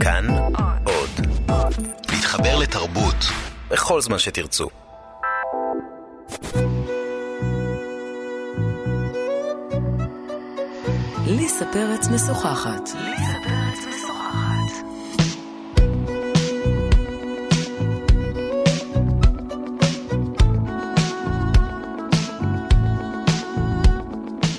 כאן 0.00 0.26
עוד. 0.84 1.26
להתחבר 2.12 2.58
לתרבות 2.58 3.16
בכל 3.70 4.00
זמן 4.00 4.18
שתרצו. 4.18 4.68
ליסה 11.26 11.64
פרץ 11.72 12.08
משוחחת. 12.08 12.88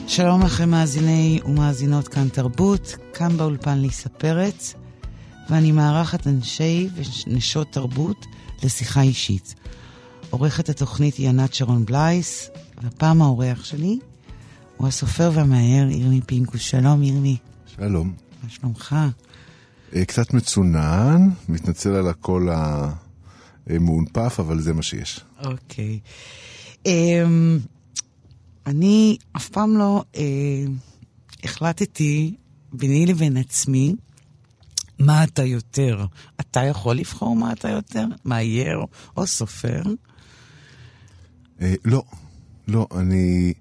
שלום 0.07 0.41
לכם 0.41 0.69
מאזיני 0.69 1.39
ומאזינות 1.45 2.07
כאן 2.07 2.29
תרבות, 2.29 2.95
כאן 3.13 3.37
באולפן 3.37 3.77
ליסה 3.77 4.09
פרץ, 4.09 4.75
ואני 5.49 5.71
מארחת 5.71 6.27
אנשי 6.27 6.89
ונשות 7.27 7.71
תרבות 7.71 8.25
לשיחה 8.63 9.01
אישית. 9.01 9.55
עורכת 10.29 10.69
התוכנית 10.69 11.15
היא 11.15 11.29
ענת 11.29 11.53
שרון 11.53 11.85
בלייס, 11.85 12.49
והפעם 12.81 13.21
האורח 13.21 13.65
שלי 13.65 13.99
הוא 14.77 14.87
הסופר 14.87 15.31
והמאייר 15.33 15.89
ירמי 15.89 16.21
פינקוס. 16.25 16.61
שלום 16.61 17.03
ירמי. 17.03 17.37
שלום. 17.77 18.13
מה 18.43 18.49
שלומך? 18.49 18.95
אה, 19.95 20.05
קצת 20.05 20.33
מצונן, 20.33 21.29
מתנצל 21.49 21.89
על 21.89 22.07
הקול 22.07 22.49
המאונפף, 23.67 24.35
אבל 24.39 24.61
זה 24.61 24.73
מה 24.73 24.83
שיש. 24.83 25.19
אוקיי. 25.43 25.99
אמ, 26.85 27.59
אני 28.65 29.17
אף 29.37 29.49
פעם 29.49 29.77
לא 29.77 30.03
אה, 30.15 30.23
החלטתי 31.43 32.35
ביני 32.73 33.05
לבין 33.05 33.37
עצמי 33.37 33.95
מה 35.05 35.23
אתה 35.23 35.43
יותר. 35.43 36.05
אתה 36.39 36.63
יכול 36.63 36.95
לבחור 36.95 37.35
מה 37.35 37.53
אתה 37.53 37.69
יותר? 37.69 38.05
מאייר 38.25 38.79
או 39.17 39.27
סופר? 39.27 39.83
אה, 41.61 41.73
לא, 41.85 42.03
לא, 42.67 42.87
אני... 42.95 43.53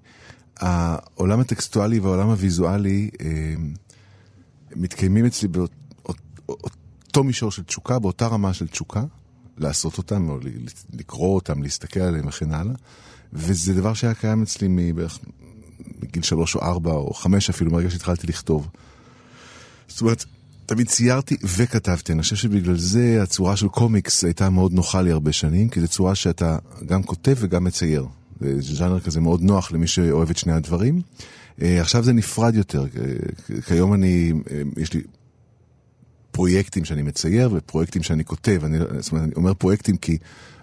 העולם 0.61 1.39
הטקסטואלי 1.39 1.99
והעולם 1.99 2.29
הוויזואלי 2.29 3.09
אה, 3.21 3.53
מתקיימים 4.75 5.25
אצלי 5.25 5.47
באותו 5.47 7.23
מישור 7.23 7.51
של 7.51 7.63
תשוקה, 7.63 7.99
באותה 7.99 8.27
רמה 8.27 8.53
של 8.53 8.67
תשוקה, 8.67 9.03
לעשות 9.57 9.97
אותם, 9.97 10.29
או 10.29 10.37
לקרוא 10.93 11.35
אותם, 11.35 11.63
להסתכל 11.63 11.99
עליהם 11.99 12.27
וכן 12.27 12.51
הלאה. 12.51 12.73
וזה 13.33 13.73
דבר 13.73 13.93
שהיה 13.93 14.13
קיים 14.13 14.43
אצלי 14.43 14.67
מבערך 14.69 15.19
מגיל 16.03 16.23
שלוש 16.23 16.55
או 16.55 16.61
ארבע 16.61 16.91
או 16.91 17.13
חמש 17.13 17.49
אפילו, 17.49 17.71
מרגע 17.71 17.89
שהתחלתי 17.89 18.27
לכתוב. 18.27 18.69
זאת 19.87 20.01
אומרת, 20.01 20.25
תמיד 20.71 20.87
ציירתי 20.87 21.37
וכתבתי. 21.43 22.13
אני 22.13 22.21
חושב 22.21 22.35
שבגלל 22.35 22.77
זה 22.77 23.23
הצורה 23.23 23.55
של 23.55 23.67
קומיקס 23.67 24.23
הייתה 24.23 24.49
מאוד 24.49 24.73
נוחה 24.73 25.01
לי 25.01 25.11
הרבה 25.11 25.31
שנים, 25.31 25.69
כי 25.69 25.81
זו 25.81 25.87
צורה 25.87 26.15
שאתה 26.15 26.57
גם 26.85 27.03
כותב 27.03 27.35
וגם 27.39 27.63
מצייר. 27.63 28.05
זה 28.39 28.75
ז'אנר 28.75 28.99
כזה 28.99 29.21
מאוד 29.21 29.41
נוח 29.41 29.71
למי 29.71 29.87
שאוהב 29.87 30.29
את 30.29 30.37
שני 30.37 30.53
הדברים. 30.53 31.01
אה, 31.61 31.81
עכשיו 31.81 32.03
זה 32.03 32.13
נפרד 32.13 32.55
יותר. 32.55 32.85
כיום 33.67 33.93
אני, 33.93 34.33
אה, 34.51 34.61
יש 34.77 34.93
לי 34.93 35.01
פרויקטים 36.31 36.85
שאני 36.85 37.01
מצייר 37.01 37.49
ופרויקטים 37.53 38.03
שאני 38.03 38.25
כותב. 38.25 38.61
אני, 38.63 38.77
זאת 38.99 39.11
אומרת, 39.11 39.25
אני 39.25 39.33
אומר 39.35 39.53
פרויקטים 39.53 39.97
כי 39.97 40.17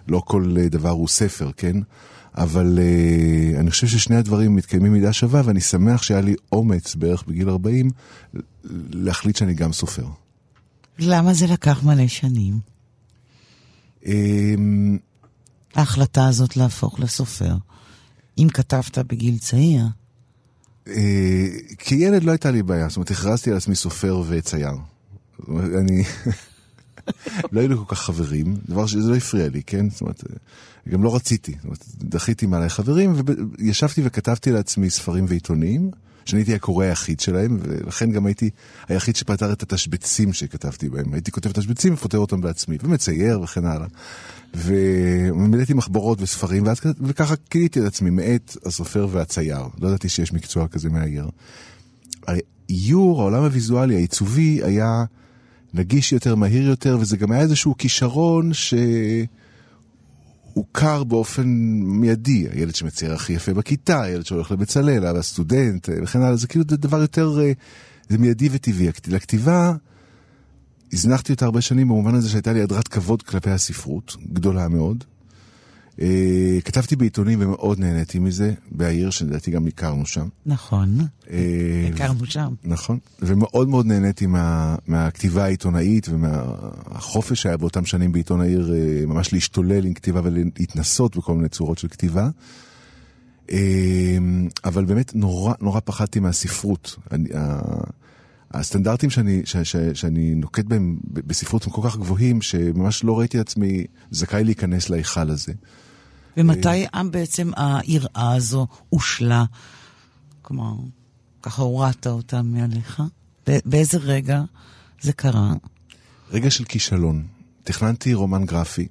לא 0.07 0.21
כל 0.25 0.55
דבר 0.69 0.89
הוא 0.89 1.07
ספר, 1.07 1.51
כן? 1.57 1.77
אבל 2.37 2.79
uh, 2.79 3.59
אני 3.59 3.71
חושב 3.71 3.87
ששני 3.87 4.15
הדברים 4.15 4.55
מתקיימים 4.55 4.93
מידה 4.93 5.13
שווה, 5.13 5.41
ואני 5.45 5.61
שמח 5.61 6.03
שהיה 6.03 6.21
לי 6.21 6.35
אומץ 6.51 6.95
בערך 6.95 7.23
בגיל 7.27 7.49
40 7.49 7.89
להחליט 8.93 9.35
שאני 9.35 9.53
גם 9.53 9.73
סופר. 9.73 10.05
למה 10.99 11.33
זה 11.33 11.47
לקח 11.47 11.83
מלא 11.83 12.07
שנים? 12.07 12.59
Um, 14.03 14.09
ההחלטה 15.75 16.27
הזאת 16.27 16.57
להפוך 16.57 16.99
לסופר. 16.99 17.55
אם 18.37 18.47
כתבת 18.53 18.97
בגיל 18.97 19.37
צעיר. 19.37 19.85
Uh, 20.87 20.91
כילד 21.77 22.23
לא 22.23 22.31
הייתה 22.31 22.51
לי 22.51 22.63
בעיה, 22.63 22.89
זאת 22.89 22.97
אומרת, 22.97 23.11
הכרזתי 23.11 23.51
על 23.51 23.57
עצמי 23.57 23.75
סופר 23.75 24.23
וצייר. 24.27 24.73
אני... 25.49 26.03
לא 27.51 27.61
לי 27.61 27.75
כל 27.75 27.95
כך 27.95 27.99
חברים, 27.99 28.55
דבר 28.69 28.85
שזה 28.85 29.09
לא 29.09 29.15
הפריע 29.15 29.49
לי, 29.49 29.61
כן? 29.63 29.89
זאת 29.89 30.01
אומרת, 30.01 30.23
גם 30.89 31.03
לא 31.03 31.15
רציתי. 31.15 31.51
זאת 31.51 31.63
אומרת, 31.63 31.85
דחיתי 31.97 32.45
מעלי 32.45 32.69
חברים, 32.69 33.13
וישבתי 33.59 34.01
וכתבתי 34.03 34.51
לעצמי 34.51 34.89
ספרים 34.89 35.25
ועיתונים, 35.27 35.91
שאני 36.25 36.41
הייתי 36.41 36.55
הקורא 36.55 36.85
היחיד 36.85 37.19
שלהם, 37.19 37.59
ולכן 37.61 38.11
גם 38.11 38.25
הייתי 38.25 38.49
היחיד 38.87 39.15
שפתר 39.15 39.53
את 39.53 39.63
התשבצים 39.63 40.33
שכתבתי 40.33 40.89
בהם. 40.89 41.13
הייתי 41.13 41.31
כותב 41.31 41.51
תשבצים 41.51 41.93
ופותר 41.93 42.17
אותם 42.17 42.41
בעצמי, 42.41 42.77
ומצייר 42.83 43.41
וכן 43.41 43.65
הלאה. 43.65 43.87
ומילאתי 44.55 45.73
מחברות 45.73 46.21
וספרים, 46.21 46.65
ואז, 46.65 46.79
וככה 47.01 47.35
קיליתי 47.35 47.79
את 47.79 47.85
עצמי 47.85 48.09
מאת 48.09 48.57
הסופר 48.65 49.07
והצייר. 49.11 49.61
לא 49.79 49.87
ידעתי 49.87 50.09
שיש 50.09 50.33
מקצוע 50.33 50.67
כזה 50.67 50.89
מהעיר. 50.89 51.29
האיור, 52.27 53.21
העולם 53.21 53.43
הוויזואלי, 53.43 53.95
העיצובי, 53.95 54.59
היה... 54.63 55.03
נגיש 55.73 56.13
יותר, 56.13 56.35
מהיר 56.35 56.67
יותר, 56.67 56.97
וזה 56.99 57.17
גם 57.17 57.31
היה 57.31 57.41
איזשהו 57.41 57.77
כישרון 57.77 58.51
שהוכר 60.53 61.03
באופן 61.03 61.47
מיידי. 61.81 62.47
הילד 62.51 62.75
שמצייר 62.75 63.13
הכי 63.13 63.33
יפה 63.33 63.53
בכיתה, 63.53 64.01
הילד 64.01 64.25
שהולך 64.25 64.51
לבצלאל, 64.51 65.05
הסטודנט, 65.05 65.89
וכן 66.03 66.21
הלאה, 66.21 66.35
זה 66.35 66.47
כאילו 66.47 66.63
דבר 66.63 67.01
יותר, 67.01 67.39
אה, 67.41 67.51
זה 68.09 68.17
מיידי 68.17 68.49
וטבעי. 68.51 68.89
לכתיבה, 69.07 69.73
הזנחתי 70.93 71.33
אותה 71.33 71.45
הרבה 71.45 71.61
שנים 71.61 71.87
במובן 71.87 72.15
הזה 72.15 72.29
שהייתה 72.29 72.53
לי 72.53 72.61
הדרת 72.61 72.87
כבוד 72.87 73.21
כלפי 73.21 73.49
הספרות, 73.49 74.15
גדולה 74.33 74.67
מאוד. 74.67 75.03
Uh, 75.99 76.01
כתבתי 76.65 76.95
בעיתונים 76.95 77.39
ומאוד 77.41 77.79
נהניתי 77.79 78.19
מזה, 78.19 78.53
בעיר 78.71 79.09
שלדעתי 79.09 79.51
גם 79.51 79.67
הכרנו 79.67 80.05
שם. 80.05 80.27
נכון, 80.45 80.97
uh, 81.25 81.29
הכרנו 81.93 82.25
שם. 82.25 82.53
נכון, 82.63 82.99
ומאוד 83.21 83.69
מאוד 83.69 83.85
נהניתי 83.85 84.25
מה, 84.25 84.75
מהכתיבה 84.87 85.43
העיתונאית 85.43 86.09
ומהחופש 86.09 87.41
שהיה 87.41 87.57
באותם 87.57 87.85
שנים 87.85 88.11
בעיתון 88.11 88.41
העיר, 88.41 88.69
uh, 88.69 89.05
ממש 89.05 89.33
להשתולל 89.33 89.85
עם 89.85 89.93
כתיבה 89.93 90.21
ולהתנסות 90.23 91.17
בכל 91.17 91.35
מיני 91.35 91.49
צורות 91.49 91.77
של 91.77 91.87
כתיבה. 91.87 92.29
Uh, 93.47 93.51
אבל 94.65 94.85
באמת 94.85 95.15
נורא 95.15 95.53
נורא 95.61 95.79
פחדתי 95.85 96.19
מהספרות. 96.19 96.95
אני, 97.11 97.29
uh, 97.29 97.35
הסטנדרטים 98.51 99.09
שאני, 99.09 99.41
ש, 99.45 99.57
ש, 99.57 99.75
שאני 99.93 100.35
נוקט 100.35 100.65
בהם 100.65 100.97
בספרות 101.03 101.65
הם 101.65 101.71
כל 101.71 101.81
כך 101.89 101.97
גבוהים, 101.97 102.41
שממש 102.41 103.03
לא 103.03 103.19
ראיתי 103.19 103.39
עצמי 103.39 103.85
זכאי 104.11 104.43
להיכנס 104.43 104.89
להיכל 104.89 105.29
הזה. 105.29 105.53
ומתי 106.37 106.85
בעצם 107.11 107.51
היראה 107.55 108.35
הזו 108.35 108.67
הושלה? 108.89 109.45
כלומר, 110.41 110.73
ככה 111.41 111.61
הורדת 111.61 112.07
אותה 112.07 112.41
מעליך? 112.41 113.01
באיזה 113.47 113.97
רגע 113.97 114.41
זה 115.01 115.13
קרה? 115.13 115.53
רגע 116.31 116.51
של 116.51 116.63
כישלון. 116.63 117.27
תכננתי 117.63 118.13
רומן 118.13 118.45
גרפי, 118.45 118.87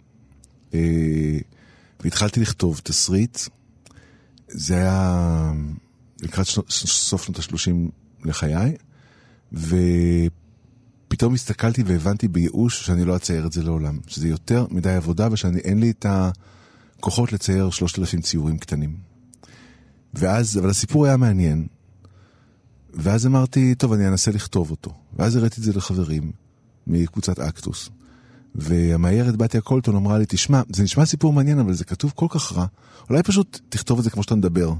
אה, 0.75 1.39
והתחלתי 2.01 2.41
לכתוב 2.41 2.81
תסריט. 2.85 3.39
זה 4.49 4.75
היה 4.75 5.53
לקראת 6.21 6.47
סוף 6.71 7.25
שנות 7.25 7.39
ה-30 7.39 7.91
לחיי, 8.25 8.77
ופתאום 9.53 11.35
הסתכלתי 11.35 11.83
והבנתי 11.83 12.29
בייאוש 12.29 12.87
שאני 12.87 13.05
לא 13.05 13.17
אצייר 13.17 13.47
את 13.47 13.53
זה 13.53 13.63
לעולם. 13.63 13.99
שזה 14.07 14.29
יותר 14.29 14.67
מדי 14.71 14.95
עבודה 14.95 15.29
ושאין 15.33 15.81
לי 15.81 15.91
את 15.91 16.07
ה... 16.07 16.31
כוחות 17.01 17.33
לצייר 17.33 17.71
שלושת 17.71 17.99
אלפים 17.99 18.21
ציורים 18.21 18.59
קטנים. 18.59 18.97
ואז, 20.15 20.59
אבל 20.59 20.71
הסיפור 20.71 21.07
היה 21.07 21.17
מעניין. 21.17 21.67
ואז 22.95 23.27
אמרתי, 23.27 23.75
טוב, 23.75 23.93
אני 23.93 24.09
אנסה 24.09 24.31
לכתוב 24.31 24.71
אותו. 24.71 24.91
ואז 25.17 25.37
הראיתי 25.37 25.61
את 25.61 25.65
זה 25.65 25.73
לחברים 25.73 26.33
מקבוצת 26.87 27.39
אקטוס. 27.39 27.91
והמאיירת 28.55 29.37
בתיה 29.37 29.61
קולטון 29.61 29.97
אמרה 29.97 30.19
לי, 30.19 30.25
תשמע, 30.29 30.63
זה 30.73 30.83
נשמע 30.83 31.07
סיפור 31.07 31.33
מעניין, 31.33 31.59
אבל 31.59 31.73
זה 31.73 31.85
כתוב 31.85 32.13
כל 32.15 32.27
כך 32.31 32.53
רע. 32.53 32.67
אולי 33.11 33.23
פשוט 33.23 33.61
תכתוב 33.69 33.99
את 33.99 34.05
זה 34.05 34.11
כמו 34.11 34.23
שאתה 34.23 34.35
מדבר. 34.35 34.73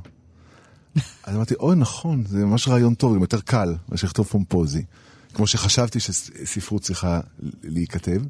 אז 1.25 1.37
אמרתי, 1.37 1.55
אוי, 1.55 1.77
נכון, 1.77 2.25
זה 2.29 2.45
ממש 2.45 2.69
רעיון 2.69 2.95
טוב, 2.95 3.15
גם 3.15 3.21
יותר 3.21 3.41
קל 3.41 3.75
מאשר 3.89 4.07
לכתוב 4.07 4.27
פומפוזי. 4.27 4.85
כמו 5.35 5.47
שחשבתי 5.47 6.01
שספרות 6.01 6.83
צריכה 6.83 7.21
להיכתב. 7.63 8.23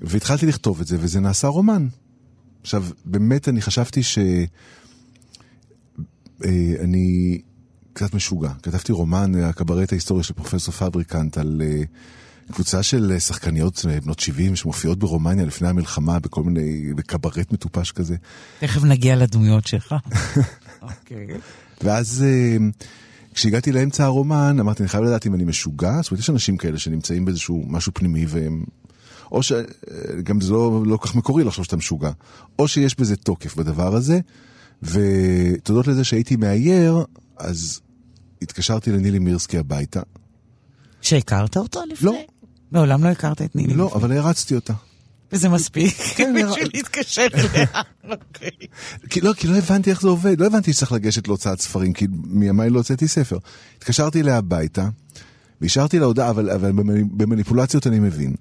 והתחלתי 0.00 0.46
לכתוב 0.46 0.80
את 0.80 0.86
זה, 0.86 0.96
וזה 1.00 1.20
נעשה 1.20 1.48
רומן. 1.48 1.86
עכשיו, 2.64 2.84
באמת 3.04 3.48
אני 3.48 3.62
חשבתי 3.62 4.02
שאני 4.02 4.46
אה, 6.44 7.42
קצת 7.92 8.14
משוגע. 8.14 8.50
כתבתי 8.62 8.92
רומן, 8.92 9.34
הקברט 9.34 9.92
ההיסטוריה 9.92 10.24
של 10.24 10.34
פרופסור 10.34 10.74
פבריקנט, 10.74 11.38
על 11.38 11.62
אה, 11.64 11.82
קבוצה 12.52 12.82
של 12.82 13.18
שחקניות 13.18 13.84
אה, 13.88 14.00
בנות 14.00 14.20
70 14.20 14.56
שמופיעות 14.56 14.98
ברומניה 14.98 15.44
לפני 15.44 15.68
המלחמה 15.68 16.18
בכל 16.18 16.42
מיני, 16.42 16.94
בקברט 16.94 17.52
מטופש 17.52 17.92
כזה. 17.92 18.16
תכף 18.60 18.84
נגיע 18.84 19.16
לדמויות 19.16 19.66
שלך. 19.66 19.94
אוקיי. 20.82 21.26
ואז 21.82 22.24
כשהגעתי 23.34 23.72
לאמצע 23.72 24.04
הרומן, 24.04 24.56
אמרתי, 24.60 24.82
אני 24.82 24.88
חייב 24.88 25.04
לדעת 25.04 25.26
אם 25.26 25.34
אני 25.34 25.44
משוגע. 25.44 26.02
זאת 26.02 26.10
אומרת, 26.10 26.20
יש 26.20 26.30
אנשים 26.30 26.56
כאלה 26.56 26.78
שנמצאים 26.78 27.24
באיזשהו 27.24 27.64
משהו 27.68 27.92
פנימי 27.94 28.26
והם... 28.28 28.64
או 29.32 29.42
שגם 29.42 30.40
זה 30.40 30.52
לא, 30.52 30.82
לא 30.86 30.98
כך 31.02 31.14
מקורי 31.14 31.44
לחשוב 31.44 31.64
שאתה 31.64 31.76
משוגע. 31.76 32.10
או 32.58 32.68
שיש 32.68 33.00
בזה 33.00 33.16
תוקף 33.16 33.56
בדבר 33.56 33.94
הזה, 33.94 34.20
ותודות 34.82 35.86
לזה 35.86 36.04
שהייתי 36.04 36.36
מאייר, 36.36 37.04
אז 37.38 37.80
התקשרתי 38.42 38.92
לנילי 38.92 39.18
מירסקי 39.18 39.58
הביתה. 39.58 40.00
שהכרת 41.00 41.56
אותו 41.56 41.80
לפני? 41.90 42.10
לא. 42.10 42.14
מעולם 42.72 43.04
לא 43.04 43.08
הכרת 43.08 43.42
את 43.42 43.56
נילי 43.56 43.74
לא, 43.74 43.86
לפני. 43.86 44.00
אבל 44.00 44.16
הרצתי 44.16 44.54
אותה. 44.54 44.72
וזה 45.32 45.48
מספיק 45.48 45.96
כן, 46.16 46.34
בשביל 46.34 46.68
להתקשר 46.74 47.26
אליה. 47.34 47.66
אוקיי. 48.12 48.50
כי 49.10 49.20
לא, 49.20 49.32
כי 49.32 49.46
לא 49.46 49.56
הבנתי 49.56 49.90
איך 49.90 50.00
זה 50.00 50.08
עובד, 50.08 50.40
לא 50.40 50.46
הבנתי 50.46 50.72
שצריך 50.72 50.92
לגשת 50.92 51.28
להוצאת 51.28 51.60
ספרים, 51.60 51.92
כי 51.92 52.06
מימיי 52.24 52.70
לא 52.70 52.78
הוצאתי 52.78 53.08
ספר. 53.08 53.38
התקשרתי 53.78 54.20
אליה 54.20 54.36
הביתה, 54.36 54.88
והשארתי 55.60 55.98
לה 55.98 56.06
הודעה, 56.06 56.30
אבל, 56.30 56.50
אבל 56.50 56.72
במני- 56.72 57.04
במניפולציות 57.10 57.86
אני 57.86 57.98
מבין. 58.00 58.34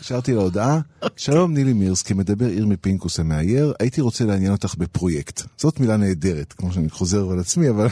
השארתי 0.00 0.34
לה 0.34 0.40
הודעה, 0.40 0.80
שלום 1.16 1.54
נילי 1.54 1.72
מירסקי, 1.72 2.14
מדבר 2.14 2.48
ירמי 2.48 2.76
פינקוס 2.76 3.20
המאייר, 3.20 3.72
הייתי 3.80 4.00
רוצה 4.00 4.24
לעניין 4.24 4.52
אותך 4.52 4.74
בפרויקט. 4.78 5.42
זאת 5.58 5.80
מילה 5.80 5.96
נהדרת, 5.96 6.52
כמו 6.52 6.72
שאני 6.72 6.90
חוזר 6.90 7.30
על 7.30 7.38
עצמי, 7.38 7.70
אבל... 7.70 7.86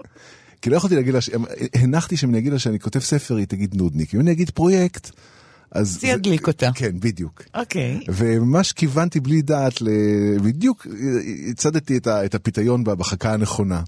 כי 0.62 0.70
לא 0.70 0.76
יכולתי 0.76 0.96
להגיד 0.96 1.14
לה, 1.14 1.20
ש- 1.20 1.30
הנחתי 1.74 2.16
שאם 2.16 2.30
אני 2.30 2.38
אגיד 2.38 2.52
לה 2.52 2.58
שאני 2.58 2.80
כותב 2.80 2.98
ספר, 3.00 3.36
היא 3.36 3.46
תגיד 3.46 3.74
נודניק. 3.74 4.14
אם 4.14 4.20
אני 4.20 4.32
אגיד 4.32 4.50
פרויקט, 4.50 5.10
אז... 5.72 5.98
זה 6.00 6.06
ידליק 6.06 6.46
אותה. 6.46 6.70
כן, 6.74 7.00
בדיוק. 7.00 7.42
אוקיי. 7.54 8.00
וממש 8.08 8.72
כיוונתי 8.72 9.20
בלי 9.20 9.42
דעת, 9.42 9.82
ל... 9.82 9.88
בדיוק 10.42 10.86
הצדתי 11.50 11.96
את, 11.96 12.06
ה... 12.06 12.24
את 12.24 12.34
הפיתיון 12.34 12.84
בחכה 12.84 13.32
הנכונה. 13.32 13.82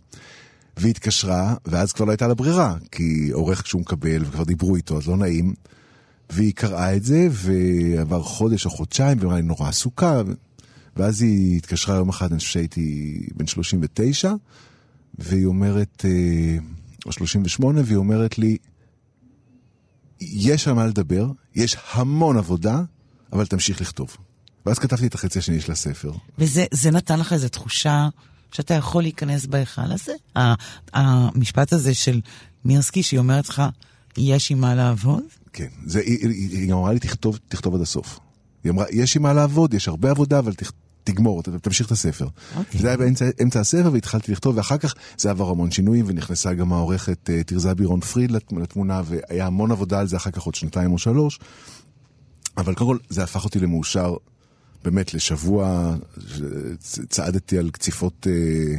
והיא 0.80 0.90
התקשרה, 0.90 1.54
ואז 1.64 1.92
כבר 1.92 2.04
לא 2.04 2.10
הייתה 2.10 2.26
לה 2.26 2.34
ברירה, 2.34 2.74
כי 2.92 3.30
עורך 3.32 3.62
כשהוא 3.62 3.80
מקבל, 3.80 4.24
וכבר 4.24 4.44
דיברו 4.44 4.76
איתו, 4.76 4.98
אז 4.98 5.08
לא 5.08 5.16
נעים. 5.16 5.54
והיא 6.30 6.52
קראה 6.54 6.96
את 6.96 7.04
זה, 7.04 7.28
ועבר 7.30 8.22
חודש 8.22 8.66
או 8.66 8.70
חודשיים, 8.70 9.18
והיא 9.18 9.26
אמרה 9.26 9.36
לי 9.36 9.42
נורא 9.42 9.68
עסוקה. 9.68 10.22
ואז 10.96 11.22
היא 11.22 11.56
התקשרה 11.56 11.96
יום 11.96 12.08
אחד, 12.08 12.30
אני 12.30 12.38
חושב 12.38 12.50
שהייתי 12.50 13.16
בן 13.34 13.46
39, 13.46 14.32
והיא 15.18 15.46
אומרת, 15.46 16.04
אה, 16.04 16.58
או 17.06 17.12
38, 17.12 17.80
והיא 17.84 17.96
אומרת 17.96 18.38
לי, 18.38 18.56
יש 20.20 20.68
על 20.68 20.74
מה 20.74 20.86
לדבר, 20.86 21.30
יש 21.54 21.76
המון 21.92 22.36
עבודה, 22.36 22.82
אבל 23.32 23.46
תמשיך 23.46 23.80
לכתוב. 23.80 24.16
ואז 24.66 24.78
כתבתי 24.78 25.06
את 25.06 25.14
החצי 25.14 25.38
השני 25.38 25.60
של 25.60 25.72
הספר. 25.72 26.12
וזה 26.38 26.64
זה 26.72 26.90
נתן 26.90 27.18
לך 27.20 27.32
איזו 27.32 27.48
תחושה 27.48 28.08
שאתה 28.52 28.74
יכול 28.74 29.02
להיכנס 29.02 29.46
בהיכל 29.46 29.92
הזה? 29.92 30.12
המשפט 30.92 31.72
הזה 31.72 31.94
של 31.94 32.20
מירסקי, 32.64 33.02
שהיא 33.02 33.18
אומרת 33.18 33.48
לך, 33.48 33.62
יש 34.18 34.50
עם 34.52 34.60
מה 34.60 34.74
לעבוד? 34.74 35.22
כן, 35.52 35.68
זה, 35.86 36.00
היא, 36.00 36.28
היא, 36.28 36.58
היא 36.58 36.72
אמרה 36.72 36.92
לי, 36.92 36.98
תכתוב, 36.98 37.38
תכתוב 37.48 37.74
עד 37.74 37.80
הסוף. 37.80 38.18
היא 38.64 38.72
אמרה, 38.72 38.84
יש 38.90 39.16
עם 39.16 39.22
מה 39.22 39.32
לעבוד, 39.32 39.74
יש 39.74 39.88
הרבה 39.88 40.10
עבודה, 40.10 40.38
אבל 40.38 40.54
תכ, 40.54 40.70
תגמור, 41.04 41.42
תמשיך 41.42 41.86
את 41.86 41.92
הספר. 41.92 42.28
אוקיי. 42.56 42.80
זה 42.80 42.88
היה 42.88 42.96
באמצע 42.96 43.24
אמצע 43.42 43.60
הספר, 43.60 43.90
והתחלתי 43.92 44.32
לכתוב, 44.32 44.56
ואחר 44.56 44.78
כך 44.78 44.94
זה 45.18 45.30
עבר 45.30 45.50
המון 45.50 45.70
שינויים, 45.70 46.04
ונכנסה 46.08 46.54
גם 46.54 46.72
העורכת 46.72 47.30
אה, 47.30 47.42
תרזה 47.42 47.74
בירון 47.74 48.00
פריד 48.00 48.30
לת- 48.30 48.52
לתמונה, 48.52 49.02
והיה 49.04 49.46
המון 49.46 49.70
עבודה 49.70 50.00
על 50.00 50.06
זה 50.08 50.16
אחר 50.16 50.30
כך 50.30 50.42
עוד 50.42 50.54
שנתיים 50.54 50.92
או 50.92 50.98
שלוש. 50.98 51.38
אבל 52.56 52.74
קודם 52.74 52.90
כל, 52.90 52.98
זה 53.08 53.22
הפך 53.22 53.44
אותי 53.44 53.58
למאושר, 53.60 54.14
באמת, 54.84 55.14
לשבוע, 55.14 55.94
צעדתי 57.08 57.58
על 57.58 57.70
קציפות 57.70 58.26
אה, 58.30 58.78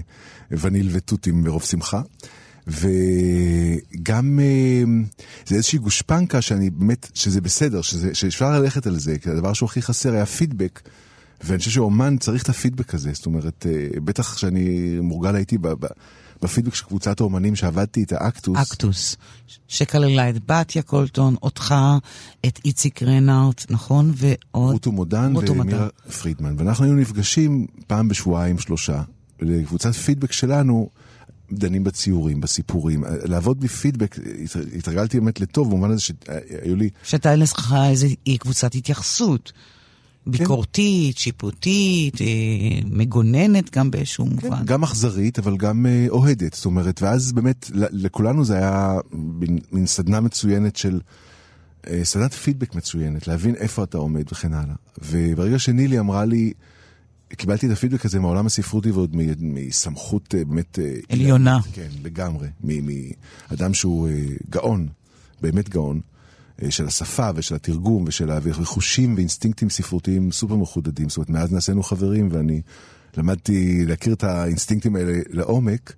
וניל 0.52 0.90
ותותים 0.92 1.44
מרוב 1.44 1.64
שמחה. 1.64 2.02
וגם 2.68 4.40
אה, 4.40 4.84
זה 5.46 5.56
איזושהי 5.56 5.80
גושפנקה 5.80 6.42
שאני 6.42 6.70
באמת, 6.70 7.10
שזה 7.14 7.42
בסדר, 7.42 7.82
שזה, 7.82 8.16
שאפשר 8.16 8.50
ללכת 8.52 8.88
על 8.88 9.00
זה, 9.00 9.18
כי 9.18 9.30
הדבר 9.30 9.54
שהוא 9.54 9.68
הכי 9.68 9.82
חסר 9.82 10.14
היה 10.14 10.26
פידבק. 10.26 10.82
ואני 11.44 11.60
חושב 11.60 11.72
שאומן 11.72 12.18
צריך 12.18 12.44
את 12.44 12.50
הפידבק 12.50 12.94
הזה, 12.94 13.10
זאת 13.14 13.26
אומרת, 13.26 13.66
אה, 13.70 14.00
בטח 14.00 14.38
שאני 14.38 14.98
מורגל 15.02 15.36
הייתי 15.36 15.58
ב- 15.58 15.86
בפידבק 16.42 16.76
של 16.76 16.86
קבוצת 16.86 17.20
האומנים 17.20 17.56
שעבדתי 17.56 18.00
איתה, 18.00 18.16
אקטוס. 18.28 18.58
אקטוס, 18.58 19.16
שכללה 19.68 20.30
את 20.30 20.36
בתיה 20.46 20.82
קולטון, 20.82 21.36
אותך, 21.44 21.76
את 22.46 22.60
איציק 22.66 23.04
רנארט, 23.04 23.66
נכון? 23.70 24.12
ועוד... 24.16 24.72
רוטו 24.74 24.92
מודן 24.92 25.34
ומירה. 25.36 25.88
פרידמן. 26.22 26.56
ואנחנו 26.58 26.86
היינו 26.86 27.00
נפגשים 27.00 27.68
פעם 27.88 28.08
בשבועיים, 28.08 28.60
שלושה. 28.60 29.02
לקבוצת 29.40 29.94
פידבק 29.94 30.32
שלנו, 30.32 30.90
דנים 31.52 31.84
בציורים, 31.84 32.42
בסיפורים. 32.42 33.04
לעבוד 33.24 33.60
בלי 33.60 33.68
פידבק, 33.70 34.16
הת- 34.44 34.76
התרגלתי 34.78 35.20
באמת 35.20 35.40
לטוב, 35.40 35.70
במובן 35.70 35.92
הזה 35.92 36.02
שהיו 36.02 36.76
לי... 36.76 36.90
שהייתה 37.04 37.36
לך 37.36 37.76
איזו 37.90 38.08
קבוצת 38.40 38.76
התייחסות. 38.76 39.52
ביקורתית, 40.28 41.18
שיפוטית, 41.18 42.22
אה, 42.22 42.28
מגוננת 42.86 43.78
גם 43.78 43.92
באיזשהו 43.92 44.26
מובן. 44.26 44.66
גם 44.66 44.84
אכזרית, 44.84 45.40
אבל 45.40 45.58
גם 45.58 45.86
אה, 45.86 46.06
אוהדת. 46.10 46.54
זאת 46.54 46.66
אומרת, 46.66 47.02
ואז 47.02 47.32
באמת, 47.32 47.72
לכולנו 47.74 48.46
זה 48.46 48.58
היה 48.58 48.98
מין, 49.72 49.86
סדנה 49.86 50.20
מצוינת 50.20 50.76
של... 50.76 51.00
אה, 51.88 52.02
סדנת 52.04 52.34
פידבק 52.34 52.76
מצוינת, 52.76 53.28
להבין 53.28 53.56
איפה 53.56 53.84
אתה 53.84 53.98
עומד 53.98 54.24
וכן 54.32 54.54
הלאה. 54.54 54.76
וברגע 55.02 55.60
שנילי 55.60 56.00
אמרה 56.00 56.26
לי, 56.26 56.54
קיבלתי 57.36 57.68
את 57.68 57.72
הפידבק 57.72 58.06
הזה 58.06 58.20
מהעולם 58.20 58.46
הספרותי 58.46 58.92
ועוד 58.92 59.16
מסמכות 59.40 60.36
אה, 60.36 60.46
באמת... 60.46 60.80
אה, 60.80 60.96
עליונה. 61.10 61.60
כן, 61.74 61.88
לגמרי. 62.04 62.48
מאדם 62.64 63.74
שהוא 63.74 64.10
אה, 64.10 64.14
גאון, 64.50 64.88
באמת 65.42 65.70
גאון, 65.70 66.02
של 66.70 66.88
השפה 66.88 67.30
ושל 67.36 67.56
התרגום 67.56 68.04
ושל 68.08 68.32
החושים 68.32 69.16
ואינסטינקטים 69.16 69.70
ספרותיים 69.70 70.32
סופר 70.32 70.56
מחודדים. 70.56 71.10
זאת 71.10 71.18
אומרת, 71.18 71.30
מאז 71.30 71.54
נעשינו 71.54 71.84
חברים 71.84 72.30
ואני 72.32 72.62
למדתי 73.18 73.86
להכיר 73.86 74.14
את 74.14 74.24
האינסטינקטים 74.24 74.96
האלה 74.96 75.20
לעומק. 75.30 75.94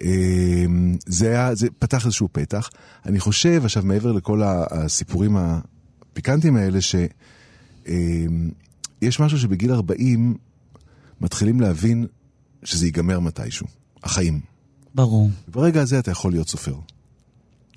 אה, 0.00 0.64
זה, 1.06 1.28
היה, 1.28 1.54
זה 1.54 1.68
פתח 1.78 2.06
איזשהו 2.06 2.28
פתח. 2.32 2.70
אני 3.06 3.20
חושב, 3.20 3.60
עכשיו 3.64 3.82
מעבר 3.82 4.12
לכל 4.12 4.42
הסיפורים 4.44 5.36
הפיקנטיים 5.36 6.56
האלה, 6.56 6.78
שיש 6.80 7.90
משהו 9.20 9.38
שבגיל 9.38 9.72
40 9.72 10.34
מתחילים 11.20 11.60
להבין 11.60 12.06
שזה 12.64 12.86
ייגמר 12.86 13.20
מתישהו, 13.20 13.66
החיים. 14.02 14.40
ברור. 14.94 15.30
ברגע 15.48 15.80
הזה 15.80 15.98
אתה 15.98 16.10
יכול 16.10 16.32
להיות 16.32 16.48
סופר. 16.48 16.74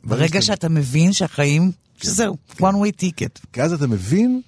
ברגע 0.03 0.41
שאתה 0.41 0.69
מבין 0.69 1.13
שהחיים, 1.13 1.71
שזהו, 2.03 2.37
one 2.57 2.61
way 2.61 3.01
ticket. 3.01 3.45
כי 3.53 3.61
אז 3.61 3.73
אתה 3.73 3.87
מבין 3.87 4.41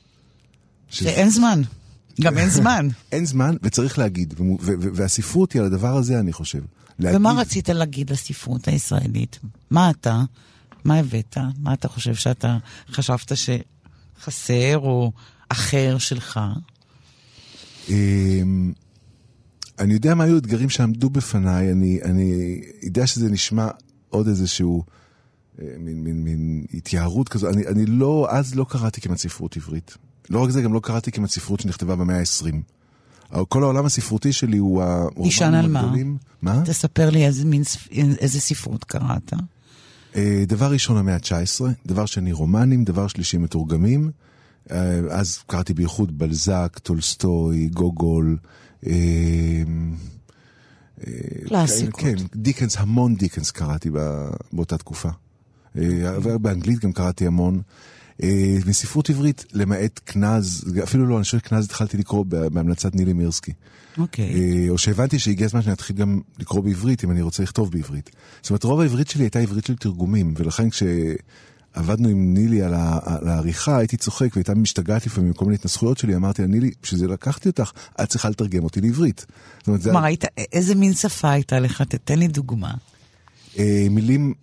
שזה- 0.89 1.09
שאין 1.09 1.29
זמן. 1.29 1.61
גם 2.21 2.37
אין 2.37 2.49
זמן. 2.59 2.87
אין 3.11 3.25
זמן 3.25 3.55
וצריך 3.63 3.99
להגיד, 3.99 4.33
ומו- 4.37 4.57
ו- 4.61 4.73
ו- 4.81 4.89
והספרות 4.95 5.51
היא 5.53 5.59
על 5.61 5.65
הדבר 5.65 5.97
הזה, 5.97 6.19
אני 6.19 6.33
חושב. 6.33 6.61
להגיד, 6.99 7.19
ומה 7.19 7.31
רצית 7.31 7.69
להגיד 7.69 8.09
לספרות 8.11 8.67
הישראלית? 8.67 9.39
מה 9.71 9.89
אתה? 9.89 10.21
מה 10.83 10.95
הבאת? 10.99 11.37
מה 11.59 11.73
אתה 11.73 11.87
חושב 11.87 12.15
שאתה 12.15 12.57
חשבת 12.91 13.31
שחסר 13.35 14.77
או 14.77 15.11
אחר 15.49 15.97
שלך? 15.97 16.39
אמ, 17.89 18.73
אני 19.79 19.93
יודע 19.93 20.15
מה 20.15 20.23
היו 20.23 20.35
האתגרים 20.35 20.69
שעמדו 20.69 21.09
בפניי, 21.09 21.71
אני, 21.71 21.99
אני 22.03 22.33
יודע 22.83 23.07
שזה 23.07 23.29
נשמע 23.29 23.67
עוד 24.09 24.27
איזשהו 24.27 24.83
מין, 25.79 26.03
מין, 26.03 26.23
מין 26.23 26.65
התייערות 26.73 27.29
כזו, 27.29 27.49
אני, 27.49 27.67
אני 27.67 27.85
לא, 27.85 28.27
אז 28.29 28.55
לא 28.55 28.65
קראתי 28.69 29.01
כמעט 29.01 29.17
ספרות 29.17 29.57
עברית. 29.57 29.97
לא 30.29 30.39
רק 30.43 30.49
זה, 30.49 30.61
גם 30.61 30.73
לא 30.73 30.79
קראתי 30.83 31.11
כמעט 31.11 31.29
ספרות 31.29 31.59
שנכתבה 31.59 31.95
במאה 31.95 32.19
ה-20. 32.19 32.55
כל 33.49 33.63
העולם 33.63 33.85
הספרותי 33.85 34.33
שלי 34.33 34.57
הוא 34.57 34.83
נשען 35.17 35.53
הרומנים 35.53 35.73
מה? 35.73 35.79
הגדולים. 35.79 36.17
מה? 36.41 36.61
תספר 36.65 37.09
לי 37.09 37.25
איזה, 37.25 37.45
מין, 37.45 37.63
איזה 38.19 38.39
ספרות 38.39 38.83
קראת. 38.83 39.33
אה, 40.15 40.43
דבר 40.47 40.71
ראשון 40.71 40.97
המאה 40.97 41.15
ה-19, 41.15 41.61
דבר 41.85 42.05
שני 42.05 42.31
רומנים, 42.31 42.83
דבר 42.83 43.07
שלישי 43.07 43.37
מתורגמים. 43.37 44.11
אה, 44.71 44.99
אז 45.09 45.37
קראתי 45.47 45.73
בייחוד 45.73 46.17
בלזק, 46.17 46.79
טולסטוי, 46.83 47.67
גוגול. 47.67 48.37
אה, 48.87 48.91
אה, 51.07 51.13
קלאסיקות. 51.47 51.99
כן, 52.01 52.15
דיקנס, 52.35 52.75
המון 52.77 53.15
דיקנס 53.15 53.51
קראתי 53.51 53.89
בא- 53.89 54.29
באותה 54.53 54.77
תקופה. 54.77 55.09
אה, 55.77 55.83
ובאנגלית 56.23 56.79
גם 56.79 56.91
קראתי 56.91 57.27
המון. 57.27 57.61
אה, 58.23 58.57
מספרות 58.65 59.09
עברית, 59.09 59.45
למעט 59.53 59.99
כנז, 60.05 60.65
אפילו 60.83 61.05
לא, 61.05 61.15
אני 61.15 61.23
חושב 61.23 61.37
שכנז 61.37 61.65
התחלתי 61.65 61.97
לקרוא 61.97 62.25
בהמלצת 62.25 62.95
נילי 62.95 63.13
מירסקי. 63.13 63.51
אוקיי. 63.97 64.33
אה, 64.33 64.69
או 64.69 64.77
שהבנתי 64.77 65.19
שהגיע 65.19 65.45
הזמן 65.45 65.61
שאני 65.61 65.73
אתחיל 65.73 65.95
גם 65.95 66.21
לקרוא 66.39 66.63
בעברית, 66.63 67.03
אם 67.03 67.11
אני 67.11 67.21
רוצה 67.21 67.43
לכתוב 67.43 67.71
בעברית. 67.71 68.09
זאת 68.41 68.49
אומרת, 68.49 68.63
רוב 68.63 68.79
העברית 68.79 69.07
שלי 69.07 69.23
הייתה 69.23 69.39
עברית 69.39 69.65
של 69.65 69.75
תרגומים, 69.75 70.33
ולכן 70.37 70.67
כשעבדנו 70.69 72.09
עם 72.09 72.33
נילי 72.33 72.61
על, 72.61 72.73
ה- 72.73 72.99
על 73.03 73.27
העריכה, 73.27 73.77
הייתי 73.77 73.97
צוחק 73.97 74.27
והייתה 74.35 74.55
משתגעת 74.55 75.05
לפעמים 75.05 75.27
עם 75.27 75.33
כל 75.33 75.45
מיני 75.45 75.55
התנסחויות 75.55 75.97
שלי, 75.97 76.15
אמרתי 76.15 76.41
לה, 76.41 76.47
נילי, 76.47 76.71
בשביל 76.83 76.99
זה 76.99 77.07
לקחתי 77.07 77.49
אותך, 77.49 77.71
את 78.03 78.09
צריכה 78.09 78.29
לתרגם 78.29 78.63
אותי 78.63 78.81
לעברית. 78.81 79.25
זאת 79.59 79.67
אומרת, 79.67 79.81
זה... 79.81 79.89
כלומר, 79.89 80.05
היית, 80.05 80.25
איזה 80.53 80.75
מין 80.75 80.93
שפה 80.93 81.31
הייתה 81.31 81.59
לך? 81.59 81.81
תתן 81.81 82.19
לי 82.19 82.27
דוגמה. 82.27 82.73
אה, 83.59 83.87
מילים... 83.89 84.33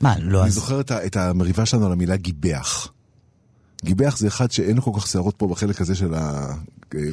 מה, 0.00 0.14
לא 0.18 0.40
אני 0.40 0.48
אז... 0.48 0.54
זוכר 0.54 0.80
את 0.80 0.92
את 0.92 1.16
המריבה 1.16 1.66
שלנו 1.66 1.86
על 1.86 1.92
המילה 1.92 2.16
גיבח. 2.16 2.92
גיבח 3.84 4.16
זה 4.18 4.26
אחד 4.26 4.50
שאין 4.50 4.76
לו 4.76 4.82
כל 4.82 4.90
כך 4.96 5.06
שערות 5.06 5.34
פה 5.36 5.48
בחלק 5.48 5.80
הזה 5.80 5.94
של 5.94 6.14
ה... 6.14 6.54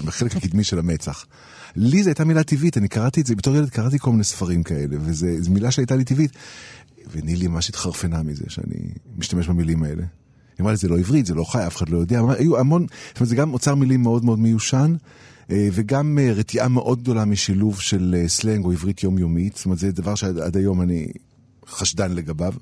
בחלק 0.05 0.35
הקדמי 0.35 0.63
של 0.63 0.79
המצח. 0.79 1.25
לי 1.75 2.03
זו 2.03 2.09
הייתה 2.09 2.25
מילה 2.25 2.43
טבעית, 2.43 2.77
אני 2.77 2.87
קראתי 2.87 3.21
את 3.21 3.25
זה, 3.25 3.35
בתור 3.35 3.55
ילד 3.55 3.69
קראתי 3.69 3.99
כל 3.99 4.11
מיני 4.11 4.23
ספרים 4.23 4.63
כאלה, 4.63 4.95
וזו 5.01 5.51
מילה 5.51 5.71
שהייתה 5.71 5.95
לי 5.95 6.03
טבעית. 6.03 6.31
ונילי 7.11 7.47
ממש 7.47 7.69
התחרפנה 7.69 8.23
מזה 8.23 8.45
שאני 8.47 8.75
משתמש 9.17 9.47
במילים 9.47 9.83
האלה. 9.83 10.03
היא 10.03 10.63
אמרה 10.63 10.71
לי, 10.71 10.77
זה 10.77 10.87
לא 10.87 10.97
עברית, 10.97 11.25
זה 11.25 11.33
לא 11.33 11.43
חי, 11.43 11.67
אף 11.67 11.77
אחד 11.77 11.89
לא 11.89 11.97
יודע. 11.97 12.19
אמרה, 12.19 12.35
היו 12.35 12.57
המון, 12.59 12.85
זאת 13.07 13.17
אומרת, 13.17 13.29
זה 13.29 13.35
גם 13.35 13.53
אוצר 13.53 13.75
מילים 13.75 14.01
מאוד 14.01 14.25
מאוד 14.25 14.39
מיושן, 14.39 14.95
אה, 15.51 15.69
וגם 15.71 16.19
אה, 16.21 16.33
רתיעה 16.33 16.67
מאוד 16.67 17.01
גדולה 17.01 17.25
משילוב 17.25 17.79
של 17.79 18.15
אה, 18.17 18.27
סלנג 18.27 18.65
או 18.65 18.71
עברית 18.71 19.03
יומיומית. 19.03 19.55
זאת 19.55 19.65
אומרת, 19.65 19.79
זה 19.79 19.91
דבר 19.91 20.15
שעד 20.15 20.39
עד 20.39 20.57
היום 20.57 20.81
אני 20.81 21.07
חשדן 21.67 22.11
לגביו. 22.11 22.53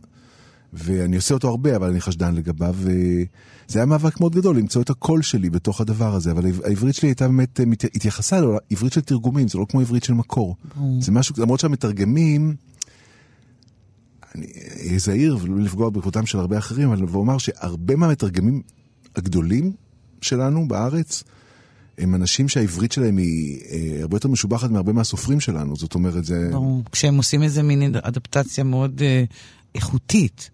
ואני 0.73 1.15
עושה 1.15 1.33
אותו 1.33 1.49
הרבה, 1.49 1.75
אבל 1.75 1.89
אני 1.89 2.01
חשדן 2.01 2.35
לגביו, 2.35 2.75
וזה 2.77 3.79
היה 3.79 3.85
מאבק 3.85 4.19
מאוד 4.19 4.35
גדול 4.35 4.57
למצוא 4.57 4.81
את 4.81 4.89
הקול 4.89 5.21
שלי 5.21 5.49
בתוך 5.49 5.81
הדבר 5.81 6.15
הזה, 6.15 6.31
אבל 6.31 6.45
העברית 6.63 6.95
שלי 6.95 7.09
הייתה 7.09 7.27
באמת, 7.27 7.59
אה, 7.59 7.65
התייחסה 7.95 8.41
לעברית 8.71 8.93
של 8.93 9.01
תרגומים, 9.01 9.47
זה 9.47 9.57
לא 9.57 9.65
כמו 9.69 9.81
עברית 9.81 10.03
של 10.03 10.13
מקור. 10.13 10.55
זה 10.99 11.11
משהו, 11.11 11.35
למרות 11.37 11.59
שהמתרגמים, 11.59 12.55
אני 14.35 14.47
אהיה 14.87 14.99
זהיר 14.99 15.37
ולא 15.41 15.59
לפגוע 15.59 15.89
בכבודם 15.89 16.25
של 16.25 16.39
הרבה 16.39 16.57
אחרים, 16.57 16.91
אבל 16.91 17.05
ואומר 17.09 17.37
שהרבה 17.37 17.95
מהמתרגמים 17.95 18.61
הגדולים 19.15 19.71
שלנו 20.21 20.67
בארץ, 20.67 21.23
הם 21.97 22.15
אנשים 22.15 22.49
שהעברית 22.49 22.91
שלהם 22.91 23.17
היא 23.17 23.59
אה, 23.71 24.01
הרבה 24.01 24.15
יותר 24.15 24.27
משובחת 24.29 24.69
מהרבה 24.71 24.93
מהסופרים 24.93 25.39
שלנו, 25.39 25.75
זאת 25.75 25.95
אומרת, 25.95 26.25
זה... 26.25 26.49
ברור. 26.51 26.83
כשהם 26.91 27.17
עושים 27.17 27.43
איזה 27.43 27.63
מין 27.63 27.95
אדפטציה 28.01 28.63
מאוד 28.63 29.01
אה, 29.01 29.23
איכותית. 29.75 30.49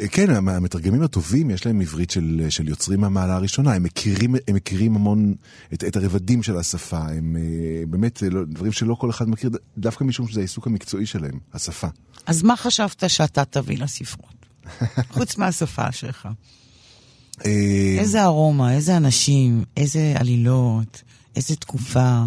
אה, 0.00 0.08
כן, 0.08 0.30
המ- 0.30 0.48
המתרגמים 0.48 1.02
הטובים, 1.02 1.50
יש 1.50 1.66
להם 1.66 1.80
עברית 1.80 2.10
של, 2.10 2.46
של 2.48 2.68
יוצרים 2.68 3.00
מהמעלה 3.00 3.34
הראשונה, 3.34 3.72
הם 3.72 3.82
מכירים, 3.82 4.34
הם 4.48 4.54
מכירים 4.54 4.94
המון 4.96 5.34
את, 5.74 5.84
את 5.84 5.96
הרבדים 5.96 6.42
של 6.42 6.56
השפה, 6.58 6.98
הם 6.98 7.36
אה, 7.36 7.42
באמת 7.86 8.22
אה, 8.22 8.28
לא, 8.30 8.44
דברים 8.44 8.72
שלא 8.72 8.94
כל 8.94 9.10
אחד 9.10 9.28
מכיר, 9.28 9.50
דווקא 9.78 10.04
משום 10.04 10.28
שזה 10.28 10.40
העיסוק 10.40 10.66
המקצועי 10.66 11.06
שלהם, 11.06 11.38
השפה. 11.54 11.88
אז 12.26 12.42
מה 12.42 12.56
חשבת 12.56 13.04
שאתה 13.10 13.44
תביא 13.44 13.78
לספרות? 13.78 14.46
חוץ 15.14 15.36
מהשפה 15.38 15.92
שלך. 15.92 16.28
אה, 17.44 17.96
איזה 17.98 18.24
ארומה, 18.24 18.74
איזה 18.74 18.96
אנשים, 18.96 19.64
איזה 19.76 20.14
עלילות, 20.16 21.02
איזה 21.36 21.56
תקופה. 21.56 22.22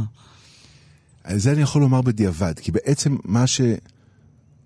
זה 1.36 1.52
אני 1.52 1.62
יכול 1.62 1.82
לומר 1.82 2.02
בדיעבד, 2.02 2.60
כי 2.60 2.72
בעצם 2.72 3.18
מה 3.24 3.48
ש... 3.48 3.62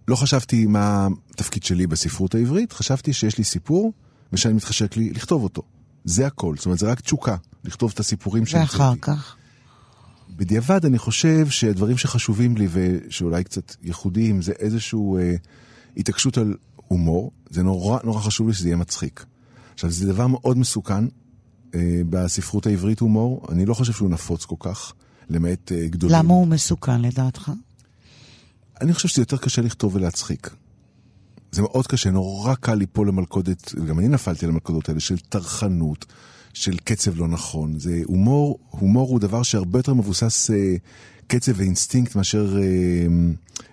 לא 0.08 0.16
חשבתי 0.16 0.66
מה 0.66 1.08
התפקיד 1.30 1.64
שלי 1.64 1.88
בספרות 1.88 2.36
העברית, 2.36 2.74
חשבתי 2.74 3.14
שיש 3.14 3.38
לי 3.38 3.44
סיפור 3.44 3.94
ושאני 4.34 4.54
מתחשק 4.54 4.98
לי 4.98 5.10
לכתוב 5.10 5.44
אותו. 5.44 5.62
זה 6.06 6.28
הכל, 6.28 6.56
זאת 6.58 6.66
אומרת, 6.66 6.80
זה 6.80 6.92
רק 6.92 7.00
תשוקה, 7.00 7.36
לכתוב 7.64 7.92
את 7.94 8.00
הסיפורים 8.00 8.46
שהמצאתי. 8.46 8.78
ואחר 8.78 8.94
כך? 9.02 9.36
בדיעבד 10.30 10.86
אני 10.86 10.98
חושב 10.98 11.50
שהדברים 11.50 11.98
שחשובים 11.98 12.58
לי 12.58 12.68
ושאולי 12.72 13.44
קצת 13.44 13.76
ייחודיים 13.84 14.42
זה 14.42 14.52
איזושהי 14.60 15.00
אה, 15.20 15.36
התעקשות 15.98 16.38
על 16.38 16.56
הומור. 16.76 17.32
זה 17.50 17.64
נורא 17.64 18.00
נורא 18.04 18.22
חשוב 18.22 18.48
לי 18.48 18.54
שזה 18.54 18.68
יהיה 18.68 18.78
מצחיק. 18.78 19.26
עכשיו 19.84 19.92
זה 19.92 20.14
דבר 20.14 20.28
מאוד 20.28 20.58
מסוכן 20.58 21.06
אה, 21.76 22.02
בספרות 22.10 22.66
העברית 22.66 23.00
הומור, 23.00 23.46
אני 23.52 23.66
לא 23.66 23.74
חושב 23.74 23.94
שהוא 23.94 24.10
נפוץ 24.10 24.46
כל 24.46 24.56
כך, 24.60 24.94
למעט 25.30 25.72
אה, 25.72 25.88
גדולים. 25.88 26.16
למה 26.18 26.34
הוא 26.34 26.48
מסוכן 26.48 27.02
לדעתך? 27.02 27.52
אני 28.82 28.94
חושב 28.94 29.08
שזה 29.08 29.22
יותר 29.22 29.38
קשה 29.38 29.62
לכתוב 29.62 29.96
ולהצחיק. 29.96 30.50
זה 31.52 31.62
מאוד 31.62 31.88
קשה, 31.88 32.12
נורא 32.12 32.56
קל 32.56 32.76
ליפול 32.76 33.08
למלכודת, 33.08 33.72
וגם 33.76 34.00
אני 34.00 34.08
נפלתי 34.08 34.48
למלכודות 34.48 34.90
האלה, 34.90 35.00
של 35.00 35.18
טרחנות, 35.18 36.06
של 36.54 36.78
קצב 36.78 37.20
לא 37.20 37.28
נכון. 37.28 37.80
זה 37.80 38.02
הומור, 38.06 38.60
הומור 38.70 39.10
הוא 39.10 39.20
דבר 39.20 39.44
שהרבה 39.44 39.80
יותר 39.80 39.94
מבוסס 39.94 40.52
אה, 40.52 40.76
קצב 41.28 41.52
ואינסטינקט 41.56 42.16
מאשר 42.16 42.58
אה, 42.58 42.64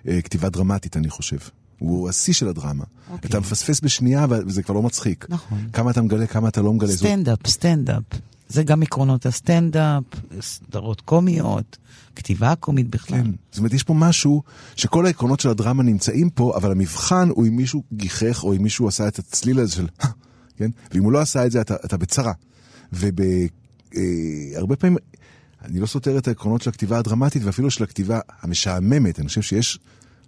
אה, 0.07 0.21
כתיבה 0.21 0.49
דרמטית, 0.49 0.97
אני 0.97 1.09
חושב. 1.09 1.37
הוא 1.81 2.09
השיא 2.09 2.33
של 2.33 2.47
הדרמה. 2.47 2.83
אוקיי. 3.11 3.29
אתה 3.29 3.39
מפספס 3.39 3.81
בשנייה 3.81 4.25
וזה 4.29 4.63
כבר 4.63 4.75
לא 4.75 4.81
מצחיק. 4.81 5.25
נכון. 5.29 5.67
כמה 5.73 5.91
אתה 5.91 6.01
מגלה, 6.01 6.27
כמה 6.27 6.47
אתה 6.47 6.61
לא 6.61 6.73
מגלה. 6.73 6.91
סטנדאפ, 6.91 7.47
סטנדאפ. 7.47 8.03
זה 8.49 8.63
גם 8.63 8.83
עקרונות 8.83 9.25
הסטנדאפ, 9.25 10.03
סדרות 10.41 11.01
קומיות, 11.01 11.77
כתיבה 12.15 12.55
קומית 12.55 12.89
בכלל. 12.89 13.23
כן. 13.23 13.31
זאת 13.51 13.57
אומרת, 13.57 13.73
יש 13.73 13.83
פה 13.83 13.93
משהו 13.93 14.43
שכל 14.75 15.05
העקרונות 15.05 15.39
של 15.39 15.49
הדרמה 15.49 15.83
נמצאים 15.83 16.29
פה, 16.29 16.53
אבל 16.55 16.71
המבחן 16.71 17.29
הוא 17.29 17.47
אם 17.47 17.55
מישהו 17.55 17.83
גיחך 17.93 18.43
או 18.43 18.53
אם 18.53 18.63
מישהו 18.63 18.87
עשה 18.87 19.07
את 19.07 19.19
הצליל 19.19 19.59
הזה 19.59 19.71
של... 19.71 19.87
כן? 20.57 20.71
ואם 20.93 21.03
הוא 21.03 21.11
לא 21.11 21.19
עשה 21.19 21.45
את 21.45 21.51
זה, 21.51 21.61
אתה, 21.61 21.75
אתה 21.85 21.97
בצרה. 21.97 22.33
והרבה 22.91 24.75
פעמים, 24.75 24.97
אני 25.65 25.79
לא 25.79 25.85
סותר 25.85 26.17
את 26.17 26.27
העקרונות 26.27 26.61
של 26.61 26.69
הכתיבה 26.69 26.97
הדרמטית 26.97 27.43
ואפילו 27.43 27.71
של 27.71 27.83
הכתיבה 27.83 28.19
המשעממת. 28.41 29.19
אני 29.19 29.27
חושב 29.27 29.41
שיש 29.41 29.79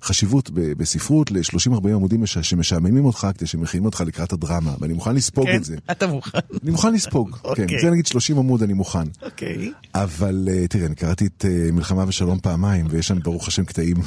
חשיבות 0.04 0.50
ב- 0.50 0.60
בספרות 0.74 1.32
ל-30-40 1.32 1.88
עמודים 1.88 2.22
מש- 2.22 2.38
שמשעממים 2.38 3.06
אותך 3.06 3.28
כדי 3.38 3.48
שמכינים 3.48 3.86
אותך 3.86 4.02
לקראת 4.02 4.34
הדרמה, 4.34 4.76
ואני 4.80 4.94
מוכן 4.94 5.16
לספוג 5.16 5.46
כן, 5.46 5.56
את 5.56 5.64
זה. 5.64 5.76
אתה 5.92 6.08
מוכן. 6.08 6.38
אני 6.64 6.72
מוכן 6.72 6.94
לספוג, 6.94 7.30
כן. 7.36 7.38
אוקיי. 7.50 7.82
זה 7.82 7.92
נגיד 7.92 8.06
30 8.06 8.38
עמוד 8.38 8.64
אני 8.64 8.74
מוכן. 8.74 9.04
אוקיי. 9.22 9.72
אבל 9.96 10.48
אה, 10.52 10.68
תראה, 10.68 10.86
אני 10.86 10.96
קראתי 10.96 11.26
את 11.26 11.46
אה, 11.48 11.72
מלחמה 11.72 12.06
ושלום 12.08 12.40
פעמיים, 12.40 12.86
ויש 12.90 13.08
שם 13.08 13.20
ברוך 13.20 13.48
השם 13.48 13.66
קטעים. 13.66 13.98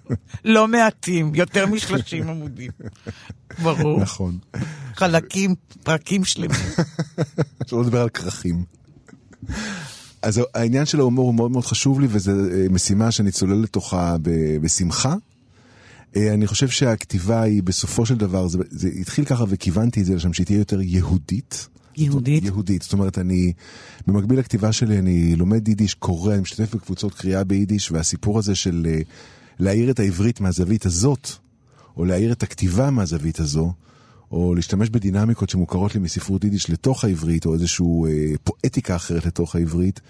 לא 0.44 0.68
מעטים, 0.68 1.34
יותר 1.34 1.66
מ-30 1.66 2.28
עמודים. 2.28 2.70
ברור. 3.62 4.00
נכון. 4.00 4.38
חלקים, 4.94 5.54
פרקים 5.82 6.24
שלמים. 6.24 6.50
שלא 7.66 7.82
לדבר 7.82 8.00
על 8.02 8.08
כרכים. 8.08 8.64
אז 10.22 10.40
העניין 10.54 10.86
של 10.86 11.00
ההומור 11.00 11.26
הוא 11.26 11.34
מאוד 11.34 11.50
מאוד 11.50 11.64
חשוב 11.64 12.00
לי, 12.00 12.06
וזו 12.10 12.30
אה, 12.32 12.66
משימה 12.70 13.10
שאני 13.10 13.30
צולל 13.30 13.62
לתוכה 13.62 14.16
בשמחה. 14.62 15.14
אה, 16.16 16.34
אני 16.34 16.46
חושב 16.46 16.68
שהכתיבה 16.68 17.42
היא 17.42 17.62
בסופו 17.62 18.06
של 18.06 18.16
דבר, 18.16 18.48
זה, 18.48 18.58
זה 18.70 18.88
התחיל 19.00 19.24
ככה 19.24 19.44
וכיוונתי 19.48 20.00
את 20.00 20.06
זה 20.06 20.14
לשם 20.14 20.32
שהיא 20.32 20.46
תהיה 20.46 20.58
יותר 20.58 20.80
יהודית. 20.80 21.68
יהודית? 21.96 22.44
יהודית, 22.44 22.82
זאת 22.82 22.92
אומרת 22.92 23.18
אני, 23.18 23.52
במקביל 24.06 24.38
לכתיבה 24.38 24.72
שלי 24.72 24.98
אני 24.98 25.36
לומד 25.36 25.68
יידיש, 25.68 25.94
קורא, 25.94 26.32
אני 26.32 26.42
משתתף 26.42 26.74
בקבוצות 26.74 27.14
קריאה 27.14 27.44
ביידיש, 27.44 27.92
והסיפור 27.92 28.38
הזה 28.38 28.54
של 28.54 28.86
אה, 28.88 29.00
להאיר 29.58 29.90
את 29.90 30.00
העברית 30.00 30.40
מהזווית 30.40 30.86
הזאת, 30.86 31.28
או 31.96 32.04
להאיר 32.04 32.32
את 32.32 32.42
הכתיבה 32.42 32.90
מהזווית 32.90 33.40
הזו, 33.40 33.72
או 34.30 34.54
להשתמש 34.54 34.90
בדינמיקות 34.90 35.50
שמוכרות 35.50 35.94
לי 35.94 36.00
מספרות 36.00 36.44
יידיש 36.44 36.70
לתוך 36.70 37.04
העברית, 37.04 37.46
או 37.46 37.54
איזושהי 37.54 37.86
אה, 38.08 38.32
פואטיקה 38.44 38.96
אחרת 38.96 39.26
לתוך 39.26 39.56
העברית, 39.56 40.00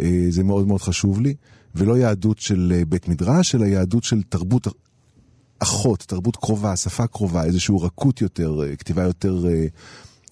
אה, 0.00 0.26
זה 0.30 0.42
מאוד 0.44 0.66
מאוד 0.66 0.80
חשוב 0.80 1.20
לי, 1.20 1.34
ולא 1.74 1.98
יהדות 1.98 2.38
של 2.38 2.72
אה, 2.76 2.84
בית 2.84 3.08
מדרש, 3.08 3.54
אלא 3.54 3.64
יהדות 3.64 4.04
של 4.04 4.22
תרבות 4.22 4.66
אחות, 5.62 6.00
תרבות 6.00 6.36
קרובה, 6.36 6.76
שפה 6.76 7.06
קרובה, 7.06 7.44
איזושהי 7.44 7.74
רכות 7.80 8.20
יותר, 8.20 8.60
אה, 8.62 8.76
כתיבה 8.76 9.02
יותר... 9.02 9.44
אה, 9.48 9.66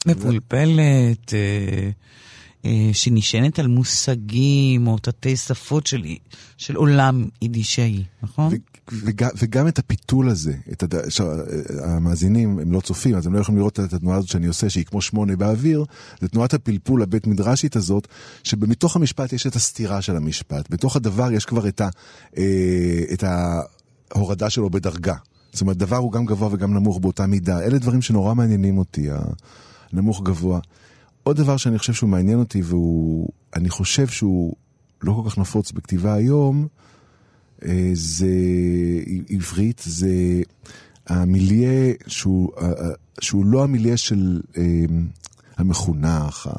מבולבלת, 0.06 1.34
אה, 1.34 2.90
שנשענת 2.92 3.58
על 3.58 3.66
מושגים 3.66 4.86
או 4.86 4.98
תתי 4.98 5.36
שפות 5.36 5.86
של, 5.86 6.04
של 6.56 6.76
עולם 6.76 7.28
יידישאי, 7.42 8.04
נכון? 8.22 8.52
ו- 8.52 8.78
וגם, 8.92 9.28
וגם 9.36 9.68
את 9.68 9.78
הפיתול 9.78 10.28
הזה, 10.28 10.54
את 10.72 10.82
הד... 10.82 10.94
עכשיו, 10.94 11.26
המאזינים 11.84 12.58
הם 12.58 12.72
לא 12.72 12.80
צופים, 12.80 13.14
אז 13.14 13.26
הם 13.26 13.34
לא 13.34 13.40
יכולים 13.40 13.58
לראות 13.58 13.80
את 13.80 13.92
התנועה 13.92 14.16
הזאת 14.16 14.30
שאני 14.30 14.46
עושה, 14.46 14.70
שהיא 14.70 14.84
כמו 14.84 15.02
שמונה 15.02 15.36
באוויר, 15.36 15.84
זה 16.20 16.28
תנועת 16.28 16.54
הפלפול 16.54 17.02
הבית 17.02 17.26
מדרשית 17.26 17.76
הזאת, 17.76 18.08
שבתוך 18.44 18.96
המשפט 18.96 19.32
יש 19.32 19.46
את 19.46 19.56
הסתירה 19.56 20.02
של 20.02 20.16
המשפט, 20.16 20.70
בתוך 20.70 20.96
הדבר 20.96 21.32
יש 21.32 21.44
כבר 21.44 21.68
את, 21.68 21.80
ה, 21.80 21.88
את 23.12 23.24
ההורדה 24.14 24.50
שלו 24.50 24.70
בדרגה. 24.70 25.14
זאת 25.52 25.60
אומרת, 25.60 25.76
דבר 25.76 25.96
הוא 25.96 26.12
גם 26.12 26.26
גבוה 26.26 26.48
וגם 26.52 26.74
נמוך 26.74 26.98
באותה 26.98 27.26
מידה. 27.26 27.60
אלה 27.60 27.78
דברים 27.78 28.02
שנורא 28.02 28.34
מעניינים 28.34 28.78
אותי, 28.78 29.08
הנמוך 29.92 30.22
גבוה. 30.22 30.60
עוד 31.22 31.36
דבר 31.36 31.56
שאני 31.56 31.78
חושב 31.78 31.92
שהוא 31.92 32.10
מעניין 32.10 32.38
אותי, 32.38 32.62
והוא, 32.62 33.28
אני 33.56 33.68
חושב 33.68 34.06
שהוא 34.06 34.54
לא 35.02 35.12
כל 35.12 35.30
כך 35.30 35.38
נפוץ 35.38 35.72
בכתיבה 35.72 36.14
היום, 36.14 36.66
אה, 37.64 37.90
זה 37.92 38.28
עברית, 39.28 39.82
זה 39.84 40.42
המיליה 41.06 41.92
שהוא, 42.06 42.52
שהוא 43.20 43.46
לא 43.46 43.64
המיליה 43.64 43.96
של 43.96 44.40
אה, 44.56 44.62
המחונך, 45.56 46.50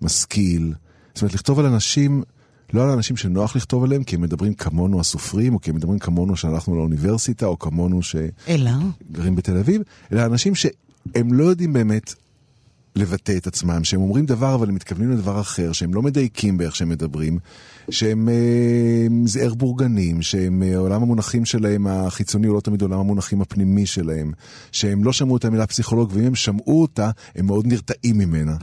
המשכיל. 0.00 0.74
זאת 1.14 1.22
אומרת, 1.22 1.34
לכתוב 1.34 1.58
על 1.58 1.66
אנשים, 1.66 2.22
לא 2.72 2.82
על 2.82 2.90
אנשים 2.90 3.16
שנוח 3.16 3.56
לכתוב 3.56 3.84
עליהם, 3.84 4.04
כי 4.04 4.16
הם 4.16 4.22
מדברים 4.22 4.54
כמונו 4.54 5.00
הסופרים, 5.00 5.54
או 5.54 5.60
כי 5.60 5.70
הם 5.70 5.76
מדברים 5.76 5.98
כמונו 5.98 6.36
שהלכנו 6.36 6.76
לאוניברסיטה, 6.76 7.46
או 7.46 7.58
כמונו? 7.58 8.00
שגרים 8.02 9.36
בתל 9.36 9.56
אביב, 9.56 9.82
אלא 10.12 10.24
אנשים 10.24 10.54
שהם 10.54 11.32
לא 11.32 11.44
יודעים 11.44 11.72
באמת 11.72 12.14
לבטא 12.96 13.36
את 13.36 13.46
עצמם, 13.46 13.84
שהם 13.84 14.00
אומרים 14.00 14.26
דבר 14.26 14.54
אבל 14.54 14.68
הם 14.68 14.74
מתכוונים 14.74 15.10
לדבר 15.10 15.40
אחר, 15.40 15.72
שהם 15.72 15.94
לא 15.94 16.02
מדייקים 16.02 16.58
באיך 16.58 16.76
שהם 16.76 16.88
מדברים, 16.88 17.38
שהם 17.90 18.28
אה, 18.28 19.06
זעיר 19.24 19.54
בורגנים, 19.54 20.22
שהם 20.22 20.62
אה, 20.62 20.76
עולם 20.76 21.02
המונחים 21.02 21.44
שלהם 21.44 21.86
החיצוני 21.86 22.46
הוא 22.46 22.56
לא 22.56 22.60
תמיד 22.60 22.82
עולם 22.82 22.98
המונחים 22.98 23.42
הפנימי 23.42 23.86
שלהם, 23.86 24.32
שהם 24.72 25.04
לא 25.04 25.12
שמעו 25.12 25.36
את 25.36 25.44
המילה 25.44 25.66
פסיכולוג, 25.66 26.10
ואם 26.14 26.24
הם 26.24 26.34
שמעו 26.34 26.82
אותה, 26.82 27.10
הם 27.36 27.46
מאוד 27.46 27.66
נרתעים 27.66 28.18
ממנה. 28.18 28.56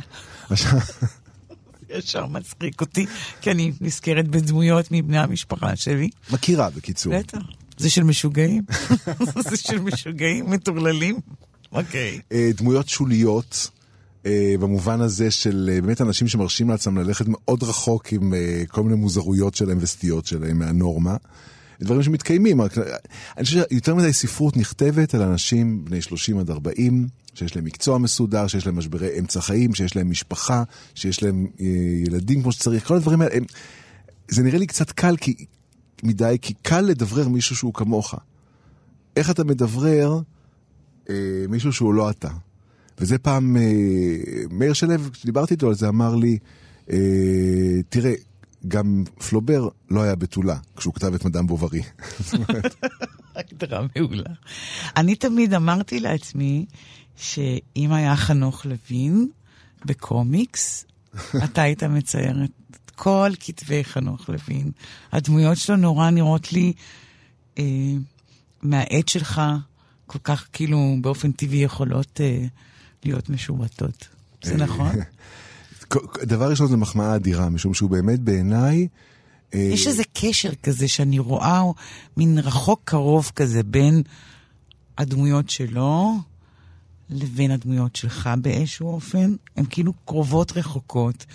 ישר 1.98 2.26
מצחיק 2.26 2.82
אותי, 2.82 3.06
כי 3.42 3.52
אני 3.52 3.72
נזכרת 3.82 4.28
בדמויות 4.28 4.86
מבני 4.92 5.18
המשפחה 5.18 5.76
שלי. 5.76 6.10
מכירה, 6.32 6.70
בקיצור. 6.70 7.14
בטח. 7.20 7.40
זה 7.78 7.90
של 7.90 8.04
משוגעים? 8.04 8.64
זה 9.50 9.58
של 9.58 9.80
משוגעים 9.80 10.50
מטורללים? 10.50 11.20
אוקיי. 11.72 12.20
אה, 12.32 12.50
דמויות 12.58 12.90
שוליות. 12.90 13.70
אה, 14.26 14.56
במובן 14.60 15.02
הזה 15.02 15.32
של 15.32 15.70
אה, 15.74 15.82
באמת 15.82 16.02
אנשים 16.02 16.28
שמרשים 16.28 16.70
לעצמם 16.70 16.98
ללכת 16.98 17.26
מאוד 17.28 17.64
רחוק 17.64 18.14
עם 18.14 18.34
כל 18.68 18.84
מיני 18.84 18.96
מוזרויות 18.96 19.56
שלהם 19.56 19.78
וסטיות 19.82 20.26
שלהם 20.26 20.60
מהנורמה. 20.60 21.16
דברים 21.82 22.04
שמתקיימים. 22.04 22.62
אני 22.62 23.46
חושב 23.46 23.64
שיותר 23.70 23.96
מדי 23.96 24.14
ספרות 24.14 24.58
נכתבת 24.58 25.16
על 25.16 25.22
אנשים 25.22 25.86
בני 25.86 26.02
30 26.02 26.40
עד 26.40 26.50
40, 26.50 27.08
שיש 27.36 27.56
להם 27.56 27.66
מקצוע 27.66 27.98
מסודר, 27.98 28.48
שיש 28.48 28.66
להם 28.66 28.78
משברי 28.78 29.20
אמצע 29.20 29.42
חיים, 29.42 29.76
שיש 29.76 29.96
להם 29.96 30.10
משפחה, 30.10 30.64
שיש 30.96 31.24
להם 31.24 31.48
ילדים 32.06 32.42
כמו 32.42 32.52
שצריך, 32.52 32.88
כל 32.88 32.96
הדברים 32.96 33.22
האלה, 33.22 33.36
הם, 33.36 33.44
זה 34.28 34.44
נראה 34.44 34.60
לי 34.60 34.68
קצת 34.68 34.92
קל 34.92 35.18
כי, 35.18 35.46
מדי, 36.04 36.38
כי 36.42 36.54
קל 36.62 36.82
לדברר 36.82 37.28
מישהו 37.28 37.56
שהוא 37.56 37.74
כמוך. 37.74 38.16
איך 39.16 39.30
אתה 39.30 39.44
מדברר 39.44 40.20
אה, 41.10 41.16
מישהו 41.50 41.74
שהוא 41.74 41.94
לא 41.94 42.10
אתה? 42.10 42.30
וזה 43.00 43.18
פעם, 43.18 43.58
אה, 43.58 43.62
מאיר 44.52 44.74
שלו, 44.74 44.94
כשדיברתי 45.12 45.54
איתו 45.54 45.68
על 45.68 45.76
זה, 45.76 45.88
אמר 45.88 46.16
לי, 46.16 46.38
אה, 46.90 46.98
תראה, 47.90 48.14
גם 48.68 49.04
פלובר 49.30 49.68
לא 49.90 50.02
היה 50.02 50.16
בתולה 50.16 50.58
כשהוא 50.78 50.94
כתב 50.94 51.14
את 51.14 51.26
מדאם 51.26 51.48
בוברי. 51.48 51.82
הגדרה 53.36 53.86
מעולה. 53.96 54.30
אני 54.98 55.16
תמיד 55.16 55.54
אמרתי 55.54 56.00
לעצמי 56.00 56.66
שאם 57.18 57.94
היה 57.94 58.16
חנוך 58.16 58.66
לוין 58.66 59.28
בקומיקס, 59.86 60.86
אתה 61.46 61.62
היית 61.62 61.84
מצייר 61.84 62.44
את 62.44 62.92
כל 62.96 63.32
כתבי 63.40 63.84
חנוך 63.84 64.30
לוין. 64.30 64.72
הדמויות 65.12 65.58
שלו 65.58 65.76
נורא 65.76 66.10
נראות 66.10 66.54
לי 66.54 66.74
אה, 67.60 67.64
מהעט 68.62 69.08
שלך, 69.08 69.42
כל 70.08 70.20
כך 70.24 70.48
כאילו 70.54 70.96
באופן 71.02 71.32
טבעי 71.32 71.60
יכולות 71.60 72.22
אה, 72.22 72.46
להיות 73.04 73.30
משובטות. 73.30 74.08
זה 74.44 74.52
אה, 74.52 74.58
נכון? 74.58 74.96
דבר 76.24 76.50
ראשון 76.50 76.68
זה 76.68 76.78
מחמאה 76.78 77.16
אדירה, 77.16 77.50
משום 77.50 77.74
שהוא 77.74 77.90
באמת 77.90 78.20
בעיניי... 78.20 78.88
אה, 79.54 79.60
יש 79.60 79.88
איזה 79.88 80.04
קשר 80.14 80.56
כזה 80.64 80.88
שאני 80.88 81.20
רואה, 81.20 81.62
מין 82.18 82.38
רחוק 82.38 82.82
קרוב 82.84 83.32
כזה 83.36 83.64
בין 83.64 84.04
הדמויות 84.98 85.50
שלו 85.50 86.14
לבין 87.10 87.52
הדמויות 87.52 87.96
שלך 87.96 88.30
באיזשהו 88.42 88.88
אופן. 88.88 89.36
הן 89.56 89.66
כאילו 89.70 89.94
קרובות 90.06 90.52
רחוקות. 90.58 91.26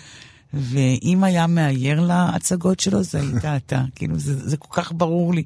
ואם 0.53 1.23
היה 1.23 1.47
מאייר 1.47 2.01
להצגות 2.01 2.79
שלו, 2.79 3.03
זה 3.03 3.19
היית 3.19 3.45
אתה. 3.65 3.83
כאילו, 3.95 4.19
זה, 4.19 4.49
זה 4.49 4.57
כל 4.57 4.81
כך 4.81 4.91
ברור 4.95 5.33
לי 5.33 5.43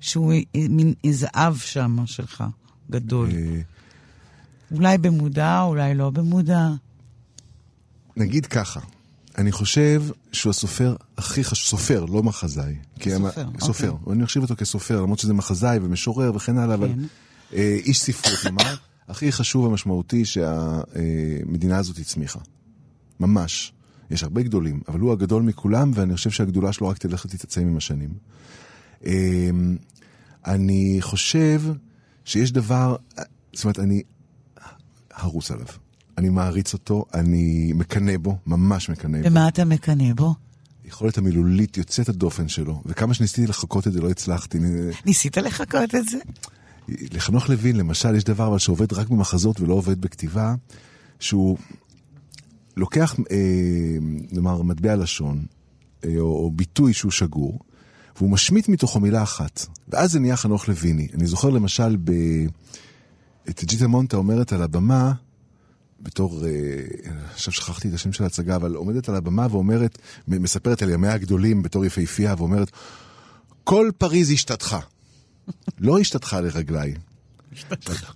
שהוא 0.00 0.34
מין 0.54 0.94
זהב 1.10 1.56
שם 1.56 1.96
שלך, 2.06 2.44
גדול. 2.90 3.30
אה, 3.30 3.60
אולי 4.70 4.98
במודע, 4.98 5.62
אולי 5.62 5.94
לא 5.94 6.10
במודע. 6.10 6.68
נגיד 8.16 8.46
ככה, 8.46 8.80
אני 9.38 9.52
חושב 9.52 10.02
שהוא 10.32 10.50
הסופר 10.50 10.96
הכי 11.18 11.44
חשוב, 11.44 11.80
סופר, 11.80 12.04
לא 12.04 12.22
מחזאי. 12.22 12.74
סופר, 12.98 13.16
אוקיי. 13.26 13.60
סופר, 13.60 13.94
אני 14.12 14.22
מחשיב 14.22 14.42
אותו 14.42 14.56
כסופר, 14.56 15.02
למרות 15.02 15.18
שזה 15.18 15.34
מחזאי 15.34 15.78
ומשורר 15.82 16.32
וכן 16.34 16.58
הלאה, 16.58 16.76
כן. 16.76 16.82
אבל 16.82 16.92
אה, 17.54 17.78
איש 17.84 18.00
ספרות, 18.00 18.44
נאמר, 18.44 18.74
הכי 19.08 19.32
חשוב 19.32 19.64
ומשמעותי 19.64 20.24
שהמדינה 20.24 21.78
הזאת 21.78 21.98
הצמיחה. 21.98 22.40
ממש. 23.20 23.72
יש 24.10 24.22
הרבה 24.22 24.42
גדולים, 24.42 24.80
אבל 24.88 25.00
הוא 25.00 25.12
הגדול 25.12 25.42
מכולם, 25.42 25.90
ואני 25.94 26.16
חושב 26.16 26.30
שהגדולה 26.30 26.72
שלו 26.72 26.88
רק 26.88 26.98
תלך 26.98 27.24
ותתעצם 27.24 27.60
עם 27.60 27.76
השנים. 27.76 28.10
אה, 29.06 29.50
אני 30.46 30.96
חושב 31.00 31.62
שיש 32.24 32.52
דבר, 32.52 32.96
זאת 33.52 33.64
אומרת, 33.64 33.78
אני 33.78 34.02
הרוס 35.14 35.50
עליו. 35.50 35.66
אני 36.18 36.28
מעריץ 36.28 36.72
אותו, 36.72 37.04
אני 37.14 37.72
מקנא 37.74 38.16
בו, 38.16 38.38
ממש 38.46 38.88
מקנא 38.88 39.22
בו. 39.22 39.28
ומה 39.28 39.48
אתה 39.48 39.64
מקנא 39.64 40.12
בו? 40.14 40.34
יכולת 40.84 41.18
המילולית 41.18 41.76
יוצאת 41.76 42.08
הדופן 42.08 42.48
שלו, 42.48 42.82
וכמה 42.86 43.14
שניסיתי 43.14 43.46
לחקות 43.46 43.86
את 43.86 43.92
זה 43.92 44.00
לא 44.00 44.10
הצלחתי. 44.10 44.58
ניסית 45.06 45.36
לחקות 45.36 45.94
את 45.94 46.08
זה? 46.08 46.18
לחנוך 46.88 47.48
לוין, 47.48 47.76
למשל, 47.76 48.14
יש 48.14 48.24
דבר 48.24 48.46
אבל 48.46 48.58
שעובד 48.58 48.92
רק 48.92 49.08
במחזות 49.08 49.60
ולא 49.60 49.74
עובד 49.74 50.00
בכתיבה, 50.00 50.54
שהוא 51.20 51.58
לוקח, 52.76 53.14
אה, 53.30 53.36
נאמר, 54.32 54.62
מטבע 54.62 54.96
לשון, 54.96 55.46
אה, 56.04 56.10
או, 56.18 56.44
או 56.44 56.50
ביטוי 56.50 56.92
שהוא 56.92 57.12
שגור, 57.12 57.58
והוא 58.16 58.30
משמיט 58.30 58.68
מתוכו 58.68 59.00
מילה 59.00 59.22
אחת, 59.22 59.66
ואז 59.88 60.12
זה 60.12 60.20
נהיה 60.20 60.36
חנוך 60.36 60.68
לויני. 60.68 61.08
אני 61.14 61.26
זוכר 61.26 61.50
למשל 61.50 61.96
ב... 62.04 62.12
את 63.48 63.64
ג'יטה 63.64 63.86
מונטה 63.86 64.16
אומרת 64.16 64.52
על 64.52 64.62
הבמה, 64.62 65.12
בתור, 66.00 66.44
אה, 66.46 66.50
עכשיו 67.32 67.52
שכחתי 67.52 67.88
את 67.88 67.94
השם 67.94 68.12
של 68.12 68.24
ההצגה, 68.24 68.56
אבל 68.56 68.74
עומדת 68.74 69.08
על 69.08 69.14
הבמה 69.14 69.46
ואומרת, 69.50 69.98
מספרת 70.28 70.82
על 70.82 70.90
ימיה 70.90 71.12
הגדולים 71.12 71.62
בתור 71.62 71.84
יפהפייה, 71.84 72.34
ואומרת, 72.38 72.70
כל 73.64 73.90
פריז 73.98 74.30
השתתחה. 74.30 74.80
לא 75.78 75.98
השתתחה 75.98 76.40
לרגליי. 76.40 76.94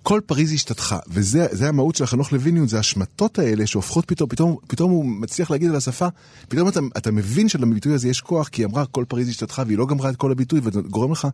כל 0.02 0.20
פריז 0.26 0.52
השתתחה, 0.52 0.98
וזה 1.08 1.68
המהות 1.68 1.94
של 1.94 2.04
החנוך 2.04 2.32
לויניות, 2.32 2.68
זה 2.68 2.78
השמטות 2.78 3.38
האלה 3.38 3.66
שהופכות 3.66 4.04
פתאום, 4.06 4.28
פתאום, 4.28 4.56
פתאום 4.66 4.90
הוא 4.90 5.04
מצליח 5.04 5.50
להגיד 5.50 5.70
על 5.70 5.76
השפה, 5.76 6.08
פתאום 6.48 6.68
אתה, 6.68 6.80
אתה 6.96 7.10
מבין 7.10 7.48
שלביטוי 7.48 7.94
הזה 7.94 8.08
יש 8.08 8.20
כוח, 8.20 8.48
כי 8.48 8.62
היא 8.62 8.66
אמרה 8.66 8.86
כל 8.86 9.04
פריז 9.08 9.28
השתתחה, 9.28 9.62
והיא 9.66 9.78
לא 9.78 9.86
גמרה 9.86 10.10
את 10.10 10.16
כל 10.16 10.32
הביטוי, 10.32 10.60
וזה 10.62 10.80
גורם 10.80 11.12
לך 11.12 11.28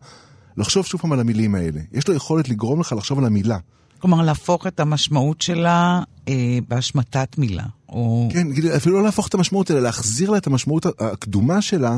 לחשוב 0.57 0.85
שוב 0.85 1.01
פעם 1.01 1.11
על 1.11 1.19
המילים 1.19 1.55
האלה. 1.55 1.81
יש 1.93 2.07
לו 2.07 2.13
יכולת 2.13 2.49
לגרום 2.49 2.79
לך 2.79 2.93
לחשוב 2.97 3.19
על 3.19 3.25
המילה. 3.25 3.57
כלומר, 3.99 4.21
להפוך 4.21 4.67
את 4.67 4.79
המשמעות 4.79 5.41
שלה 5.41 6.01
אה, 6.27 6.57
בהשמטת 6.67 7.37
מילה. 7.37 7.65
או... 7.89 8.29
כן, 8.33 8.47
אפילו 8.75 8.95
לא 8.95 9.03
להפוך 9.03 9.27
את 9.27 9.33
המשמעות, 9.33 9.71
אלא 9.71 9.79
להחזיר 9.79 10.29
לה 10.29 10.37
את 10.37 10.47
המשמעות 10.47 10.85
הקדומה 10.99 11.61
שלה, 11.61 11.97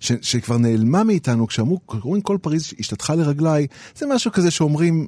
ש, 0.00 0.12
שכבר 0.22 0.58
נעלמה 0.58 1.04
מאיתנו, 1.04 1.46
כשאמרו, 1.46 1.80
כשאומרים 1.86 2.22
כל 2.22 2.38
פריז 2.42 2.72
השתתחה 2.78 3.14
לרגליי, 3.14 3.66
זה 3.96 4.06
משהו 4.06 4.32
כזה 4.32 4.50
שאומרים, 4.50 5.06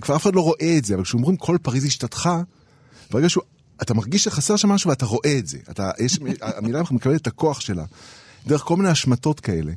כבר 0.00 0.16
אף 0.16 0.22
אחד 0.22 0.34
לא 0.34 0.40
רואה 0.40 0.74
את 0.78 0.84
זה, 0.84 0.94
אבל 0.94 1.04
כשאומרים 1.04 1.36
כל 1.36 1.56
פריז 1.62 1.84
השתתחה, 1.84 2.42
ברגע 3.10 3.28
שהוא, 3.28 3.42
אתה 3.82 3.94
מרגיש 3.94 4.24
שחסר 4.24 4.56
שם 4.56 4.68
משהו 4.68 4.90
ואתה 4.90 5.06
רואה 5.06 5.38
את 5.38 5.46
זה. 5.46 5.58
אתה, 5.70 5.90
יש, 5.98 6.18
המילה 6.42 6.82
מקבלת 6.90 7.22
את 7.22 7.26
הכוח 7.26 7.60
שלה, 7.60 7.84
דרך 8.46 8.60
כל 8.60 8.76
מיני 8.76 8.88
השמטות 8.88 9.40
כאלה. 9.40 9.72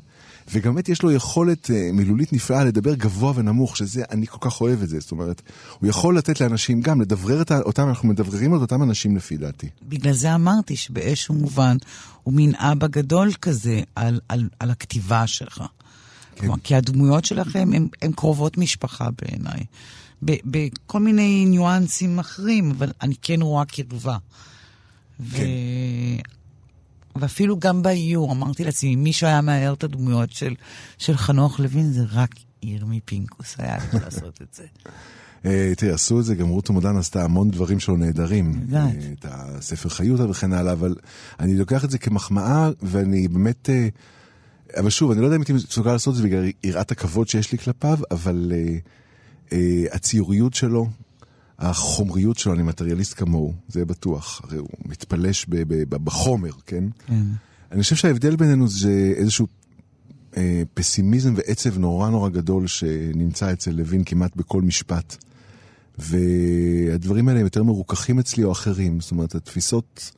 וגם 0.51 0.73
באמת 0.73 0.89
יש 0.89 1.03
לו 1.03 1.11
יכולת 1.11 1.65
uh, 1.65 1.73
מילולית 1.93 2.33
נפלאה 2.33 2.63
לדבר 2.63 2.93
גבוה 2.93 3.33
ונמוך, 3.35 3.77
שזה, 3.77 4.03
אני 4.11 4.27
כל 4.27 4.37
כך 4.41 4.61
אוהב 4.61 4.81
את 4.81 4.89
זה. 4.89 4.99
זאת 4.99 5.11
אומרת, 5.11 5.41
הוא 5.79 5.89
יכול 5.89 6.17
לתת 6.17 6.41
לאנשים 6.41 6.81
גם 6.81 7.01
לדברר 7.01 7.41
את 7.41 7.51
אותם, 7.51 7.89
אנחנו 7.89 8.09
מדבררים 8.09 8.55
את 8.55 8.61
אותם 8.61 8.83
אנשים 8.83 9.17
לפי 9.17 9.37
דעתי. 9.37 9.69
בגלל 9.83 10.13
זה 10.13 10.35
אמרתי 10.35 10.75
שבאיזשהו 10.75 11.35
מובן 11.35 11.77
הוא 12.23 12.33
מין 12.33 12.55
אבא 12.55 12.87
גדול 12.87 13.31
כזה 13.41 13.81
על, 13.95 14.19
על, 14.29 14.49
על 14.59 14.71
הכתיבה 14.71 15.27
שלך. 15.27 15.57
כן. 15.57 16.41
כלומר, 16.41 16.55
כי 16.63 16.75
הדמויות 16.75 17.25
שלכם 17.25 17.69
הן 18.01 18.11
קרובות 18.11 18.57
משפחה 18.57 19.07
בעיניי. 19.21 19.65
בכל 20.21 20.99
מיני 20.99 21.45
ניואנסים 21.45 22.19
אחרים, 22.19 22.71
אבל 22.71 22.91
אני 23.01 23.15
כן 23.21 23.41
רואה 23.41 23.65
קרבה. 23.65 24.17
כן. 25.31 25.45
ואפילו 27.15 27.59
גם 27.59 27.81
באיור, 27.81 28.31
אמרתי 28.31 28.63
לעצמי, 28.63 28.93
אם 28.93 29.03
מישהו 29.03 29.27
היה 29.27 29.41
מאייר 29.41 29.73
את 29.73 29.83
הדמויות 29.83 30.31
של, 30.31 30.55
של 30.97 31.17
חנוך 31.17 31.59
לוין, 31.59 31.91
זה 31.91 32.03
רק 32.11 32.35
ירמי 32.63 32.99
פינקוס 33.05 33.55
היה 33.59 33.77
יכול 33.77 33.99
לעשות 34.05 34.41
את 34.41 34.53
זה. 34.53 34.63
אה, 35.45 35.73
תראי, 35.77 35.91
עשו 35.91 36.19
את 36.19 36.25
זה, 36.25 36.35
גם 36.35 36.47
רות 36.47 36.69
המודן 36.69 36.97
עשתה 36.97 37.23
המון 37.23 37.51
דברים 37.51 37.79
שלו 37.79 37.97
נהדרים. 37.97 38.65
אה, 38.73 38.89
את 39.19 39.25
הספר 39.29 39.89
חיותה 39.89 40.29
וכן 40.29 40.53
הלאה, 40.53 40.73
אבל 40.73 40.95
אני 41.39 41.55
לוקח 41.55 41.85
את 41.85 41.91
זה 41.91 41.97
כמחמאה, 41.97 42.69
ואני 42.81 43.27
באמת... 43.27 43.69
אה, 43.69 43.87
אבל 44.77 44.89
שוב, 44.89 45.11
אני 45.11 45.21
לא 45.21 45.25
יודע 45.25 45.35
אם 45.35 45.41
הייתי 45.41 45.53
מסוגל 45.53 45.91
לעשות 45.91 46.11
את 46.11 46.17
זה 46.17 46.23
בגלל 46.23 46.49
יראת 46.63 46.91
הכבוד 46.91 47.27
שיש 47.27 47.51
לי 47.51 47.57
כלפיו, 47.57 47.99
אבל 48.11 48.51
הציוריות 49.91 50.53
שלו, 50.53 50.87
החומריות 51.61 52.37
שלו, 52.37 52.53
אני 52.53 52.63
מטריאליסט 52.63 53.13
כמוהו, 53.17 53.53
זה 53.67 53.85
בטוח. 53.85 54.41
הרי 54.43 54.57
הוא 54.57 54.67
מתפלש 54.85 55.45
ב- 55.49 55.55
ב- 55.55 55.83
ב- 55.89 56.05
בחומר, 56.05 56.51
כן? 56.65 56.83
כן. 57.07 57.23
אני 57.71 57.83
חושב 57.83 57.95
שההבדל 57.95 58.35
בינינו 58.35 58.67
זה 58.67 59.13
איזשהו 59.15 59.47
אה, 60.37 60.63
פסימיזם 60.73 61.33
ועצב 61.35 61.77
נורא 61.77 62.09
נורא 62.09 62.29
גדול 62.29 62.67
שנמצא 62.67 63.53
אצל 63.53 63.71
לוין 63.71 64.03
כמעט 64.03 64.35
בכל 64.35 64.61
משפט. 64.61 65.17
והדברים 65.97 67.27
האלה 67.27 67.39
הם 67.39 67.45
יותר 67.45 67.63
מרוככים 67.63 68.19
אצלי 68.19 68.43
או 68.43 68.51
אחרים. 68.51 68.99
זאת 68.99 69.11
אומרת, 69.11 69.35
התפיסות... 69.35 70.11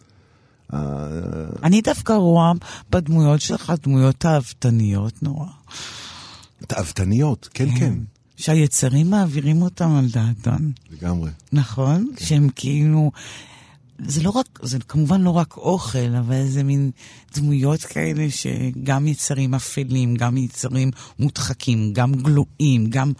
אני 1.64 1.82
דווקא 1.82 2.14
רואה 2.14 2.52
בדמויות 2.90 3.42
שלך 3.42 3.74
דמויות 3.84 4.16
תאוותניות 4.16 5.24
נורא. 5.24 5.48
תאוותניות, 6.68 7.50
כן, 7.54 7.80
כן. 7.80 7.94
שהיצרים 8.38 9.10
מעבירים 9.10 9.62
אותם 9.62 9.92
על 9.92 10.06
דעתן. 10.10 10.70
לגמרי. 10.92 11.32
נכון? 11.52 12.12
כן. 12.16 12.26
שהם 12.26 12.50
כאילו... 12.56 13.12
זה 14.08 14.24
לא 14.24 14.30
רק, 14.30 14.60
זה 14.64 14.80
כמובן 14.80 15.22
לא 15.22 15.30
רק 15.30 15.58
אוכל, 15.58 16.16
אבל 16.20 16.48
זה 16.48 16.64
מין 16.64 16.92
דמויות 17.36 17.82
כאלה 17.82 18.28
שגם 18.30 19.08
יצרים 19.08 19.54
אפלים, 19.54 20.16
גם 20.16 20.38
יצרים 20.38 20.92
מודחקים, 21.20 21.94
גם 21.94 22.12
גלויים, 22.14 22.90
גם 22.90 23.14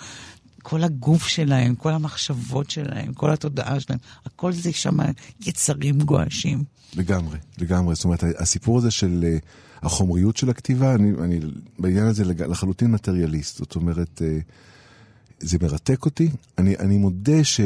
כל 0.64 0.84
הגוף 0.84 1.28
שלהם, 1.28 1.76
כל 1.76 1.92
המחשבות 1.92 2.70
שלהם, 2.70 3.14
כל 3.14 3.32
התודעה 3.32 3.80
שלהם, 3.80 4.00
הכל 4.26 4.52
זה 4.52 4.72
שם 4.72 4.98
יצרים 5.46 6.00
גועשים. 6.00 6.64
לגמרי, 6.96 7.38
לגמרי. 7.58 7.96
זאת 7.96 8.04
אומרת, 8.04 8.24
הסיפור 8.38 8.78
הזה 8.78 8.92
של 8.92 9.24
uh, 9.24 9.86
החומריות 9.86 10.38
של 10.38 10.50
הכתיבה, 10.50 10.96
אני, 10.96 11.12
אני 11.24 11.40
בעניין 11.80 12.06
הזה 12.06 12.26
לחלוטין 12.26 12.92
מטריאליסט. 12.92 13.58
זאת 13.58 13.76
אומרת, 13.76 14.22
uh, 14.22 14.44
זה 15.44 15.58
מרתק 15.62 16.06
אותי. 16.06 16.30
אני, 16.58 16.76
אני 16.80 16.98
מודה 16.98 17.44
ש... 17.44 17.62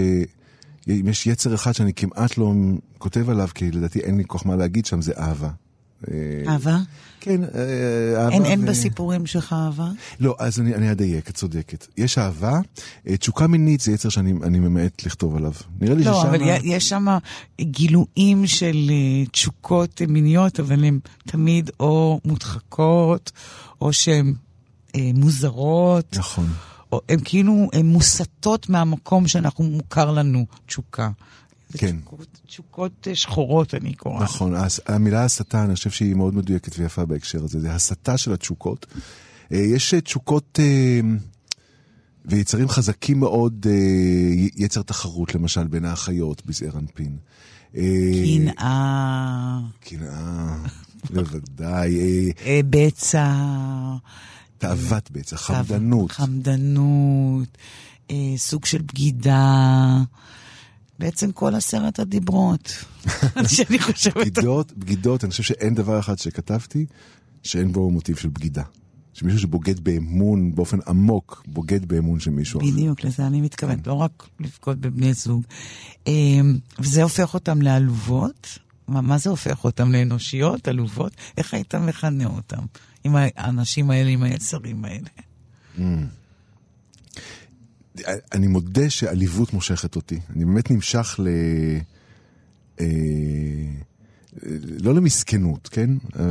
אם 0.89 1.07
יש 1.07 1.27
יצר 1.27 1.55
אחד 1.55 1.71
שאני 1.71 1.93
כמעט 1.93 2.37
לא 2.37 2.53
כותב 2.97 3.29
עליו, 3.29 3.47
כי 3.55 3.71
לדעתי 3.71 3.99
אין 3.99 4.17
לי 4.17 4.23
כל 4.27 4.37
כך 4.37 4.45
מה 4.45 4.55
להגיד 4.55 4.85
שם, 4.85 5.01
זה 5.01 5.13
אהבה. 5.17 5.49
אהבה? 6.47 6.77
כן, 7.19 7.43
אה, 7.43 8.21
אהבה. 8.21 8.33
אין, 8.33 8.41
ו... 8.41 8.45
אין 8.45 8.65
בסיפורים 8.65 9.25
שלך 9.25 9.53
אהבה? 9.53 9.89
לא, 10.19 10.35
אז 10.39 10.59
אני, 10.59 10.75
אני 10.75 10.91
אדייק, 10.91 11.29
את 11.29 11.35
צודקת. 11.35 11.87
יש 11.97 12.17
אהבה, 12.17 12.59
אה, 13.07 13.17
תשוקה 13.17 13.47
מינית 13.47 13.81
זה 13.81 13.91
יצר 13.91 14.09
שאני 14.09 14.59
ממעט 14.59 15.05
לכתוב 15.05 15.35
עליו. 15.35 15.51
נראה 15.81 15.95
לי 15.95 16.03
לא, 16.03 16.13
ששם... 16.13 16.23
לא, 16.23 16.29
אבל 16.29 16.41
יש 16.63 16.89
שם 16.89 17.05
גילויים 17.61 18.47
של 18.47 18.89
אה, 18.89 19.25
תשוקות 19.31 20.01
מיניות, 20.07 20.59
אבל 20.59 20.83
הן 20.83 20.99
תמיד 21.27 21.71
או 21.79 22.19
מודחקות, 22.25 23.31
או 23.81 23.93
שהן 23.93 24.33
מוזרות. 24.97 26.15
נכון. 26.17 26.47
הן 27.09 27.19
כאילו, 27.23 27.69
הן 27.73 27.85
מוסטות 27.85 28.69
מהמקום 28.69 29.27
שאנחנו 29.27 29.63
מוכר 29.63 30.11
לנו, 30.11 30.45
תשוקה. 30.65 31.09
כן. 31.73 31.95
תשוקות, 31.97 32.27
תשוקות 32.47 33.07
שחורות, 33.13 33.73
אני 33.73 33.93
קוראה. 33.93 34.23
נכון, 34.23 34.53
המילה 34.85 35.23
הסתה, 35.23 35.63
אני 35.63 35.75
חושב 35.75 35.89
שהיא 35.89 36.15
מאוד 36.15 36.35
מדויקת 36.35 36.79
ויפה 36.79 37.05
בהקשר 37.05 37.43
הזה. 37.43 37.59
זה 37.59 37.75
הסתה 37.75 38.17
של 38.17 38.33
התשוקות. 38.33 38.85
אה, 39.51 39.57
יש 39.57 39.93
אה, 39.93 40.01
תשוקות 40.01 40.59
אה, 40.59 40.99
ויצרים 42.25 42.67
חזקים 42.67 43.19
מאוד, 43.19 43.65
יצר 44.55 44.81
תחרות, 44.81 45.35
למשל, 45.35 45.67
בין 45.67 45.85
האחיות 45.85 46.45
בזעיר 46.45 46.73
אנפין. 46.77 47.17
קנאה. 47.71 49.59
קנאה, 49.79 50.57
בוודאי. 51.13 52.31
בצע. 52.69 53.33
תאוות 54.57 55.11
בצע, 55.11 55.37
חמדנות. 55.37 56.11
חמדנות, 56.11 57.57
אה, 58.11 58.33
סוג 58.37 58.65
של 58.65 58.81
בגידה. 58.81 60.03
בעצם 60.99 61.31
כל 61.31 61.55
עשרת 61.55 61.99
הדיברות, 61.99 62.83
שאני 63.55 63.79
חושבת. 63.79 64.15
בגידות, 64.15 64.73
בגידות, 64.77 65.23
אני 65.23 65.31
חושב 65.31 65.43
שאין 65.43 65.75
דבר 65.75 65.99
אחד 65.99 66.17
שכתבתי 66.17 66.85
שאין 67.43 67.71
בו 67.71 67.89
מוטיב 67.89 68.17
של 68.17 68.29
בגידה. 68.29 68.63
שמישהו 69.13 69.39
שבוגד 69.39 69.79
באמון 69.79 70.55
באופן 70.55 70.77
עמוק, 70.87 71.43
בוגד 71.47 71.85
באמון 71.85 72.19
של 72.19 72.31
מישהו 72.31 72.61
אחר. 72.61 72.69
בדיוק, 72.71 73.03
לזה 73.03 73.27
אני 73.27 73.41
מתכוונת, 73.41 73.83
כן. 73.83 73.89
לא 73.89 73.93
רק 73.93 74.27
לבגוד 74.39 74.81
בבני 74.81 75.13
זוג. 75.13 75.43
אה, 76.07 76.13
וזה 76.79 77.03
הופך 77.03 77.33
אותם 77.33 77.61
לעלובות? 77.61 78.59
מה, 78.87 79.01
מה 79.01 79.17
זה 79.17 79.29
הופך 79.29 79.63
אותם 79.63 79.91
לאנושיות, 79.91 80.67
עלובות? 80.67 81.11
איך 81.37 81.53
היית 81.53 81.75
מכנה 81.75 82.25
אותם? 82.25 82.63
עם 83.15 83.31
האנשים 83.35 83.89
האלה, 83.91 84.09
עם 84.09 84.23
היצרים 84.23 84.85
האלה. 84.85 85.09
Mm. 85.77 85.81
אני 88.31 88.47
מודה 88.47 88.89
שעליבות 88.89 89.53
מושכת 89.53 89.95
אותי. 89.95 90.19
אני 90.35 90.45
באמת 90.45 90.71
נמשך 90.71 91.15
ל... 91.19 91.27
אה, 92.79 92.85
לא 94.79 94.95
למסכנות, 94.95 95.67
כן? 95.67 95.89
אה, 96.19 96.25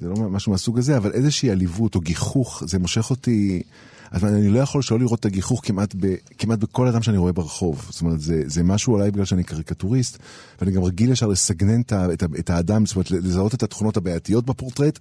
זה 0.00 0.08
לא 0.08 0.14
משהו 0.16 0.52
מהסוג 0.52 0.78
הזה, 0.78 0.96
אבל 0.96 1.12
איזושהי 1.12 1.50
עליבות 1.50 1.94
או 1.94 2.00
גיחוך, 2.00 2.62
זה 2.66 2.78
מושך 2.78 3.10
אותי... 3.10 3.62
אז 4.10 4.24
אני 4.24 4.48
לא 4.48 4.58
יכול 4.58 4.82
שלא 4.82 4.98
לראות 4.98 5.20
את 5.20 5.24
הגיחוך 5.24 5.60
כמעט, 5.64 5.94
ב, 6.00 6.14
כמעט 6.38 6.58
בכל 6.58 6.86
אדם 6.86 7.02
שאני 7.02 7.16
רואה 7.18 7.32
ברחוב. 7.32 7.86
זאת 7.90 8.00
אומרת, 8.00 8.20
זה, 8.20 8.42
זה 8.46 8.62
משהו 8.62 8.92
אולי 8.92 9.10
בגלל 9.10 9.24
שאני 9.24 9.44
קריקטוריסט, 9.44 10.18
ואני 10.60 10.72
גם 10.72 10.84
רגיל 10.84 11.10
ישר 11.10 11.26
לסגנן 11.26 11.80
את, 11.80 11.92
את, 11.92 12.22
את 12.38 12.50
האדם, 12.50 12.86
זאת 12.86 12.96
אומרת, 12.96 13.10
לזהות 13.10 13.54
את 13.54 13.62
התכונות 13.62 13.96
הבעייתיות 13.96 14.46
בפורטרט, 14.46 14.98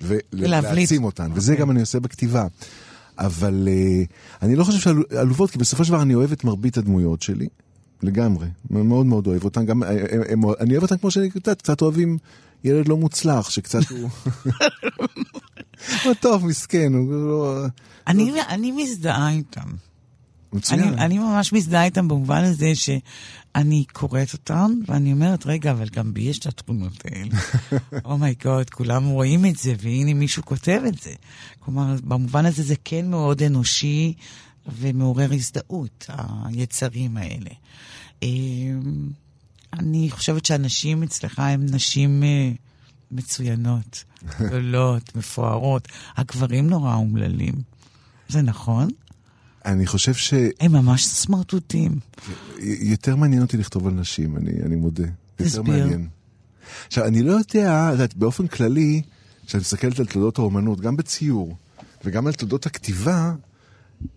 ולהעצים 0.00 1.04
אותן, 1.04 1.30
וזה 1.34 1.54
okay. 1.54 1.56
גם 1.56 1.70
אני 1.70 1.80
עושה 1.80 2.00
בכתיבה. 2.00 2.46
אבל 3.18 3.68
uh, 3.68 4.42
אני 4.42 4.56
לא 4.56 4.64
חושב 4.64 4.78
שעלובות, 4.78 5.50
כי 5.50 5.58
בסופו 5.58 5.84
של 5.84 5.92
דבר 5.92 6.02
אני 6.02 6.14
אוהב 6.14 6.32
את 6.32 6.44
מרבית 6.44 6.78
הדמויות 6.78 7.22
שלי, 7.22 7.48
לגמרי, 8.02 8.46
מאוד 8.70 9.06
מאוד 9.06 9.26
אוהב 9.26 9.44
אותן, 9.44 9.66
גם, 9.66 9.82
הם, 9.82 10.20
הם, 10.28 10.40
אני 10.60 10.72
אוהב 10.72 10.82
אותן 10.82 10.96
כמו 10.96 11.10
שאני 11.10 11.30
יודעת, 11.34 11.62
קצת 11.62 11.82
אוהבים 11.82 12.18
ילד 12.64 12.88
לא 12.88 12.96
מוצלח, 12.96 13.50
שקצת 13.50 13.90
הוא... 13.90 14.10
הוא 16.04 16.14
טוב, 16.20 16.46
מסכן, 16.46 16.94
הוא 16.94 17.12
לא... 17.12 17.64
אני. 18.06 18.32
אני 18.48 18.72
מזדהה 18.72 19.30
איתם. 19.30 19.68
מצוין. 20.52 20.80
אני, 20.80 21.04
אני 21.04 21.18
ממש 21.18 21.52
מזדהה 21.52 21.84
איתם 21.84 22.08
במובן 22.08 22.44
הזה 22.44 22.72
שאני 22.74 23.84
קוראת 23.92 24.32
אותם, 24.32 24.70
ואני 24.88 25.12
אומרת, 25.12 25.46
רגע, 25.46 25.70
אבל 25.70 25.88
גם 25.88 26.14
בי 26.14 26.20
יש 26.20 26.38
את 26.38 26.46
התכונות 26.46 27.02
האלה. 27.04 27.30
אומייגוד, 28.04 28.66
oh 28.70 28.74
כולם 28.74 29.06
רואים 29.06 29.46
את 29.46 29.56
זה, 29.56 29.74
והנה 29.82 30.14
מישהו 30.14 30.44
כותב 30.44 30.80
את 30.88 30.98
זה. 31.02 31.12
כלומר, 31.60 31.96
במובן 32.04 32.46
הזה 32.46 32.62
זה 32.62 32.74
כן 32.84 33.10
מאוד 33.10 33.42
אנושי 33.42 34.14
ומעורר 34.66 35.32
הזדהות, 35.32 36.10
היצרים 36.44 37.16
האלה. 37.16 37.50
אמ, 38.22 39.10
אני 39.72 40.10
חושבת 40.10 40.44
שהנשים 40.44 41.02
אצלך 41.02 41.38
הן 41.38 41.66
נשים 41.70 42.22
אה, 42.22 42.50
מצוינות, 43.10 44.04
גדולות, 44.40 45.16
מפוארות. 45.16 45.88
הגברים 46.16 46.70
נורא 46.70 46.94
אומללים. 46.94 47.54
זה 48.28 48.42
נכון? 48.42 48.88
אני 49.66 49.86
חושב 49.86 50.14
ש... 50.14 50.34
הם 50.60 50.72
ממש 50.72 51.06
סמרטוטים. 51.06 51.98
יותר 52.60 53.16
מעניין 53.16 53.42
אותי 53.42 53.56
לכתוב 53.56 53.86
על 53.86 53.92
נשים, 53.92 54.36
אני, 54.36 54.50
אני 54.66 54.76
מודה. 54.76 55.04
תסביר. 55.36 55.58
יותר 55.58 55.62
מעניין. 55.62 56.08
עכשיו, 56.86 57.04
אני 57.04 57.22
לא 57.22 57.32
יודע, 57.32 57.88
יודעת, 57.92 58.14
באופן 58.14 58.46
כללי, 58.46 59.02
כשאת 59.46 59.60
מסתכלת 59.60 60.00
על 60.00 60.06
תולדות 60.06 60.38
האומנות, 60.38 60.80
גם 60.80 60.96
בציור 60.96 61.56
וגם 62.04 62.26
על 62.26 62.32
תולדות 62.32 62.66
הכתיבה, 62.66 63.34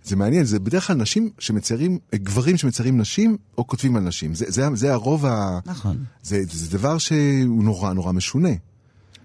זה 0.04 0.16
מעניין, 0.16 0.46
זה 0.46 0.60
בדרך 0.60 0.88
כלל 0.88 0.96
נשים 0.96 1.30
שמציירים, 1.40 2.00
גברים 2.16 2.58
שמציירים 2.58 2.98
נשים, 2.98 3.38
או 3.58 3.68
כותבים 3.68 3.96
על 3.96 4.04
נשים. 4.04 4.36
זה, 4.36 4.46
זה, 4.48 4.68
זה 4.74 4.94
הרוב 4.94 5.26
ה... 5.26 5.60
נכון. 5.66 6.04
זה, 6.24 6.42
זה 6.52 6.78
דבר 6.78 6.98
שהוא 6.98 7.64
נורא 7.64 7.94
נורא 7.94 8.12
משונה. 8.12 8.50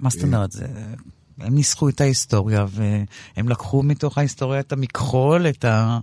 מה 0.01 0.11
זאת 0.11 0.23
אומרת? 0.23 0.53
זה... 0.53 0.67
הם 1.41 1.55
ניסחו 1.55 1.89
את 1.89 2.01
ההיסטוריה, 2.01 2.67
והם 2.71 3.49
לקחו 3.49 3.83
מתוך 3.83 4.19
ההיסטוריה 4.19 4.61
את 4.61 4.73
המכחול, 4.73 5.49
את, 5.49 5.65
ה... 5.65 5.99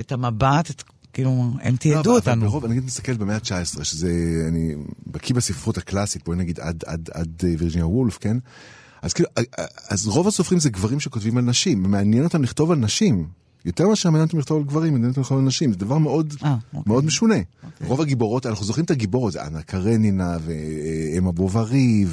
את 0.00 0.12
המבט, 0.12 0.70
את... 0.70 0.82
כאילו, 1.12 1.50
הם 1.62 1.76
תיעדו 1.76 2.10
לא, 2.10 2.16
אותנו. 2.16 2.46
ברוב, 2.46 2.64
אני 2.64 2.80
מסתכל 2.80 3.14
במאה 3.14 3.34
ה-19, 3.34 3.84
שזה, 3.84 4.10
אני 4.48 4.74
בקיא 5.06 5.34
בספרות 5.34 5.78
הקלאסית, 5.78 6.24
בואי 6.24 6.38
נגיד 6.38 6.60
עד, 6.60 6.84
עד, 6.86 7.10
עד 7.12 7.42
אה, 7.44 7.54
וירג'יניה 7.58 7.86
וולף, 7.86 8.18
כן? 8.18 8.36
אז 9.02 9.12
כאילו, 9.12 9.28
אה, 9.38 9.42
אה, 9.58 9.64
אז 9.90 10.06
רוב 10.06 10.28
הסופרים 10.28 10.60
זה 10.60 10.70
גברים 10.70 11.00
שכותבים 11.00 11.38
על 11.38 11.44
נשים, 11.44 11.82
מעניין 11.82 12.24
אותם 12.24 12.42
לכתוב 12.42 12.70
על 12.70 12.78
נשים. 12.78 13.26
יותר 13.64 13.88
מאשר 13.88 14.10
מעניין 14.10 14.26
אותם 14.26 14.38
לכתוב 14.38 14.58
על 14.58 14.64
גברים, 14.64 14.92
מעניין 14.92 15.10
אותם 15.10 15.20
לכתוב 15.20 15.38
על 15.38 15.44
נשים, 15.44 15.72
זה 15.72 15.78
דבר 15.78 15.98
מאוד, 15.98 16.32
아, 16.32 16.44
אוקיי. 16.44 16.80
מאוד 16.86 17.04
משונה. 17.04 17.34
אוקיי. 17.64 17.86
רוב 17.86 18.00
הגיבורות, 18.00 18.46
אנחנו 18.46 18.64
זוכרים 18.64 18.84
את 18.84 18.90
הגיבורות, 18.90 19.32
זה 19.32 19.46
אנה 19.46 19.62
קרנינה 19.62 20.36
ואמה 20.40 21.32
בוברי 21.32 22.04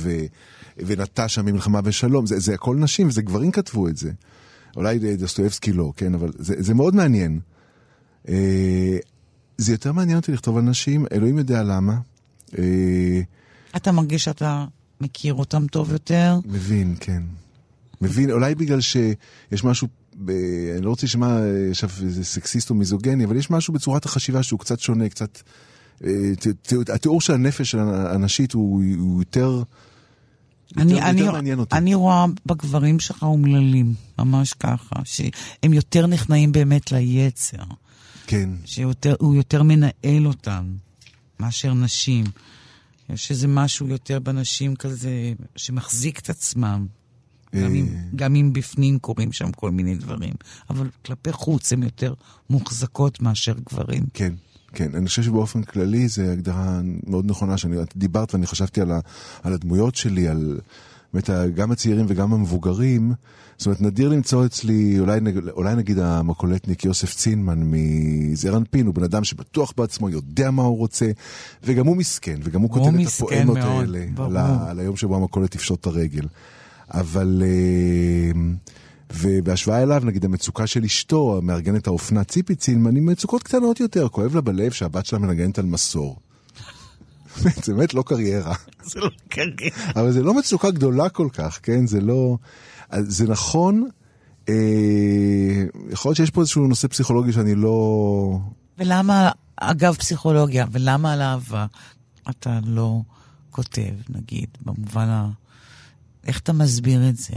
ונטשה 0.77 1.41
ממלחמה 1.41 1.79
ושלום, 1.83 2.25
זה, 2.25 2.39
זה 2.39 2.53
הכל 2.53 2.75
נשים, 2.75 3.07
וזה 3.07 3.21
גברים 3.21 3.51
כתבו 3.51 3.87
את 3.87 3.97
זה. 3.97 4.11
אולי 4.75 5.17
דסטויבסקי 5.17 5.73
לא, 5.73 5.91
כן, 5.97 6.13
אבל 6.13 6.31
זה, 6.37 6.55
זה 6.57 6.73
מאוד 6.73 6.95
מעניין. 6.95 7.39
אה, 8.29 8.97
זה 9.57 9.71
יותר 9.71 9.91
מעניין 9.91 10.17
אותי 10.17 10.31
לכתוב 10.31 10.57
על 10.57 10.63
נשים, 10.63 11.05
אלוהים 11.11 11.37
יודע 11.37 11.63
למה. 11.63 11.97
אה, 12.57 13.21
אתה 13.75 13.91
מרגיש 13.91 14.23
שאתה 14.23 14.65
מכיר 15.01 15.33
אותם 15.33 15.67
טוב 15.67 15.91
יותר? 15.91 16.39
מבין, 16.45 16.95
כן. 16.99 17.23
מבין, 18.01 18.31
אולי 18.31 18.55
בגלל 18.55 18.81
שיש 18.81 19.63
משהו, 19.63 19.87
ב... 20.25 20.31
אני 20.75 20.81
לא 20.81 20.89
רוצה 20.89 21.05
לשמוע 21.05 21.39
עכשיו 21.69 21.89
איזה 22.01 22.23
סקסיסט 22.23 22.69
או 22.69 22.75
מיזוגני, 22.75 23.25
אבל 23.25 23.37
יש 23.37 23.51
משהו 23.51 23.73
בצורת 23.73 24.05
החשיבה 24.05 24.43
שהוא 24.43 24.59
קצת 24.59 24.79
שונה, 24.79 25.09
קצת... 25.09 25.41
אה, 26.03 26.31
התיאור 26.93 27.21
של 27.21 27.33
הנפש 27.33 27.75
הנשית 27.75 28.53
הוא, 28.53 28.83
הוא 28.97 29.21
יותר... 29.21 29.63
אני, 30.77 30.93
יותר, 30.93 31.09
אני, 31.09 31.19
יותר 31.19 31.31
מעניין 31.31 31.59
אותי. 31.59 31.75
אני 31.75 31.95
רואה 31.95 32.25
בגברים 32.45 32.99
שלך 32.99 33.23
אומללים, 33.23 33.93
ממש 34.19 34.53
ככה, 34.53 34.95
שהם 35.03 35.73
יותר 35.73 36.07
נכנעים 36.07 36.51
באמת 36.51 36.91
ליצר. 36.91 37.63
כן. 38.27 38.49
שהוא 38.65 39.35
יותר 39.35 39.63
מנהל 39.63 40.27
אותם 40.27 40.75
מאשר 41.39 41.73
נשים. 41.73 42.25
יש 43.09 43.31
איזה 43.31 43.47
משהו 43.47 43.87
יותר 43.87 44.19
בנשים 44.19 44.75
כזה 44.75 45.33
שמחזיק 45.55 46.19
את 46.19 46.29
עצמם. 46.29 46.87
גם 47.55 47.75
אם, 47.75 47.87
אה. 47.95 48.01
גם 48.15 48.35
אם 48.35 48.53
בפנים 48.53 48.99
קורים 48.99 49.31
שם 49.31 49.51
כל 49.51 49.71
מיני 49.71 49.95
דברים. 49.95 50.33
אבל 50.69 50.89
כלפי 51.05 51.31
חוץ 51.31 51.73
הן 51.73 51.83
יותר 51.83 52.13
מוחזקות 52.49 53.21
מאשר 53.21 53.53
גברים. 53.69 54.03
כן. 54.13 54.33
כן, 54.75 54.89
אני 54.93 55.07
חושב 55.07 55.23
שבאופן 55.23 55.63
כללי 55.63 56.07
זו 56.07 56.21
הגדרה 56.21 56.79
מאוד 57.07 57.25
נכונה, 57.25 57.57
שאני 57.57 57.75
דיברת 57.95 58.33
ואני 58.33 58.47
חשבתי 58.47 58.81
על, 58.81 58.91
ה, 58.91 58.99
על 59.43 59.53
הדמויות 59.53 59.95
שלי, 59.95 60.27
על 60.27 60.59
באמת 61.13 61.29
גם 61.55 61.71
הצעירים 61.71 62.05
וגם 62.09 62.33
המבוגרים. 62.33 63.13
זאת 63.57 63.65
אומרת, 63.65 63.81
נדיר 63.81 64.09
למצוא 64.09 64.45
אצלי, 64.45 64.99
אולי, 64.99 65.19
אולי 65.51 65.75
נגיד 65.75 65.99
המקולטניק 65.99 66.85
יוסף 66.85 67.13
צינמן 67.13 67.61
מזעיר 67.63 68.57
אנפין, 68.57 68.85
הוא 68.85 68.95
בן 68.95 69.03
אדם 69.03 69.23
שבטוח 69.23 69.73
בעצמו, 69.77 70.09
יודע 70.09 70.51
מה 70.51 70.63
הוא 70.63 70.77
רוצה, 70.77 71.11
וגם 71.63 71.87
הוא 71.87 71.97
מסכן, 71.97 72.39
וגם 72.43 72.61
הוא 72.61 72.69
כותב 72.69 72.99
את 72.99 73.07
הפואמות 73.07 73.57
האלה, 73.57 74.05
על, 74.17 74.37
ה, 74.37 74.69
על 74.69 74.79
היום 74.79 74.95
שבו 74.95 75.15
המקולט 75.15 75.51
תפשוט 75.51 75.81
את 75.81 75.85
הרגל. 75.85 76.27
אבל... 76.93 77.43
Uh, 78.33 78.37
ובהשוואה 79.13 79.83
אליו, 79.83 80.01
נגיד 80.05 80.25
המצוקה 80.25 80.67
של 80.67 80.83
אשתו, 80.83 81.39
מארגנת 81.43 81.87
האופנה 81.87 82.23
ציפי 82.23 82.55
צילמן, 82.55 82.95
עם 82.95 83.05
מצוקות 83.05 83.43
קטנות 83.43 83.79
יותר. 83.79 84.09
כואב 84.09 84.35
לה 84.35 84.41
בלב 84.41 84.71
שהבת 84.71 85.05
שלה 85.05 85.19
מנגנת 85.19 85.59
על 85.59 85.65
מסור. 85.65 86.19
זה 87.63 87.73
באמת 87.73 87.93
לא 87.93 88.03
קריירה. 88.05 88.55
זה 88.91 88.99
לא 88.99 89.09
קריירה. 89.29 89.91
אבל 89.95 90.11
זה 90.11 90.23
לא 90.23 90.33
מצוקה 90.33 90.71
גדולה 90.71 91.09
כל 91.09 91.27
כך, 91.33 91.59
כן? 91.63 91.87
זה 91.87 92.01
לא... 92.01 92.37
זה 92.99 93.27
נכון, 93.27 93.89
אה, 94.49 95.63
יכול 95.89 96.09
להיות 96.09 96.17
שיש 96.17 96.29
פה 96.29 96.41
איזשהו 96.41 96.67
נושא 96.67 96.87
פסיכולוגי 96.87 97.33
שאני 97.33 97.55
לא... 97.55 98.39
ולמה, 98.77 99.31
אגב 99.57 99.95
פסיכולוגיה, 99.95 100.65
ולמה 100.71 101.13
על 101.13 101.21
אהבה 101.21 101.65
אתה 102.29 102.59
לא 102.65 103.01
כותב, 103.51 103.93
נגיד, 104.09 104.47
במובן 104.65 105.07
ה... 105.07 105.29
איך 106.27 106.39
אתה 106.39 106.53
מסביר 106.53 107.09
את 107.09 107.17
זה? 107.17 107.33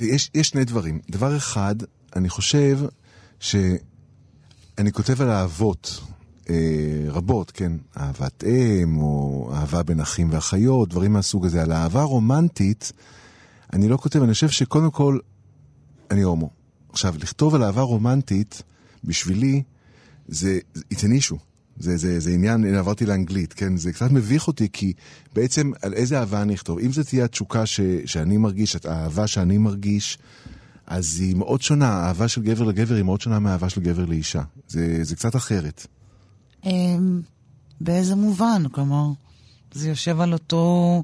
יש, 0.00 0.30
יש 0.34 0.48
שני 0.48 0.64
דברים. 0.64 1.00
דבר 1.10 1.36
אחד, 1.36 1.74
אני 2.16 2.28
חושב 2.28 2.78
שאני 3.40 4.92
כותב 4.92 5.22
על 5.22 5.30
אהבות 5.30 6.00
אה, 6.50 6.54
רבות, 7.08 7.50
כן? 7.50 7.72
אהבת 7.96 8.44
אם, 8.44 8.96
או 8.96 9.50
אהבה 9.54 9.82
בין 9.82 10.00
אחים 10.00 10.28
ואחיות, 10.32 10.88
דברים 10.88 11.12
מהסוג 11.12 11.46
הזה. 11.46 11.62
על 11.62 11.72
אהבה 11.72 12.02
רומנטית, 12.02 12.92
אני 13.72 13.88
לא 13.88 13.96
כותב, 13.96 14.22
אני 14.22 14.32
חושב 14.32 14.48
שקודם 14.48 14.90
כל, 14.90 15.18
אני 16.10 16.22
הומו. 16.22 16.50
עכשיו, 16.92 17.14
לכתוב 17.18 17.54
על 17.54 17.62
אהבה 17.62 17.82
רומנטית, 17.82 18.62
בשבילי, 19.04 19.62
זה, 20.28 20.58
it's 20.76 21.00
an 21.00 21.30
issue. 21.30 21.49
זה, 21.80 21.96
זה, 21.96 22.20
זה 22.20 22.30
עניין, 22.30 22.64
הנה 22.64 22.78
עברתי 22.78 23.06
לאנגלית, 23.06 23.52
כן? 23.52 23.76
זה 23.76 23.92
קצת 23.92 24.10
מביך 24.10 24.46
אותי, 24.46 24.68
כי 24.72 24.92
בעצם 25.34 25.72
על 25.82 25.94
איזה 25.94 26.18
אהבה 26.18 26.42
אני 26.42 26.54
אכתוב. 26.54 26.78
אם 26.78 26.92
זו 26.92 27.02
תהיה 27.02 27.24
התשוקה 27.24 27.66
ש, 27.66 27.80
שאני 28.04 28.36
מרגיש, 28.36 28.76
האהבה 28.84 29.26
שאני 29.26 29.58
מרגיש, 29.58 30.18
אז 30.86 31.20
היא 31.20 31.36
מאוד 31.36 31.62
שונה, 31.62 31.88
האהבה 31.88 32.28
של 32.28 32.42
גבר 32.42 32.64
לגבר 32.64 32.94
היא 32.94 33.02
מאוד 33.02 33.20
שונה 33.20 33.38
מהאהבה 33.38 33.68
של 33.68 33.80
גבר 33.80 34.04
לאישה. 34.04 34.42
זה, 34.68 34.98
זה 35.02 35.16
קצת 35.16 35.36
אחרת. 35.36 35.86
אמ, 36.64 37.20
באיזה 37.80 38.14
מובן? 38.14 38.62
כלומר, 38.72 39.06
זה 39.72 39.88
יושב 39.88 40.20
על 40.20 40.32
אותו... 40.32 41.02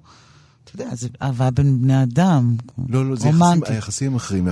אתה 0.64 0.74
יודע, 0.74 0.94
זה 0.94 1.08
אהבה 1.22 1.50
בין 1.50 1.82
בני 1.82 2.02
אדם. 2.02 2.56
לא, 2.88 3.10
לא, 3.10 3.16
זה 3.16 3.28
יחסים, 3.28 3.62
היחסים 3.66 4.14
אחרים. 4.14 4.48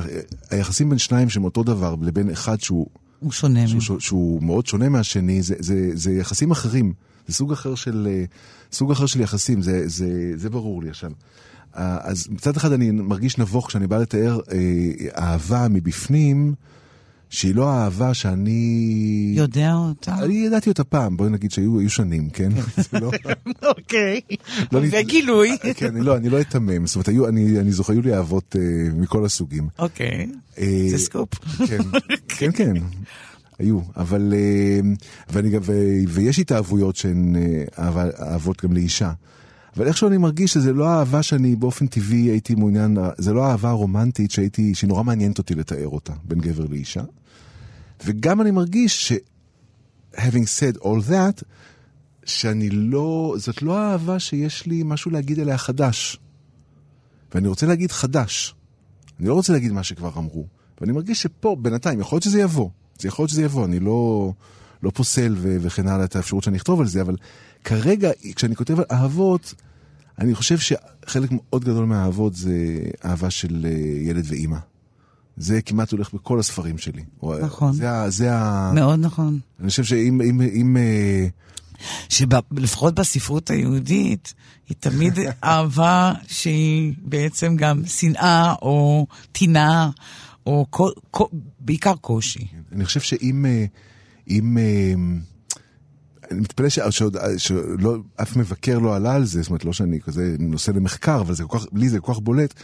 היחסים 0.51 0.91
בין 0.91 0.99
שניים 0.99 1.31
שהם 1.31 1.45
אותו 1.45 1.63
דבר, 1.63 1.95
לבין 2.03 2.31
אחד 2.31 2.61
שהוא 2.61 2.87
הוא 3.25 3.33
שונה. 3.33 3.69
שהוא, 3.69 3.81
שהוא, 3.81 4.01
שהוא 4.01 4.43
מאוד 4.43 4.67
שונה 4.67 4.89
מהשני, 4.89 5.43
זה, 5.43 5.55
זה, 5.59 5.91
זה 5.95 6.13
יחסים 6.13 6.51
אחרים. 6.51 6.93
זה 7.29 7.35
סוג 7.35 7.53
אחר 7.53 7.75
של, 7.75 8.09
אה, 8.11 8.25
סוג 8.73 8.91
אחר 8.91 9.07
של 9.07 9.21
יחסים, 9.21 9.63
זה, 9.63 9.89
זה, 9.89 10.33
זה 10.37 10.51
ברור 10.51 10.83
לי 10.83 10.91
עכשיו. 10.91 11.13
אז 11.73 12.29
מצד 12.31 12.57
אחד 12.57 12.73
אני 12.73 12.91
מרגיש 12.91 13.39
נבוך 13.39 13.67
כשאני 13.69 13.87
בא 13.87 13.99
לתאר 13.99 14.41
אה, 14.53 15.23
אהבה 15.23 15.69
מבפנים, 15.69 16.55
שהיא 17.35 17.55
לא 17.55 17.69
האהבה 17.69 18.15
שאני... 18.15 19.33
יודע 19.37 19.75
אותה? 19.75 20.19
אני 20.19 20.35
ידעתי 20.35 20.71
אותה 20.71 20.85
פעם, 20.85 21.17
בואי 21.17 21.31
נגיד 21.31 21.51
שהיו 21.51 21.91
שנים, 21.91 22.31
כן? 22.31 22.49
לא- 23.03 23.11
אוקיי, 23.71 24.21
וגילוי. 24.73 25.57
כן, 25.77 25.95
לא, 25.95 26.17
אני 26.17 26.29
לא 26.29 26.41
אתמם. 26.41 26.87
זאת 26.87 27.09
אומרת, 27.09 27.31
אני 27.61 27.73
זוכר, 27.73 27.93
היו 27.93 28.03
לי 28.03 28.15
אהבות 28.15 28.57
אה, 28.59 28.61
מכל 28.95 29.25
הסוגים. 29.25 29.69
אוקיי, 29.79 30.27
זה 30.91 30.99
סקופ. 30.99 31.35
כן, 31.67 31.79
כן, 32.39 32.53
כן. 32.53 32.75
היו, 33.59 33.81
אבל... 33.97 34.35
אה, 34.37 34.81
ואני 35.29 35.51
גם, 35.51 35.61
ויש 36.09 36.39
התאהבויות 36.39 36.97
שהן 36.97 37.37
אה, 37.37 37.89
אהבות 38.21 38.65
גם 38.65 38.73
לאישה. 38.73 39.13
אבל 39.77 39.87
איכשהו 39.87 40.09
אני 40.09 40.19
מרגיש 40.19 40.53
שזה 40.53 40.73
לא 40.73 40.89
אהבה 40.89 41.23
שאני 41.23 41.57
באופן 41.57 41.87
טבעי 41.87 42.31
הייתי 42.31 42.55
מעוניין, 42.55 42.97
זה 43.19 43.33
לא 43.33 43.47
אהבה 43.47 43.71
רומנטית 43.71 44.31
שהייתי, 44.31 44.75
שהיא 44.75 44.89
נורא 44.89 45.03
מעניינת 45.03 45.39
אותי 45.39 45.55
לתאר 45.55 45.89
אותה, 45.89 46.13
בין 46.25 46.39
גבר 46.39 46.67
לאישה. 46.71 47.03
וגם 48.05 48.41
אני 48.41 48.51
מרגיש 48.51 49.13
ש... 49.13 49.13
having 50.17 50.47
said 50.59 50.79
all 50.83 51.11
that, 51.11 51.43
שאני 52.25 52.71
לא, 52.71 53.35
זאת 53.39 53.63
לא 53.63 53.79
אהבה 53.79 54.19
שיש 54.19 54.67
לי 54.67 54.83
משהו 54.85 55.11
להגיד 55.11 55.41
עליה 55.41 55.59
חדש. 55.59 56.19
ואני 57.35 57.49
רוצה 57.49 57.67
להגיד 57.67 57.93
חדש. 57.93 58.55
אני 59.21 59.29
לא 59.29 59.35
רוצה 59.35 59.53
להגיד 59.53 59.73
מה 59.73 59.83
שכבר 59.83 60.11
אמרו. 60.19 60.47
ואני 60.81 60.93
מרגיש 60.93 61.23
שפה, 61.23 61.57
בינתיים, 61.61 62.01
יכול 62.01 62.17
להיות 62.17 62.23
שזה 62.23 62.41
יבוא. 62.41 62.71
זה 62.99 63.09
יכול 63.09 63.23
להיות 63.23 63.31
שזה 63.31 63.43
יבוא, 63.43 63.65
אני 63.65 63.81
לא, 63.81 64.33
לא 64.83 64.91
פוסל 64.91 65.35
ו- 65.39 65.57
וכן 65.61 65.89
הלאה 65.89 66.05
את 66.05 66.17
האפשרות 66.17 66.45
שאני 66.45 66.57
אכתוב 66.57 66.81
על 66.81 66.87
זה, 66.87 67.01
אבל 67.01 67.17
כרגע, 67.65 68.11
כשאני 68.37 68.57
כותב 68.57 68.79
על 68.79 68.85
אהבות, 68.93 69.55
אני 70.19 70.35
חושב 70.35 70.59
שחלק 70.59 71.31
מאוד 71.33 71.65
גדול 71.65 71.85
מהאהבות 71.85 72.35
זה 72.35 72.79
אהבה 73.05 73.31
של 73.31 73.67
אה, 73.69 73.71
ילד 74.09 74.25
ואימא. 74.29 74.59
זה 75.37 75.63
כמעט 75.63 75.93
הולך 75.93 76.15
בכל 76.15 76.41
הספרים 76.41 76.79
שלי. 76.79 77.03
נכון. 77.23 77.73
זה, 77.73 77.89
זה 78.09 78.35
ה... 78.35 78.73
מאוד 78.75 79.01
נכון. 79.01 79.39
אני 79.61 79.69
חושב 79.69 79.85
שאם... 79.85 80.21
אם, 80.21 80.41
אם, 80.41 80.77
אה, 80.77 81.27
שלפחות 82.09 82.95
בספרות 82.95 83.51
היהודית, 83.51 84.35
היא 84.69 84.77
תמיד 84.81 85.19
אהבה 85.45 86.13
שהיא 86.27 86.95
בעצם 87.03 87.57
גם 87.57 87.87
שנאה 87.87 88.55
או 88.63 89.07
טינה, 89.33 89.91
או 90.47 90.67
כל, 90.71 90.91
כל, 91.11 91.25
בעיקר 91.61 91.95
קושי. 91.95 92.47
אני 92.73 92.85
חושב 92.85 93.01
שאם... 93.01 93.47
אה, 93.47 93.65
אם, 94.29 94.59
אני 96.31 96.41
מתפלא 96.41 96.69
שלא, 97.39 97.97
אף 98.23 98.37
מבקר 98.37 98.79
לא 98.79 98.97
עלה 98.97 99.15
על 99.15 99.25
זה, 99.25 99.43
זאת 99.43 99.51
אומרת, 99.51 99.65
לא 99.65 99.73
שאני 99.73 100.01
כזה 100.01 100.37
נושא 100.39 100.71
למחקר, 100.71 101.21
אבל 101.21 101.35
זה 101.35 101.45
כל 101.45 101.59
כך, 101.59 101.67
לי 101.73 101.89
זה 101.89 102.01
כל 102.01 102.13
כך 102.15 102.21
בולט, 102.21 102.55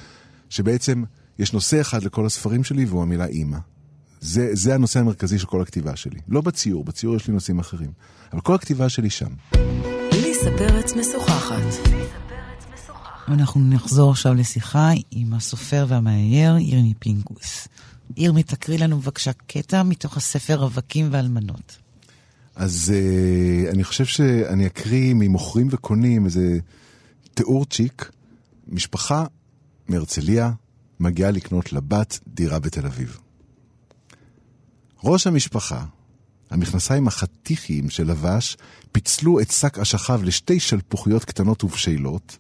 שבעצם 0.51 1.03
יש 1.41 1.53
נושא 1.53 1.81
אחד 1.81 2.03
לכל 2.03 2.27
הספרים 2.27 2.65
שלי, 2.65 2.85
והוא 2.85 3.03
המילה 3.03 3.27
אימא. 3.27 3.59
זה, 4.21 4.51
זה 4.53 4.75
הנושא 4.75 5.01
המרכזי 5.01 5.39
של 5.39 5.47
כל 5.47 5.63
הכתיבה 5.63 5.97
שלי. 5.97 6.21
לא 6.29 6.41
בציור, 6.41 6.85
בציור 6.85 7.17
יש 7.17 7.29
לי 7.29 7.35
נושאים 7.35 7.59
אחרים. 7.59 7.93
אבל 8.33 8.41
כל 8.41 8.55
הכתיבה 8.55 8.89
שלי 8.89 9.11
שם. 9.11 9.29
ליסה 10.13 10.51
פרץ 10.59 10.93
משוחחת. 10.93 11.91
אנחנו 13.29 13.61
נחזור 13.61 14.11
עכשיו 14.11 14.35
לשיחה 14.35 14.91
עם 15.11 15.35
הסופר 15.35 15.87
והמאייר 15.89 16.59
ירמי 16.59 16.95
פינקוס. 16.99 17.69
ירמי, 18.17 18.43
תקריא 18.43 18.79
לנו 18.79 18.99
בבקשה 18.99 19.33
קטע 19.47 19.83
מתוך 19.83 20.17
הספר 20.17 20.55
רווקים 20.55 21.09
ואלמנות. 21.11 21.77
אז 22.55 22.93
uh, 22.95 23.71
אני 23.71 23.85
חושב 23.85 24.05
שאני 24.05 24.67
אקריא 24.67 25.15
ממוכרים 25.15 25.69
וקונים 25.71 26.25
איזה 26.25 26.59
תיאורצ'יק, 27.35 28.11
משפחה 28.69 29.25
מהרצליה, 29.89 30.53
מגיעה 31.01 31.31
לקנות 31.31 31.73
לבת 31.73 32.19
דירה 32.27 32.59
בתל 32.59 32.87
אביב. 32.87 33.19
ראש 35.05 35.27
המשפחה, 35.27 35.85
המכנסיים 36.51 37.09
החתיכיים 37.09 37.91
שלבש, 37.91 38.57
פיצלו 38.93 39.41
את 39.41 39.51
שק 39.51 39.79
אשכיו 39.79 40.21
לשתי 40.23 40.61
שלפוחיות 40.61 41.25
קטנות 41.25 41.65
ובשלות, 41.65 42.39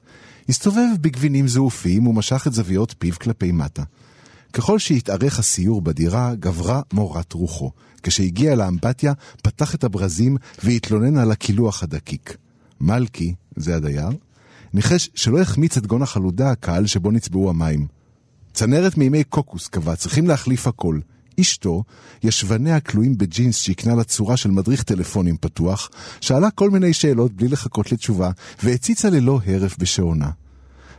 הסתובב 0.49 0.87
בגבינים 1.01 1.49
זעופים 1.49 2.07
ומשך 2.07 2.47
את 2.47 2.53
זוויות 2.53 2.95
פיו 2.99 3.15
כלפי 3.15 3.53
מטה. 3.53 3.83
ככל 4.53 4.79
שהתארך 4.79 5.39
הסיור 5.39 5.83
בדירה, 5.83 6.35
גברה 6.35 6.83
מורת 6.93 7.33
רוחו. 7.33 7.71
כשהגיע 8.03 8.55
לאמבטיה, 8.55 9.13
פתח 9.43 9.75
את 9.75 9.85
הברזים 9.85 10.37
והתלונן 10.65 11.19
על 11.19 11.33
הקילוח 11.33 11.83
הדקיק. 11.83 12.37
מלכי, 12.81 13.35
זה 13.57 13.77
הדייר, 13.77 14.09
ניחש 14.73 15.11
שלא 15.15 15.41
החמיץ 15.41 15.77
את 15.77 15.87
גון 15.87 16.03
החלודה 16.03 16.51
הקל 16.51 16.87
שבו 16.87 17.11
נצבעו 17.11 17.51
המים. 17.51 18.00
צנרת 18.53 18.97
מימי 18.97 19.25
קוקוס 19.25 19.69
קבע, 19.69 19.97
צריכים 19.97 20.29
להחליף 20.29 20.67
הכל. 20.67 20.99
אשתו, 21.41 21.85
ישבניה 22.23 22.81
כלואים 22.81 23.19
בג'ינס 23.19 23.57
שהקנה 23.57 23.95
לה 23.95 24.05
צורה 24.05 24.37
של 24.37 24.51
מדריך 24.51 24.83
טלפונים 24.83 25.37
פתוח, 25.37 25.91
שאלה 26.21 26.51
כל 26.51 26.71
מיני 26.71 26.93
שאלות 26.93 27.33
בלי 27.33 27.49
לחכות 27.49 27.93
לתשובה, 27.93 28.31
והציצה 28.63 29.11
ללא 29.11 29.41
הרף 29.47 29.77
בשעונה. 29.79 30.31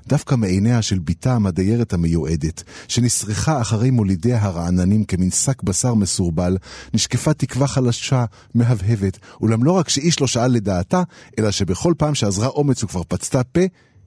דווקא 0.07 0.35
מעיניה 0.35 0.81
של 0.81 0.99
בתה 0.99 1.33
המדיירת 1.33 1.93
המיועדת, 1.93 2.63
שנסרחה 2.87 3.61
אחרי 3.61 3.91
מולידיה 3.91 4.41
הרעננים 4.41 5.03
כמין 5.03 5.31
שק 5.31 5.63
בשר 5.63 5.93
מסורבל, 5.93 6.57
נשקפה 6.93 7.33
תקווה 7.33 7.67
חלשה, 7.67 8.25
מהבהבת, 8.55 9.17
אולם 9.41 9.63
לא 9.63 9.71
רק 9.71 9.89
שאיש 9.89 10.21
לא 10.21 10.27
שאל 10.27 10.47
לדעתה, 10.47 11.03
אלא 11.39 11.51
שבכל 11.51 11.93
פעם 11.97 12.15
שאזרה 12.15 12.47
אומץ 12.47 12.83
וכבר 12.83 13.01
פצתה 13.07 13.43
פה, 13.43 13.61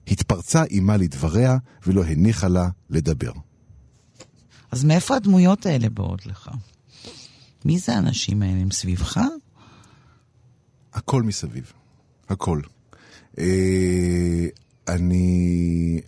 התפרצה 0.07 0.63
אימה 0.63 0.97
לדבריה, 0.97 1.57
ולא 1.87 2.03
הניחה 2.03 2.47
לה 2.47 2.69
לדבר. 2.89 3.31
אז 4.71 4.83
מאיפה 4.83 5.15
הדמויות 5.15 5.65
האלה 5.65 5.89
באות 5.89 6.25
לך? 6.25 6.49
מי 7.65 7.79
זה 7.79 7.95
האנשים 7.95 8.41
האלה? 8.41 8.61
הם 8.61 8.71
סביבך? 8.71 9.19
הכל 10.93 11.23
מסביב. 11.23 11.71
הכל. 12.29 12.61
אה, 13.39 14.47
אני 14.87 16.01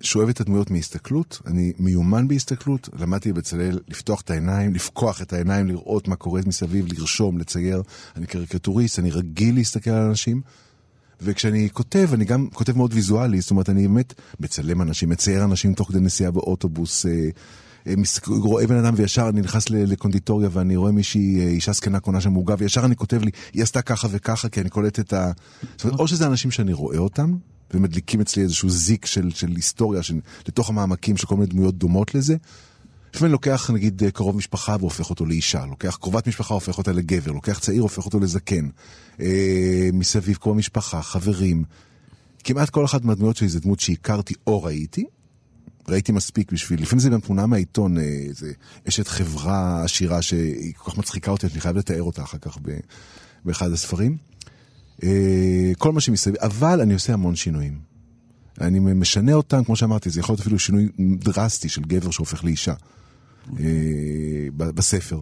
שואב 0.00 0.28
את 0.28 0.40
הדמויות 0.40 0.70
מהסתכלות, 0.70 1.42
אני 1.46 1.72
מיומן 1.78 2.28
בהסתכלות, 2.28 2.88
למדתי 2.98 3.32
בבצלאל 3.32 3.80
לפתוח 3.88 4.20
את 4.20 4.30
העיניים, 4.30 4.74
לפקוח 4.74 5.22
את 5.22 5.32
העיניים, 5.32 5.66
לראות 5.66 6.08
מה 6.08 6.16
קורה 6.16 6.40
מסביב, 6.46 6.86
לרשום, 6.92 7.38
לצייר. 7.38 7.82
אני 8.16 8.26
קריקטוריסט, 8.26 8.98
אני 8.98 9.10
רגיל 9.10 9.54
להסתכל 9.54 9.90
על 9.90 10.02
אנשים. 10.02 10.42
וכשאני 11.24 11.68
כותב, 11.72 12.08
אני 12.12 12.24
גם 12.24 12.48
כותב 12.52 12.76
מאוד 12.76 12.94
ויזואלי, 12.94 13.40
זאת 13.40 13.50
אומרת, 13.50 13.68
אני 13.68 13.88
באמת 13.88 14.14
מצלם 14.40 14.82
אנשים, 14.82 15.08
מצייר 15.08 15.44
אנשים 15.44 15.74
תוך 15.74 15.88
כדי 15.88 16.00
נסיעה 16.00 16.30
באוטובוס, 16.30 17.06
אה, 17.06 17.28
אה, 17.86 17.94
רואה 18.26 18.66
בן 18.66 18.76
אדם 18.76 18.94
וישר 18.96 19.28
אני 19.28 19.40
נכנס 19.40 19.70
לקונדיטוריה 19.70 20.48
ואני 20.52 20.76
רואה 20.76 20.92
מישהי, 20.92 21.40
אה, 21.40 21.46
אישה 21.46 21.72
זקנה 21.72 22.00
קונה 22.00 22.20
שם 22.20 22.34
עוגה, 22.34 22.54
וישר 22.58 22.84
אני 22.84 22.96
כותב 22.96 23.22
לי, 23.22 23.30
היא 23.52 23.62
עשתה 23.62 23.82
ככה 23.82 24.08
וככה, 24.10 24.48
כי 24.48 24.60
אני 24.60 24.70
קולט 24.70 25.00
את 25.00 25.12
ה... 25.12 25.32
זאת 25.76 25.84
אומרת, 25.84 26.00
או 26.00 26.08
שזה 26.08 26.26
אנשים 26.26 26.50
שאני 26.50 26.72
רואה 26.72 26.98
אותם, 26.98 27.34
ומדליקים 27.74 28.20
אצלי 28.20 28.42
איזשהו 28.42 28.70
זיק 28.70 29.06
של, 29.06 29.30
של 29.30 29.48
היסטוריה, 29.48 30.02
של, 30.02 30.20
לתוך 30.48 30.68
המעמקים 30.68 31.16
של 31.16 31.26
כל 31.26 31.34
מיני 31.34 31.46
דמויות 31.46 31.78
דומות 31.78 32.14
לזה. 32.14 32.36
לפעמים 33.14 33.32
לוקח 33.32 33.70
נגיד 33.70 34.02
קרוב 34.14 34.36
משפחה 34.36 34.76
והופך 34.80 35.10
אותו 35.10 35.26
לאישה, 35.26 35.66
לוקח 35.66 35.96
קרובת 36.00 36.28
משפחה 36.28 36.54
והופך 36.54 36.78
אותה 36.78 36.92
לגבר, 36.92 37.32
לוקח 37.32 37.58
צעיר 37.58 37.82
והופך 37.82 38.04
אותו 38.04 38.20
לזקן. 38.20 38.68
אה, 39.20 39.88
מסביב 39.92 40.36
קרוב 40.36 40.56
משפחה, 40.56 41.02
חברים. 41.02 41.64
כמעט 42.44 42.70
כל 42.70 42.84
אחת 42.84 43.04
מהדמויות 43.04 43.36
שלי 43.36 43.48
זה 43.48 43.60
דמות 43.60 43.80
שהכרתי 43.80 44.34
או 44.46 44.62
ראיתי. 44.62 45.04
ראיתי 45.88 46.12
מספיק 46.12 46.52
בשביל, 46.52 46.82
לפעמים 46.82 47.00
זה 47.00 47.10
גם 47.10 47.20
תמונה 47.20 47.46
מהעיתון, 47.46 47.98
איזה 47.98 48.46
אה, 48.46 48.52
אשת 48.88 49.08
חברה 49.08 49.84
עשירה 49.84 50.22
שהיא 50.22 50.74
כל 50.76 50.90
כך 50.90 50.98
מצחיקה 50.98 51.30
אותי, 51.30 51.46
אני 51.46 51.60
חייב 51.60 51.76
לתאר 51.76 52.02
אותה 52.02 52.22
אחר 52.22 52.38
כך 52.38 52.58
באחד 53.44 53.72
הספרים. 53.72 54.16
אה, 55.02 55.72
כל 55.78 55.92
מה 55.92 56.00
שמסביב, 56.00 56.36
אבל 56.36 56.80
אני 56.80 56.94
עושה 56.94 57.12
המון 57.12 57.36
שינויים. 57.36 57.78
אני 58.60 58.78
משנה 58.80 59.32
אותם, 59.32 59.64
כמו 59.64 59.76
שאמרתי, 59.76 60.10
זה 60.10 60.20
יכול 60.20 60.32
להיות 60.32 60.40
אפילו 60.40 60.58
שינוי 60.58 60.88
דרסטי 60.98 61.68
של 61.68 61.82
גבר 61.82 62.10
שהופך 62.10 62.44
לאישה. 62.44 62.74
אה, 63.60 63.64
בספר. 64.50 65.20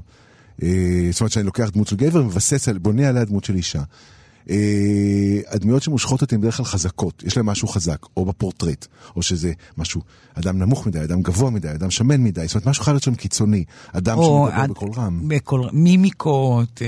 אה, 0.62 1.08
זאת 1.10 1.20
אומרת 1.20 1.32
שאני 1.32 1.46
לוקח 1.46 1.70
דמות 1.70 1.86
של 1.86 1.96
גבר 1.96 2.22
ומבסס, 2.22 2.68
בונה 2.68 3.08
עליה 3.08 3.24
דמות 3.24 3.44
של 3.44 3.54
אישה. 3.54 3.82
אה, 4.50 5.40
הדמויות 5.48 5.82
שמושכות 5.82 6.22
אותי 6.22 6.34
הן 6.34 6.40
בדרך 6.40 6.56
כלל 6.56 6.66
חזקות, 6.66 7.22
יש 7.26 7.36
להן 7.36 7.46
משהו 7.46 7.68
חזק, 7.68 8.06
או 8.16 8.24
בפורטרט, 8.24 8.86
או 9.16 9.22
שזה 9.22 9.52
משהו, 9.78 10.00
אדם 10.34 10.58
נמוך 10.58 10.86
מדי, 10.86 11.04
אדם 11.04 11.22
גבוה 11.22 11.50
מדי, 11.50 11.70
אדם 11.70 11.90
שמן 11.90 12.22
מדי, 12.22 12.46
זאת 12.46 12.54
אומרת 12.54 12.66
משהו 12.66 12.84
חייב 12.84 12.94
להיות 12.94 13.02
שם 13.02 13.14
קיצוני, 13.14 13.64
אדם 13.92 14.16
שמדבר 14.16 14.66
בקול 14.66 14.90
רם. 14.96 15.28
בקול, 15.28 15.68
מימיקות, 15.72 16.82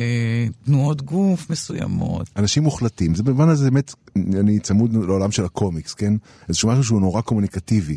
תנועות 0.64 1.02
גוף 1.02 1.50
מסוימות. 1.50 2.30
אנשים 2.36 2.62
מוחלטים, 2.62 3.14
זה 3.14 3.22
במובן 3.22 3.48
הזה 3.48 3.70
באמת, 3.70 3.94
אני 4.16 4.58
צמוד 4.58 4.92
לעולם 4.92 5.30
של 5.30 5.44
הקומיקס, 5.44 5.94
כן? 5.94 6.14
איזשהו 6.48 6.68
משהו 6.68 6.84
שהוא 6.84 7.00
נורא 7.00 7.20
קומוניקטיבי. 7.20 7.96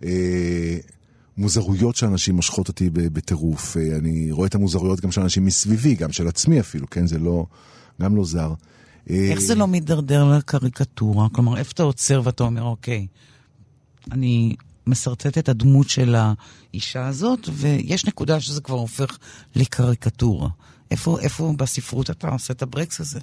מוזרויות 0.00 0.94
של 1.94 2.06
אנשים 2.06 2.36
מושכות 2.36 2.68
אותי 2.68 2.90
בטירוף. 2.90 3.76
אה, 3.76 3.96
אני 3.96 4.32
רואה 4.32 4.46
את 4.46 4.54
המוזרויות 4.54 5.00
גם 5.00 5.12
של 5.12 5.20
אנשים 5.20 5.44
מסביבי, 5.44 5.94
גם 5.94 6.12
של 6.12 6.28
עצמי 6.28 6.60
אפילו, 6.60 6.90
כן? 6.90 7.06
זה 7.06 7.18
לא, 7.18 7.46
גם 8.02 8.16
לא 8.16 8.24
זר. 8.24 8.52
אה, 9.10 9.28
איך 9.30 9.40
זה 9.40 9.54
לא 9.54 9.66
מידרדר 9.66 10.36
לקריקטורה? 10.36 11.28
כלומר, 11.28 11.58
איפה 11.58 11.70
אתה 11.74 11.82
עוצר 11.82 12.22
ואתה 12.24 12.44
אומר, 12.44 12.62
אוקיי, 12.62 13.06
אני 14.12 14.56
משרטט 14.86 15.38
את 15.38 15.48
הדמות 15.48 15.88
של 15.88 16.14
האישה 16.14 17.06
הזאת, 17.06 17.48
ויש 17.52 18.06
נקודה 18.06 18.40
שזה 18.40 18.60
כבר 18.60 18.78
הופך 18.78 19.18
לקריקטורה. 19.54 20.48
איפה, 20.90 21.20
איפה 21.20 21.54
בספרות 21.56 22.10
אתה 22.10 22.28
עושה 22.28 22.52
את 22.52 22.62
הברקס 22.62 23.00
הזה? 23.00 23.20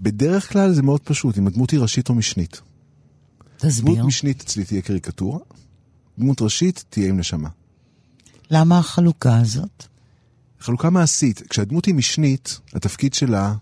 בדרך 0.00 0.52
כלל 0.52 0.72
זה 0.72 0.82
מאוד 0.82 1.00
פשוט, 1.00 1.38
אם 1.38 1.46
הדמות 1.46 1.70
היא 1.70 1.80
ראשית 1.80 2.08
או 2.08 2.14
משנית. 2.14 2.60
תסביר. 3.56 3.94
דמות 3.94 4.06
משנית 4.06 4.40
אצלי 4.42 4.64
תהיה 4.64 4.82
קריקטורה, 4.82 5.38
דמות 6.18 6.42
ראשית 6.42 6.84
תהיה 6.88 7.08
עם 7.08 7.18
נשמה. 7.18 7.48
למה 8.50 8.78
החלוקה 8.78 9.38
הזאת? 9.38 9.84
חלוקה 10.60 10.90
מעשית. 10.90 11.42
כשהדמות 11.48 11.84
היא 11.84 11.94
משנית, 11.94 12.60
התפקיד 12.74 13.14
שלה 13.14 13.54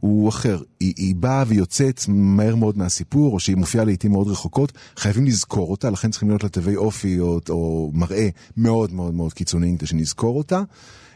הוא 0.00 0.28
אחר. 0.28 0.62
היא, 0.80 0.94
היא 0.96 1.14
באה 1.14 1.44
ויוצאת 1.46 2.04
מהר 2.08 2.56
מאוד 2.56 2.78
מהסיפור, 2.78 3.34
או 3.34 3.40
שהיא 3.40 3.56
מופיעה 3.56 3.84
לעיתים 3.84 4.12
מאוד 4.12 4.28
רחוקות, 4.28 4.72
חייבים 4.96 5.26
לזכור 5.26 5.70
אותה, 5.70 5.90
לכן 5.90 6.10
צריכים 6.10 6.28
להיות 6.28 6.42
לה 6.42 6.48
תווי 6.48 6.76
אופי 6.76 7.20
או, 7.20 7.40
או 7.48 7.90
מראה 7.94 8.28
מאוד 8.56 8.92
מאוד 8.92 9.14
מאוד 9.14 9.32
קיצוניים 9.32 9.76
כדי 9.76 9.86
שנזכור 9.86 10.38
אותה. 10.38 10.62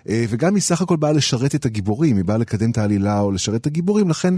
אה, 0.08 0.24
וגם 0.28 0.54
היא 0.54 0.62
סך 0.62 0.82
הכל 0.82 0.96
באה 0.96 1.12
לשרת 1.12 1.54
את 1.54 1.66
הגיבורים, 1.66 2.16
היא 2.16 2.24
באה 2.24 2.38
לקדם 2.38 2.70
את 2.70 2.78
העלילה 2.78 3.20
או 3.20 3.32
לשרת 3.32 3.60
את 3.60 3.66
הגיבורים, 3.66 4.08
לכן 4.08 4.34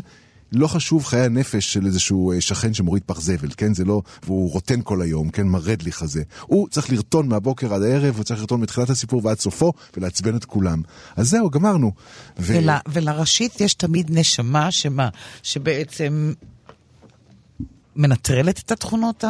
לא 0.53 0.67
חשוב 0.67 1.05
חיי 1.05 1.21
הנפש 1.21 1.73
של 1.73 1.87
איזשהו 1.87 2.33
אה, 2.33 2.41
שכן 2.41 2.75
שמוריד 2.75 3.03
פח 3.07 3.21
זבל, 3.21 3.49
כן? 3.57 3.75
זה 3.75 3.85
לא, 3.85 4.03
והוא 4.23 4.53
רוטן 4.53 4.81
כל 4.85 5.03
היום, 5.03 5.31
כן? 5.31 5.47
מרד 5.47 5.83
לי 5.83 5.93
חזה. 5.93 6.23
הוא 6.43 6.69
צריך 6.69 6.91
לרטון 6.91 7.29
מהבוקר 7.29 7.75
עד 7.75 7.83
הערב, 7.83 8.17
הוא 8.17 8.25
צריך 8.25 8.41
לרטון 8.41 8.61
מתחילת 8.61 8.91
הסיפור 8.91 9.27
ועד 9.27 9.39
סופו, 9.39 9.73
ולעצבן 9.97 10.37
את 10.37 10.45
כולם. 10.45 10.83
אז 11.17 11.29
זהו, 11.29 11.51
גמרנו. 11.51 11.93
ו... 12.39 12.55
ול, 12.59 12.71
ולראשית 12.89 13.61
יש 13.61 13.75
תמיד 13.75 14.19
נשמה 14.19 14.71
שמה, 14.71 15.09
שבעצם 15.43 16.33
מנטרלת 17.97 18.59
את 18.59 18.73
התכונות 18.73 19.25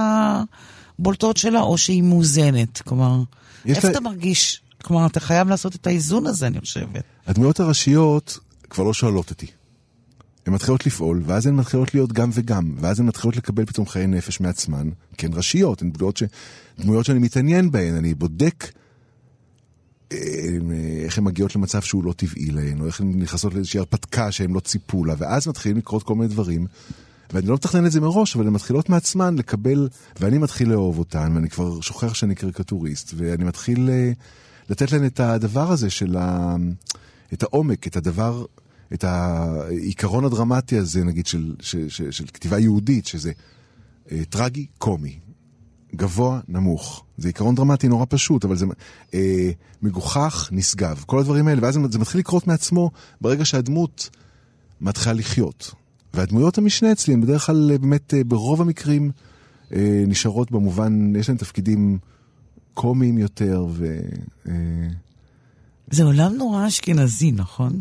הבולטות 0.98 1.36
שלה, 1.36 1.60
או 1.60 1.78
שהיא 1.78 2.02
מאוזנת? 2.02 2.82
כלומר, 2.82 3.22
איפה 3.66 3.88
לה... 3.88 3.92
אתה 3.92 4.00
מרגיש? 4.00 4.62
כלומר, 4.82 5.06
אתה 5.06 5.20
חייב 5.20 5.48
לעשות 5.48 5.74
את 5.74 5.86
האיזון 5.86 6.26
הזה, 6.26 6.46
אני 6.46 6.60
חושבת. 6.60 7.02
הדמויות 7.26 7.60
הראשיות 7.60 8.38
כבר 8.70 8.84
לא 8.84 8.94
שואלות 8.94 9.30
אותי. 9.30 9.46
הן 10.46 10.52
מתחילות 10.52 10.86
לפעול, 10.86 11.22
ואז 11.24 11.46
הן 11.46 11.56
מתחילות 11.56 11.94
להיות 11.94 12.12
גם 12.12 12.30
וגם, 12.32 12.74
ואז 12.80 13.00
הן 13.00 13.06
מתחילות 13.06 13.36
לקבל 13.36 13.64
פתאום 13.64 13.86
חיי 13.86 14.06
נפש 14.06 14.40
מעצמן, 14.40 14.88
כן 15.18 15.30
ראשיות, 15.34 15.82
הן 15.82 15.90
דמויות, 15.90 16.16
ש... 16.16 16.22
דמויות 16.78 17.04
שאני 17.04 17.18
מתעניין 17.18 17.70
בהן, 17.70 17.94
אני 17.94 18.14
בודק 18.14 18.72
אה, 20.12 20.18
איך 21.04 21.18
הן 21.18 21.24
מגיעות 21.24 21.56
למצב 21.56 21.82
שהוא 21.82 22.04
לא 22.04 22.12
טבעי 22.12 22.50
להן, 22.50 22.80
או 22.80 22.86
איך 22.86 23.00
הן 23.00 23.12
נכנסות 23.18 23.54
לאיזושהי 23.54 23.78
הרפתקה 23.78 24.32
שהן 24.32 24.52
לא 24.52 24.60
ציפו 24.60 25.04
לה, 25.04 25.14
ואז 25.18 25.48
מתחילים 25.48 25.78
לקרות 25.78 26.02
כל 26.02 26.14
מיני 26.14 26.28
דברים, 26.28 26.66
ואני 27.32 27.46
לא 27.46 27.54
מתכנן 27.54 27.86
את 27.86 27.92
זה 27.92 28.00
מראש, 28.00 28.36
אבל 28.36 28.46
הן 28.46 28.52
מתחילות 28.52 28.88
מעצמן 28.88 29.36
לקבל, 29.36 29.88
ואני 30.20 30.38
מתחיל 30.38 30.68
לאהוב 30.68 30.98
אותן, 30.98 31.32
ואני 31.34 31.50
כבר 31.50 31.80
שוכח 31.80 32.14
שאני 32.14 32.34
קריקטוריסט, 32.34 33.14
ואני 33.16 33.44
מתחיל 33.44 33.90
אה, 33.90 34.12
לתת 34.70 34.92
להן 34.92 35.06
את 35.06 35.20
הדבר 35.20 35.72
הזה 35.72 35.90
של 35.90 36.16
ה... 36.16 36.56
את 37.32 37.42
העומק, 37.42 37.86
את 37.86 37.96
הדבר... 37.96 38.44
את 38.94 39.04
העיקרון 39.04 40.24
הדרמטי 40.24 40.78
הזה, 40.78 41.04
נגיד, 41.04 41.26
של, 41.26 41.54
של, 41.60 41.88
של, 41.88 42.10
של 42.10 42.26
כתיבה 42.26 42.58
יהודית, 42.58 43.06
שזה 43.06 43.32
אה, 44.12 44.22
טרגי, 44.30 44.66
קומי, 44.78 45.18
גבוה, 45.94 46.40
נמוך. 46.48 47.04
זה 47.18 47.28
עיקרון 47.28 47.54
דרמטי 47.54 47.88
נורא 47.88 48.04
פשוט, 48.08 48.44
אבל 48.44 48.56
זה 48.56 48.66
אה, 49.14 49.50
מגוחך, 49.82 50.48
נשגב. 50.52 51.04
כל 51.06 51.18
הדברים 51.18 51.48
האלה, 51.48 51.62
ואז 51.62 51.78
זה 51.90 51.98
מתחיל 51.98 52.20
לקרות 52.20 52.46
מעצמו 52.46 52.90
ברגע 53.20 53.44
שהדמות 53.44 54.10
מתחילה 54.80 55.14
לחיות. 55.14 55.74
והדמויות 56.14 56.58
המשנה 56.58 56.92
אצלי 56.92 57.14
הן 57.14 57.20
בדרך 57.20 57.46
כלל 57.46 57.70
אה, 57.72 57.78
באמת 57.78 58.14
אה, 58.14 58.24
ברוב 58.24 58.60
המקרים 58.60 59.10
אה, 59.72 60.04
נשארות 60.06 60.50
במובן, 60.50 61.16
יש 61.16 61.28
להן 61.28 61.38
תפקידים 61.38 61.98
קומיים 62.74 63.18
יותר 63.18 63.66
ו... 63.70 63.98
אה... 64.48 64.88
זה 65.90 66.04
עולם 66.04 66.34
נורא 66.34 66.66
אשכנזי, 66.66 67.32
נכון? 67.32 67.80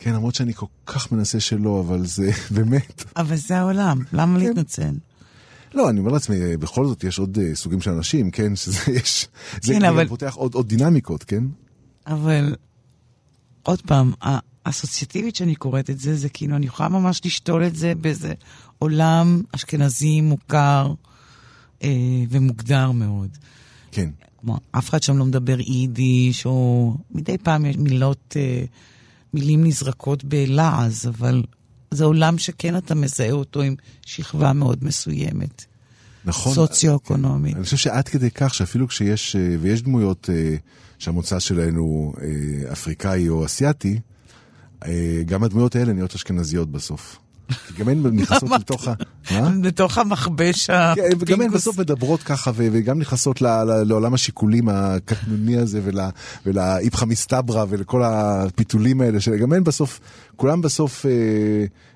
כן, 0.00 0.14
למרות 0.14 0.34
שאני 0.34 0.54
כל 0.54 0.66
כך 0.86 1.12
מנסה 1.12 1.40
שלא, 1.40 1.80
אבל 1.80 2.06
זה 2.06 2.30
באמת. 2.56 3.04
אבל 3.16 3.36
זה 3.36 3.58
העולם, 3.58 3.98
למה 4.12 4.40
כן. 4.40 4.46
להתנצל? 4.46 4.94
לא, 5.74 5.90
אני 5.90 6.00
אומר 6.00 6.12
לעצמי, 6.12 6.56
בכל 6.56 6.86
זאת 6.86 7.04
יש 7.04 7.18
עוד 7.18 7.38
uh, 7.38 7.56
סוגים 7.56 7.80
של 7.80 7.90
אנשים, 7.90 8.30
כן? 8.30 8.56
שזה 8.60 8.92
יש... 8.92 9.28
זה 9.62 9.74
כן, 9.74 9.84
אבל... 9.84 10.08
פותח 10.08 10.34
עוד, 10.34 10.54
עוד 10.54 10.68
דינמיקות, 10.68 11.24
כן? 11.24 11.44
אבל 12.06 12.56
עוד 13.62 13.82
פעם, 13.82 14.12
האסוציאטיבית 14.64 15.36
שאני 15.36 15.54
קוראת 15.54 15.90
את 15.90 15.98
זה, 15.98 16.16
זה 16.16 16.28
כאילו, 16.28 16.56
אני 16.56 16.66
יכולה 16.66 16.88
ממש 16.88 17.20
לשתול 17.24 17.66
את 17.66 17.76
זה 17.76 17.92
באיזה 17.94 18.32
עולם 18.78 19.42
אשכנזי 19.54 20.20
מוכר 20.20 20.94
אה, 21.82 21.88
ומוגדר 22.30 22.90
מאוד. 22.90 23.28
כן. 23.92 24.10
כלומר, 24.36 24.58
אף 24.70 24.88
אחד 24.88 25.02
שם 25.02 25.18
לא 25.18 25.24
מדבר 25.24 25.60
יידיש, 25.60 26.46
או 26.46 26.94
מדי 27.10 27.38
פעם 27.38 27.66
יש 27.66 27.76
מילות... 27.76 28.36
אה, 28.36 28.64
מילים 29.34 29.64
נזרקות 29.64 30.24
בלעז, 30.24 31.06
אבל 31.06 31.42
זה 31.90 32.04
עולם 32.04 32.38
שכן 32.38 32.76
אתה 32.76 32.94
מזהה 32.94 33.32
אותו 33.32 33.62
עם 33.62 33.74
שכבה 34.06 34.52
מאוד 34.52 34.78
מסוימת. 34.82 35.64
נכון. 36.24 36.54
סוציו-אקונומית. 36.54 37.56
אני 37.56 37.64
חושב 37.64 37.76
שעד 37.76 38.08
כדי 38.08 38.30
כך 38.30 38.54
שאפילו 38.54 38.88
כשיש, 38.88 39.36
אה, 39.36 39.56
ויש 39.60 39.82
דמויות 39.82 40.30
אה, 40.32 40.56
שהמוצא 40.98 41.38
שלהן 41.38 41.74
הוא 41.74 42.14
אה, 42.22 42.72
אפריקאי 42.72 43.28
או 43.28 43.44
אסיאתי, 43.44 44.00
גם 45.26 45.44
הדמויות 45.44 45.76
האלה 45.76 45.92
נהיות 45.92 46.14
אשכנזיות 46.14 46.70
בסוף. 46.70 47.18
כי 47.66 47.72
גם 47.78 47.88
הן 47.88 48.06
נכנסות 48.06 48.50
לתוך 48.50 48.88
ה... 48.88 48.94
לתוך 49.62 49.98
המכבש 49.98 50.70
הפינקוס. 50.70 51.12
כן, 51.12 51.18
וגם 51.18 51.40
הן 51.40 51.50
בסוף 51.50 51.78
מדברות 51.78 52.22
ככה, 52.22 52.50
וגם 52.56 52.98
נכנסות 52.98 53.40
לעולם 53.86 54.14
השיקולים 54.14 54.68
הקטנוני 54.68 55.56
הזה, 55.56 55.80
ולאיפכא 56.46 57.04
מסתברא, 57.04 57.64
ולכל 57.68 58.02
הפיתולים 58.04 59.00
האלה, 59.00 59.20
שגם 59.20 59.52
הן 59.52 59.64
בסוף, 59.64 60.00
כולם 60.36 60.62
בסוף 60.62 61.06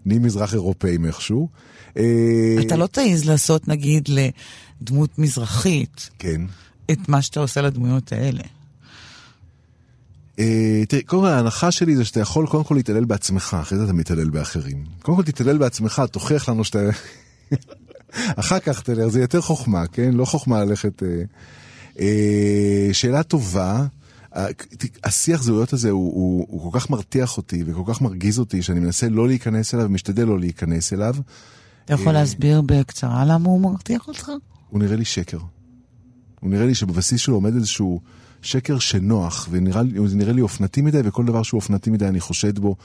נהיים 0.06 0.22
מזרח 0.22 0.54
אירופאים 0.54 1.06
איכשהו. 1.06 1.48
אה, 1.96 2.56
אתה 2.66 2.76
לא 2.76 2.86
תעז 2.86 3.24
לעשות, 3.24 3.68
נגיד, 3.68 4.08
לדמות 4.08 5.18
מזרחית, 5.18 6.10
כן. 6.18 6.40
את 6.90 7.08
מה 7.08 7.22
שאתה 7.22 7.40
עושה 7.40 7.60
לדמויות 7.60 8.12
האלה. 8.12 8.42
אה, 10.38 10.82
תראי, 10.88 11.02
קודם 11.02 11.22
כל 11.22 11.28
ההנחה 11.28 11.70
שלי 11.70 11.96
זה 11.96 12.04
שאתה 12.04 12.20
יכול 12.20 12.46
קודם 12.46 12.64
כל 12.64 12.74
להתעלל 12.74 13.04
בעצמך, 13.04 13.56
אחרי 13.60 13.78
זה 13.78 13.84
אתה 13.84 13.92
מתעלל 13.92 14.30
באחרים. 14.30 14.84
קודם 15.02 15.16
כל 15.16 15.24
תתעלל 15.24 15.58
בעצמך, 15.58 16.02
תוכיח 16.10 16.48
לנו 16.48 16.64
שאתה... 16.64 16.78
אחר 18.40 18.58
כך 18.58 18.80
תלך, 18.82 19.06
זה 19.06 19.20
יותר 19.20 19.40
חוכמה, 19.40 19.86
כן? 19.86 20.14
לא 20.14 20.24
חוכמה 20.24 20.64
ללכת... 20.64 21.02
אה, 22.00 22.88
שאלה 22.92 23.22
טובה. 23.22 23.86
השיח 25.04 25.42
זהויות 25.42 25.72
הזה 25.72 25.90
הוא, 25.90 26.12
הוא, 26.14 26.46
הוא 26.50 26.72
כל 26.72 26.80
כך 26.80 26.90
מרתיח 26.90 27.36
אותי 27.36 27.64
וכל 27.66 27.82
כך 27.86 28.00
מרגיז 28.00 28.38
אותי 28.38 28.62
שאני 28.62 28.80
מנסה 28.80 29.08
לא 29.08 29.28
להיכנס 29.28 29.74
אליו 29.74 29.86
ומשתדל 29.86 30.24
לא 30.24 30.38
להיכנס 30.38 30.92
אליו. 30.92 31.14
אתה 31.84 31.94
יכול 31.94 32.12
להסביר 32.12 32.60
בקצרה 32.60 33.24
למה 33.24 33.48
הוא 33.48 33.60
מרתיח 33.60 34.08
אותך? 34.08 34.30
הוא 34.68 34.80
נראה 34.80 34.96
לי 34.96 35.04
שקר. 35.04 35.38
הוא 36.40 36.50
נראה 36.50 36.66
לי 36.66 36.74
שבבסיס 36.74 37.20
שלו 37.20 37.34
עומד 37.34 37.54
איזשהו 37.54 38.00
שקר 38.44 38.78
שנוח, 38.78 39.48
וזה 39.50 40.16
נראה 40.16 40.32
לי 40.32 40.40
אופנתי 40.40 40.82
מדי, 40.82 41.00
וכל 41.04 41.24
דבר 41.24 41.42
שהוא 41.42 41.58
אופנתי 41.58 41.90
מדי 41.90 42.08
אני 42.08 42.20
חושד 42.20 42.58
בו 42.58 42.76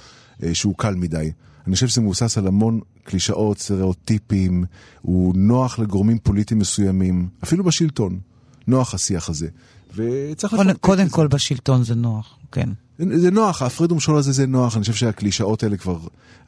אה, 0.43 0.55
שהוא 0.55 0.75
קל 0.77 0.95
מדי. 0.95 1.31
אני 1.67 1.75
חושב 1.75 1.87
שזה 1.87 2.01
מבוסס 2.01 2.37
על 2.37 2.47
המון 2.47 2.79
קלישאות, 3.03 3.59
סטריאוטיפים, 3.59 4.63
הוא 5.01 5.33
נוח 5.35 5.79
לגורמים 5.79 6.19
פוליטיים 6.19 6.59
מסוימים, 6.59 7.27
אפילו 7.43 7.63
בשלטון. 7.63 8.19
נוח 8.67 8.93
השיח 8.93 9.29
הזה. 9.29 9.47
וצריך 9.95 10.55
קודם, 10.55 10.73
קודם 10.73 11.09
כל 11.09 11.27
בשלטון 11.27 11.83
זה 11.83 11.95
נוח, 11.95 12.37
כן. 12.51 12.69
זה 12.97 13.31
נוח, 13.31 13.61
ההפרד 13.61 13.91
ומשול 13.91 14.17
הזה 14.17 14.31
זה 14.31 14.47
נוח, 14.47 14.75
אני 14.75 14.81
חושב 14.81 14.93
שהקלישאות 14.93 15.63
האלה 15.63 15.77
כבר 15.77 15.99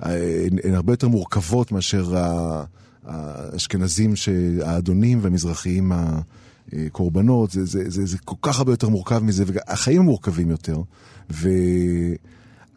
אה, 0.06 0.46
הן 0.64 0.74
הרבה 0.74 0.94
יותר 0.94 1.08
מורכבות 1.08 1.72
מאשר 1.72 2.14
האשכנזים, 3.06 4.14
האדונים 4.66 5.20
והמזרחיים 5.22 5.92
הקורבנות, 6.74 7.52
זה, 7.52 7.66
זה, 7.66 7.84
זה, 7.88 8.06
זה 8.06 8.18
כל 8.26 8.36
כך 8.42 8.60
הרבה 8.60 8.74
יותר 8.74 8.90
מורכב 8.90 9.24
מזה, 9.24 9.44
והחיים 9.48 10.02
מורכבים 10.02 10.50
יותר. 10.50 10.82
ו... 11.32 11.50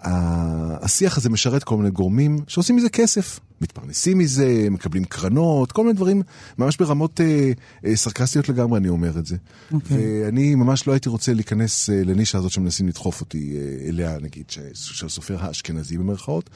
השיח 0.04 1.16
הזה 1.16 1.30
משרת 1.30 1.64
כל 1.64 1.76
מיני 1.76 1.90
גורמים 1.90 2.38
שעושים 2.46 2.76
מזה 2.76 2.88
כסף, 2.88 3.40
מתפרנסים 3.60 4.18
מזה, 4.18 4.66
מקבלים 4.70 5.04
קרנות, 5.04 5.72
כל 5.72 5.82
מיני 5.82 5.94
דברים, 5.94 6.22
ממש 6.58 6.76
ברמות 6.76 7.20
אה, 7.20 7.52
אה, 7.84 7.96
סרקסטיות 7.96 8.48
לגמרי 8.48 8.78
אני 8.78 8.88
אומר 8.88 9.18
את 9.18 9.26
זה. 9.26 9.36
Okay. 9.36 9.74
אוקיי. 9.74 10.24
ואני 10.24 10.54
ממש 10.54 10.86
לא 10.86 10.92
הייתי 10.92 11.08
רוצה 11.08 11.34
להיכנס 11.34 11.90
אה, 11.90 12.02
לנישה 12.04 12.38
הזאת 12.38 12.50
שמנסים 12.50 12.88
לדחוף 12.88 13.20
אותי 13.20 13.56
אה, 13.56 13.88
אליה, 13.88 14.18
נגיד, 14.22 14.50
של 14.74 15.06
הסופר 15.06 15.44
האשכנזי 15.44 15.98
במרכאות. 15.98 16.50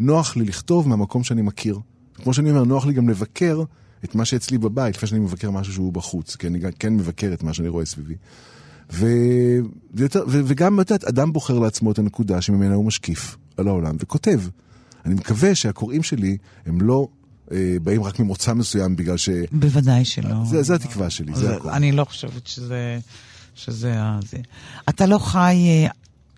נוח 0.00 0.36
לי 0.36 0.44
לכתוב 0.44 0.88
מהמקום 0.88 1.24
שאני 1.24 1.42
מכיר. 1.42 1.78
כמו 2.14 2.34
שאני 2.34 2.50
אומר, 2.50 2.64
נוח 2.64 2.86
לי 2.86 2.92
גם 2.92 3.08
לבקר 3.08 3.62
את 4.04 4.14
מה 4.14 4.24
שאצלי 4.24 4.58
בבית, 4.58 4.96
לפני 4.96 5.08
שאני 5.08 5.20
מבקר 5.20 5.50
משהו 5.50 5.72
שהוא 5.72 5.92
בחוץ, 5.92 6.36
כי 6.36 6.46
אני 6.46 6.60
כן 6.78 6.96
מבקר 6.96 7.30
את 7.34 7.42
מה 7.42 7.54
שאני 7.54 7.68
רואה 7.68 7.84
סביבי. 7.84 8.14
ו... 8.92 9.06
ויותר, 9.94 10.24
ו... 10.28 10.40
וגם, 10.46 10.80
את 10.80 10.90
יודעת, 10.90 11.04
אדם 11.04 11.32
בוחר 11.32 11.58
לעצמו 11.58 11.92
את 11.92 11.98
הנקודה 11.98 12.40
שממנה 12.40 12.74
הוא 12.74 12.84
משקיף 12.84 13.36
על 13.56 13.68
העולם 13.68 13.96
וכותב. 14.00 14.40
אני 15.04 15.14
מקווה 15.14 15.54
שהקוראים 15.54 16.02
שלי 16.02 16.36
הם 16.66 16.80
לא 16.80 17.08
אה, 17.52 17.76
באים 17.82 18.02
רק 18.02 18.20
ממוצא 18.20 18.54
מסוים 18.54 18.96
בגלל 18.96 19.16
ש... 19.16 19.28
בוודאי 19.52 20.04
שלא. 20.04 20.44
זה, 20.44 20.62
זה 20.62 20.74
התקווה 20.74 21.10
שלי, 21.10 21.34
זה, 21.34 21.40
זה 21.40 21.56
הכול. 21.56 21.70
אני 21.70 21.92
לא 21.92 22.04
חושבת 22.04 22.46
שזה... 22.46 22.98
שזה 23.54 23.94
זה. 24.30 24.36
אתה 24.88 25.06
לא 25.06 25.18
חי 25.18 25.56
אה, 25.68 25.86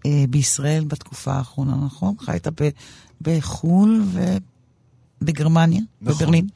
אה, 0.06 0.24
בישראל 0.30 0.84
בתקופה 0.84 1.32
האחרונה, 1.32 1.76
נכון? 1.86 2.14
חיית 2.18 2.46
ב, 2.60 2.68
בחו"ל 3.20 4.04
ובגרמניה, 5.22 5.80
נכון. 6.02 6.14
בברלין. 6.14 6.46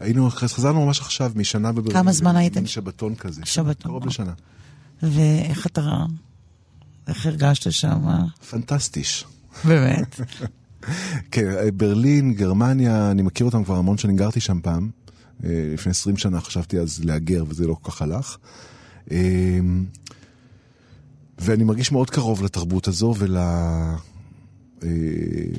היינו, 0.00 0.30
חזרנו 0.30 0.86
ממש 0.86 1.00
עכשיו, 1.00 1.32
משנה 1.34 1.72
בברלין. 1.72 1.92
כמה 1.92 2.12
זמן 2.12 2.36
הייתם? 2.36 2.66
שבתון 2.66 3.14
כזה. 3.14 3.40
שבתון. 3.44 3.92
קרוב 3.92 4.06
לשנה. 4.06 4.32
ואיך 5.02 5.66
אתה, 5.66 6.06
איך 7.08 7.26
הרגשת 7.26 7.72
שם? 7.72 8.06
פנטסטיש. 8.50 9.24
באמת? 9.64 10.20
כן, 11.30 11.44
ברלין, 11.76 12.34
גרמניה, 12.34 13.10
אני 13.10 13.22
מכיר 13.22 13.46
אותם 13.46 13.64
כבר 13.64 13.76
המון 13.76 13.98
שנים, 13.98 14.16
גרתי 14.16 14.40
שם 14.40 14.60
פעם. 14.62 14.90
אה, 15.44 15.70
לפני 15.74 15.90
20 15.90 16.16
שנה 16.16 16.40
חשבתי 16.40 16.78
אז 16.78 17.04
להגר 17.04 17.44
וזה 17.48 17.66
לא 17.66 17.76
כל 17.82 17.90
כך 17.90 18.02
הלך. 18.02 18.36
אה, 19.10 19.58
ואני 21.38 21.64
מרגיש 21.64 21.92
מאוד 21.92 22.10
קרוב 22.10 22.42
לתרבות 22.42 22.88
הזו 22.88 23.14
ול... 23.18 23.36
אה, 23.36 23.96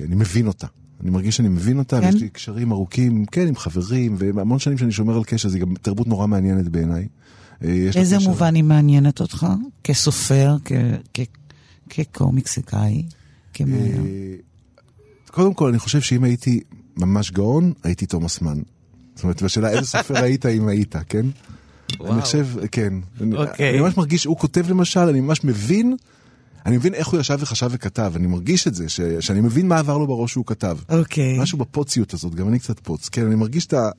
אני 0.06 0.16
מבין 0.16 0.48
אותה. 0.48 0.68
אני 1.02 1.10
מרגיש 1.10 1.38
שאני 1.38 1.50
מבין 1.50 1.80
אותה, 1.80 2.02
כן? 2.02 2.06
ויש 2.06 2.16
לי 2.16 2.30
קשרים 2.30 2.72
ארוכים, 2.72 3.26
כן, 3.26 3.48
עם 3.48 3.56
חברים, 3.56 4.16
והמון 4.18 4.60
שנים 4.60 4.78
שאני 4.78 4.92
שומר 4.92 5.18
על 5.18 5.24
קשר, 5.24 5.50
זו 5.50 5.60
גם 5.60 5.74
תרבות 5.82 6.08
נורא 6.08 6.28
מעניינת 6.28 6.68
בעיניי. 6.68 7.08
איזה 7.62 8.20
מובן 8.20 8.56
היא 8.56 8.64
מעניינת 8.64 9.20
אותך? 9.20 9.48
כסופר, 9.84 10.56
כקומיקסיקאי, 11.90 13.04
כמאייר? 13.54 14.02
קודם 15.32 15.54
כל, 15.54 15.70
אני 15.70 15.80
חושב 15.80 16.02
שאם 16.02 16.24
הייתי 16.24 16.60
ממש 16.98 17.32
גאון, 17.32 17.74
הייתי 17.84 18.06
תומאס 18.06 18.42
מן. 18.42 18.62
זאת 19.16 19.24
אומרת, 19.24 19.44
בשאלה 19.44 19.70
איזה 19.70 19.86
סופר 19.98 20.18
היית 20.18 20.46
אם 20.46 20.68
היית, 20.68 20.96
כן? 21.10 21.26
וואו. 22.00 22.14
אני 22.14 22.22
חושב, 22.22 22.48
כן. 22.72 22.94
אוקיי. 23.36 23.70
אני 23.70 23.80
ממש 23.80 23.98
מרגיש, 23.98 24.26
הוא 24.26 24.38
כותב 24.38 24.70
למשל, 24.70 25.00
אני 25.00 25.22
ממש 25.22 25.44
מבין, 25.44 25.96
אני 26.66 26.78
מבין 26.78 26.94
איך 26.94 27.08
הוא 27.08 27.20
ישב 27.20 27.38
וחשב 27.40 27.70
וכתב, 27.72 28.14
אני 28.16 28.28
מרגיש 28.28 28.68
את 28.68 28.76
זה, 28.76 28.90
ש, 28.90 29.02
שאני 29.20 29.42
מבין 29.42 29.68
מה 29.68 29.80
עבר 29.80 29.98
לו 29.98 30.08
בראש 30.08 30.32
שהוא 30.32 30.46
כתב. 30.46 30.78
אוקיי. 30.90 31.40
משהו 31.40 31.58
בפוציות 31.58 32.14
הזאת, 32.14 32.36
גם 32.36 32.48
אני 32.48 32.60
קצת 32.60 32.80
פוץ. 32.80 33.10
כן, 33.10 33.26
אני 33.26 33.36
מרגיש 33.36 33.66
את 33.66 33.74
ה... 33.74 33.90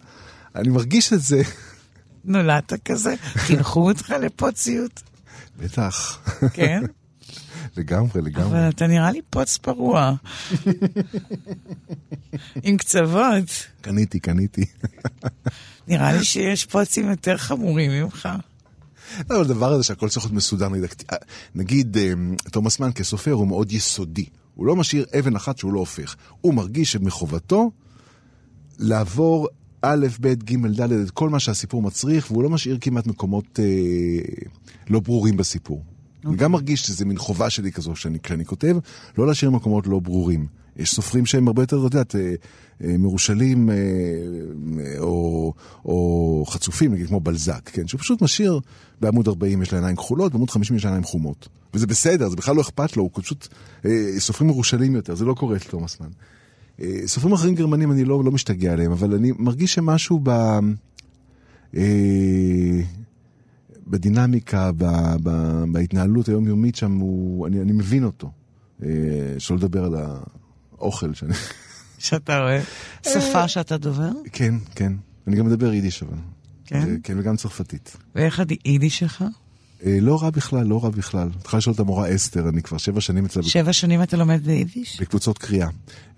אני 0.54 0.68
מרגיש 0.68 1.12
את 1.12 1.20
זה. 1.20 1.42
נולדת 2.24 2.72
כזה? 2.84 3.14
חינכו 3.20 3.88
אותך 3.88 4.10
לפוציות? 4.10 5.02
בטח. 5.58 6.20
כן? 6.52 6.82
לגמרי, 7.76 8.22
לגמרי. 8.22 8.46
אבל 8.46 8.68
אתה 8.68 8.86
נראה 8.86 9.10
לי 9.10 9.20
פוץ 9.30 9.56
פרוע. 9.56 10.14
עם 12.62 12.76
קצוות. 12.76 13.66
קניתי, 13.80 14.20
קניתי. 14.20 14.64
נראה 15.88 16.12
לי 16.12 16.24
שיש 16.24 16.66
פוצים 16.66 17.10
יותר 17.10 17.36
חמורים 17.36 17.90
ממך. 17.90 18.28
לא, 19.30 19.36
אבל 19.36 19.44
הדבר 19.44 19.72
הזה 19.72 19.84
שהכל 19.84 20.08
צריך 20.08 20.26
להיות 20.26 20.34
מסודר, 20.34 20.68
נגיד, 21.54 21.96
אה, 21.98 22.12
תומאס 22.50 22.80
מן 22.80 22.92
כסופר 22.92 23.32
הוא 23.32 23.46
מאוד 23.46 23.72
יסודי. 23.72 24.24
הוא 24.54 24.66
לא 24.66 24.76
משאיר 24.76 25.06
אבן 25.18 25.36
אחת 25.36 25.58
שהוא 25.58 25.72
לא 25.72 25.78
הופך. 25.78 26.16
הוא 26.40 26.54
מרגיש 26.54 26.92
שמחובתו 26.92 27.70
לעבור 28.78 29.48
א', 29.82 30.06
ב', 30.20 30.34
ג', 30.34 30.66
ד', 30.66 30.92
את 30.92 31.10
כל 31.10 31.28
מה 31.28 31.40
שהסיפור 31.40 31.82
מצריך, 31.82 32.30
והוא 32.30 32.42
לא 32.42 32.50
משאיר 32.50 32.78
כמעט 32.80 33.06
מקומות 33.06 33.60
אה, 33.60 33.64
לא 34.90 35.00
ברורים 35.00 35.36
בסיפור. 35.36 35.82
Okay. 36.24 36.28
אני 36.28 36.36
גם 36.36 36.52
מרגיש 36.52 36.86
שזה 36.86 37.04
מין 37.04 37.18
חובה 37.18 37.50
שלי 37.50 37.72
כזו 37.72 37.96
שאני, 37.96 38.20
כשאני 38.20 38.44
כותב, 38.44 38.76
לא 39.18 39.26
להשאיר 39.26 39.50
מקומות 39.50 39.86
לא 39.86 39.98
ברורים. 39.98 40.46
יש 40.76 40.94
סופרים 40.94 41.26
שהם 41.26 41.46
הרבה 41.46 41.62
יותר, 41.62 41.78
את 41.78 41.82
יודעת, 41.82 42.16
אה, 42.16 42.34
אה, 42.84 42.98
מרושלים 42.98 43.70
אה, 43.70 43.74
או, 44.98 45.52
או 45.84 46.44
חצופים, 46.48 46.92
נגיד 46.92 47.06
כמו 47.06 47.20
בלזק, 47.20 47.70
כן? 47.72 47.86
שהוא 47.86 48.00
פשוט 48.00 48.22
משאיר, 48.22 48.60
בעמוד 49.00 49.28
40 49.28 49.62
יש 49.62 49.72
לה 49.72 49.78
עיניים 49.78 49.96
כחולות, 49.96 50.32
בעמוד 50.32 50.50
50 50.50 50.76
יש 50.76 50.84
לה 50.84 50.90
עיניים 50.90 51.04
חומות. 51.04 51.48
וזה 51.74 51.86
בסדר, 51.86 52.28
זה 52.28 52.36
בכלל 52.36 52.56
לא 52.56 52.60
אכפת 52.60 52.96
לו, 52.96 53.02
הוא 53.02 53.10
פשוט 53.14 53.48
סופרים 54.18 54.50
מרושלים 54.50 54.94
יותר, 54.94 55.14
זה 55.14 55.24
לא 55.24 55.34
קורה 55.34 55.56
אצל 55.56 55.68
תומאס 55.68 55.98
מן. 56.00 56.08
סופרים 57.06 57.34
אחרים 57.34 57.54
גרמנים 57.54 57.92
אני 57.92 58.04
לא, 58.04 58.24
לא 58.24 58.30
משתגע 58.30 58.72
עליהם, 58.72 58.92
אבל 58.92 59.14
אני 59.14 59.32
מרגיש 59.38 59.74
שמשהו 59.74 60.20
ב... 60.22 60.58
בדינמיקה, 63.90 64.70
ב, 64.76 64.84
ב, 65.22 65.30
בהתנהלות 65.72 66.28
היומיומית 66.28 66.76
שם, 66.76 66.96
הוא, 66.96 67.46
אני, 67.46 67.60
אני 67.60 67.72
מבין 67.72 68.04
אותו. 68.04 68.30
אה, 68.82 68.88
שלא 69.38 69.56
לדבר 69.56 69.84
על 69.84 69.94
האוכל 70.80 71.14
שאני... 71.14 71.34
שאתה 71.98 72.38
רואה? 72.38 72.60
שפה 73.02 73.48
שאתה 73.48 73.76
דובר? 73.76 74.10
כן, 74.32 74.54
כן. 74.74 74.92
אני 75.26 75.36
גם 75.36 75.46
מדבר 75.46 75.72
יידיש 75.72 76.02
אבל. 76.02 76.16
כן? 76.66 76.96
כן, 77.02 77.18
וגם 77.18 77.36
צרפתית. 77.36 77.96
ואיך 78.14 78.42
היידיש 78.64 78.98
שלך? 78.98 79.24
אה, 79.86 79.98
לא 80.00 80.22
רע 80.22 80.30
בכלל, 80.30 80.66
לא 80.66 80.84
רע 80.84 80.90
בכלל. 80.90 81.28
יכולה 81.44 81.58
לשאול 81.58 81.74
את 81.74 81.80
המורה 81.80 82.14
אסתר, 82.14 82.48
אני 82.48 82.62
כבר 82.62 82.78
שבע 82.78 83.00
שנים 83.00 83.24
אצלה. 83.24 83.42
שבע 83.42 83.72
שנים 83.72 84.02
אתה 84.02 84.16
לומד 84.16 84.44
ביידיש? 84.44 85.00
בקבוצות 85.00 85.38
קריאה. 85.38 85.68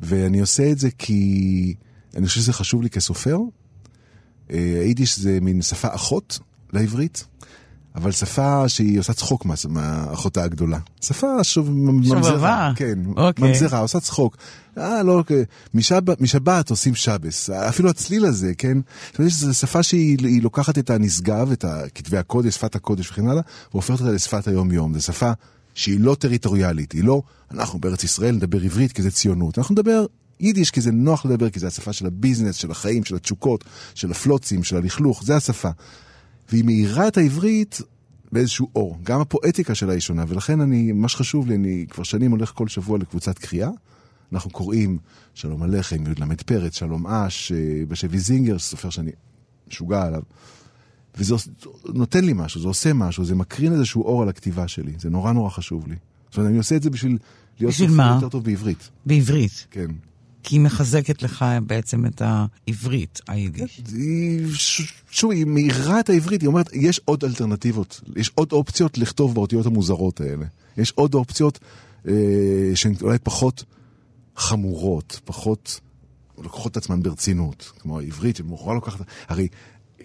ואני 0.00 0.40
עושה 0.40 0.70
את 0.70 0.78
זה 0.78 0.88
כי 0.98 1.74
אני 2.16 2.26
חושב 2.26 2.40
שזה 2.40 2.52
חשוב 2.52 2.82
לי 2.82 2.90
כסופר. 2.90 3.38
אה, 4.50 4.80
היידיש 4.80 5.18
זה 5.18 5.38
מין 5.40 5.62
שפה 5.62 5.88
אחות 5.94 6.38
לעברית. 6.72 7.24
אבל 7.94 8.12
שפה 8.12 8.68
שהיא 8.68 8.98
עושה 8.98 9.12
צחוק 9.12 9.46
מהאחותה 9.68 10.44
הגדולה. 10.44 10.78
שפה 11.00 11.44
שוב, 11.44 11.70
ממזרה. 11.70 12.72
כן, 12.76 12.98
אוקיי. 13.16 13.48
ממזרה, 13.48 13.78
עושה 13.78 14.00
צחוק. 14.00 14.36
אה, 14.78 15.02
לא, 15.02 15.12
אוקיי. 15.12 15.44
משבת, 15.74 16.20
משבת 16.20 16.70
עושים 16.70 16.94
שבס. 16.94 17.50
אפילו 17.50 17.90
הצליל 17.90 18.24
הזה, 18.24 18.52
כן? 18.58 18.78
זאת 19.10 19.18
אומרת, 19.18 19.32
זו 19.32 19.54
שפה 19.54 19.82
שהיא 19.82 20.16
היא 20.20 20.42
לוקחת 20.42 20.78
את 20.78 20.90
הנשגב, 20.90 21.52
את 21.52 21.64
כתבי 21.94 22.18
הקודש, 22.18 22.54
שפת 22.54 22.74
הקודש 22.74 23.10
וכן 23.10 23.28
הלאה, 23.28 23.42
והופכת 23.72 24.00
אותה 24.00 24.12
לשפת 24.12 24.48
היום-יום. 24.48 24.94
זו 24.94 25.00
שפה 25.00 25.32
שהיא 25.74 26.00
לא 26.00 26.14
טריטוריאלית, 26.14 26.92
היא 26.92 27.04
לא, 27.04 27.22
אנחנו 27.50 27.78
בארץ 27.78 28.04
ישראל 28.04 28.34
נדבר 28.34 28.62
עברית 28.62 28.92
כי 28.92 29.02
זה 29.02 29.10
ציונות. 29.10 29.58
אנחנו 29.58 29.72
נדבר 29.72 30.06
יידיש 30.40 30.70
כי 30.70 30.80
זה 30.80 30.92
נוח 30.92 31.26
לדבר, 31.26 31.50
כי 31.50 31.60
זה 31.60 31.66
השפה 31.66 31.92
של 31.92 32.06
הביזנס, 32.06 32.54
של 32.54 32.70
החיים, 32.70 33.04
של 33.04 33.16
התשוקות, 33.16 33.64
של 33.94 34.10
הפלוצים, 34.10 34.64
של 34.64 34.76
הלכלוך, 34.76 35.24
זה 35.24 35.36
השפה. 35.36 35.70
והיא 36.52 36.64
מאירה 36.64 37.08
את 37.08 37.16
העברית 37.16 37.80
באיזשהו 38.32 38.68
אור. 38.76 38.98
גם 39.02 39.20
הפואטיקה 39.20 39.74
שלה 39.74 39.92
היא 39.92 40.00
שונה, 40.00 40.24
ולכן 40.28 40.60
אני, 40.60 40.92
מה 40.92 41.08
שחשוב 41.08 41.48
לי, 41.48 41.54
אני 41.54 41.86
כבר 41.90 42.02
שנים 42.02 42.30
הולך 42.30 42.52
כל 42.54 42.68
שבוע 42.68 42.98
לקבוצת 42.98 43.38
קריאה. 43.38 43.70
אנחנו 44.32 44.50
קוראים 44.50 44.98
שלום 45.34 45.62
הלחם, 45.62 45.96
י"ל 46.06 46.34
פרץ, 46.46 46.76
שלום 46.76 47.06
אש, 47.06 47.52
אה, 47.52 47.82
בשבי 47.88 48.18
זינגר, 48.18 48.58
סופר 48.58 48.90
שאני 48.90 49.10
משוגע 49.68 50.02
עליו. 50.02 50.22
וזה 51.16 51.34
נותן 51.94 52.24
לי 52.24 52.32
משהו, 52.36 52.60
זה 52.60 52.68
עושה 52.68 52.92
משהו, 52.92 53.24
זה 53.24 53.34
מקרין 53.34 53.72
איזשהו 53.72 54.02
אור 54.02 54.22
על 54.22 54.28
הכתיבה 54.28 54.68
שלי. 54.68 54.92
זה 54.98 55.10
נורא 55.10 55.32
נורא 55.32 55.50
חשוב 55.50 55.88
לי. 55.88 55.96
זאת 56.28 56.36
אומרת, 56.36 56.50
אני 56.50 56.58
עושה 56.58 56.76
את 56.76 56.82
זה 56.82 56.90
בשביל 56.90 57.18
להיות 57.60 57.74
סופר? 57.74 58.14
יותר 58.14 58.28
טוב 58.28 58.44
בעברית. 58.44 58.90
בעברית. 59.06 59.66
כן. 59.70 59.90
כי 60.42 60.54
היא 60.54 60.60
מחזקת 60.60 61.22
לך 61.22 61.44
בעצם 61.66 62.06
את 62.06 62.22
העברית, 62.24 63.20
היידיש. 63.28 63.80
היא, 63.94 64.48
ש- 64.54 64.92
שוב, 65.10 65.30
היא 65.30 65.44
מאירה 65.44 66.00
את 66.00 66.08
העברית, 66.08 66.40
היא 66.40 66.48
אומרת, 66.48 66.68
יש 66.72 67.00
עוד 67.04 67.24
אלטרנטיבות, 67.24 68.00
יש 68.16 68.30
עוד 68.34 68.52
אופציות 68.52 68.98
לכתוב 68.98 69.34
באותיות 69.34 69.66
המוזרות 69.66 70.20
האלה. 70.20 70.46
יש 70.76 70.90
עוד 70.90 71.14
אופציות 71.14 71.58
אה, 72.08 72.12
שהן 72.74 72.94
אולי 73.02 73.18
פחות 73.22 73.64
חמורות, 74.36 75.20
פחות 75.24 75.80
לוקחות 76.38 76.72
את 76.72 76.76
עצמן 76.76 77.02
ברצינות, 77.02 77.72
כמו 77.78 77.98
העברית, 77.98 78.36
שמוכרחה 78.36 78.74
לוקחת... 78.74 79.00
הרי 79.28 79.48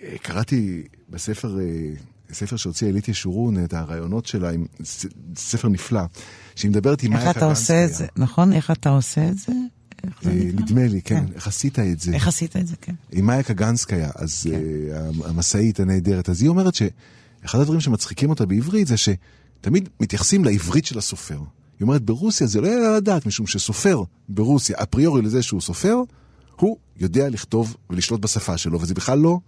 אה, 0.03 0.15
קראתי 0.21 0.83
בספר, 1.09 1.59
אה, 1.59 1.93
ספר 2.33 2.55
שהוציאה 2.55 2.89
עילית 2.89 3.07
ישורון, 3.07 3.63
את 3.63 3.73
הרעיונות 3.73 4.25
שלה, 4.25 4.49
עם 4.49 4.65
ספר 5.35 5.69
נפלא, 5.69 6.01
שהיא 6.55 6.71
מדברת 6.71 7.03
עם 7.03 7.13
מאיה 7.13 7.29
איך 7.29 7.37
אתה 7.37 7.45
עושה 7.45 7.85
את 7.85 7.93
זה, 7.93 8.05
נכון? 8.15 8.53
איך 8.53 8.71
אתה 8.71 8.89
עושה 8.89 9.29
את 9.29 9.37
זה? 9.37 9.51
אה? 10.05 10.31
נדמה 10.33 10.87
לי, 10.87 11.01
כן, 11.01 11.25
כן. 11.27 11.33
איך 11.35 11.47
עשית 11.47 11.79
את 11.79 11.99
זה? 11.99 12.13
איך 12.13 12.27
עשית 12.27 12.55
את 12.55 12.67
זה, 12.67 12.75
כן. 12.81 12.93
עם 13.11 13.25
מאיה 13.25 13.43
קגנסקיה, 13.43 14.09
אז 14.15 14.47
כן. 14.49 14.59
uh, 15.21 15.27
המשאית 15.27 15.79
הנהדרת, 15.79 16.29
אז 16.29 16.41
היא 16.41 16.49
אומרת 16.49 16.73
שאחד 16.75 17.59
הדברים 17.59 17.79
שמצחיקים 17.79 18.29
אותה 18.29 18.45
בעברית 18.45 18.87
זה 18.87 18.95
שתמיד 18.97 19.89
מתייחסים 19.99 20.45
לעברית 20.45 20.85
של 20.85 20.97
הסופר. 20.97 21.39
היא 21.79 21.85
אומרת, 21.85 22.01
ברוסיה 22.01 22.47
זה 22.47 22.61
לא 22.61 22.67
יעלה 22.67 22.97
לדעת, 22.97 23.25
משום 23.25 23.47
שסופר 23.47 24.03
ברוסיה, 24.29 24.75
אפריורי 24.83 25.21
לזה 25.21 25.41
שהוא 25.41 25.61
סופר, 25.61 25.97
הוא 26.55 26.77
יודע 26.99 27.29
לכתוב 27.29 27.75
ולשלוט 27.89 28.21
בשפה 28.21 28.57
שלו, 28.57 28.81
וזה 28.81 28.93
בכלל 28.93 29.19
לא 29.19 29.39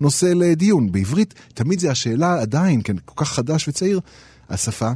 נושא 0.00 0.26
לדיון. 0.26 0.92
בעברית, 0.92 1.34
תמיד 1.54 1.78
זה 1.78 1.90
השאלה 1.90 2.40
עדיין, 2.40 2.80
כן, 2.84 2.96
כל 3.04 3.24
כך 3.24 3.32
חדש 3.32 3.68
וצעיר, 3.68 4.00
השפה, 4.48 4.90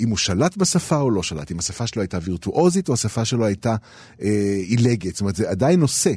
אם 0.00 0.08
הוא 0.08 0.18
שלט 0.18 0.56
בשפה 0.56 1.00
או 1.00 1.10
לא 1.10 1.22
שלט, 1.22 1.50
אם 1.52 1.58
השפה 1.58 1.86
שלו 1.86 2.02
הייתה 2.02 2.18
וירטואוזית 2.22 2.88
או 2.88 2.94
השפה 2.94 3.24
שלו 3.24 3.46
הייתה 3.46 3.76
אה, 4.22 4.60
עילגת, 4.66 5.12
זאת 5.12 5.20
אומרת, 5.20 5.36
זה 5.36 5.50
עדיין 5.50 5.80
נושא. 5.80 6.12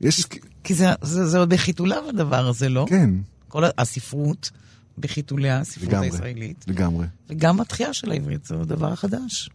יש, 0.00 0.26
כי 0.64 0.74
זה, 0.74 0.86
זה, 1.02 1.26
זה 1.26 1.38
עוד 1.38 1.50
בחיתוליו 1.50 2.08
הדבר 2.08 2.48
הזה, 2.48 2.68
לא? 2.68 2.86
כן, 2.88 3.10
כל 3.48 3.62
הספרות 3.78 4.50
בחיתוליה, 4.98 5.60
הספרות 5.60 5.88
לגמרי, 5.88 6.06
הישראלית. 6.06 6.64
לגמרי. 6.68 7.06
וגם 7.30 7.60
התחייה 7.60 7.92
של 7.92 8.10
העברית, 8.10 8.44
זה 8.44 8.56
דבר 8.56 8.94
חדש. 8.94 9.50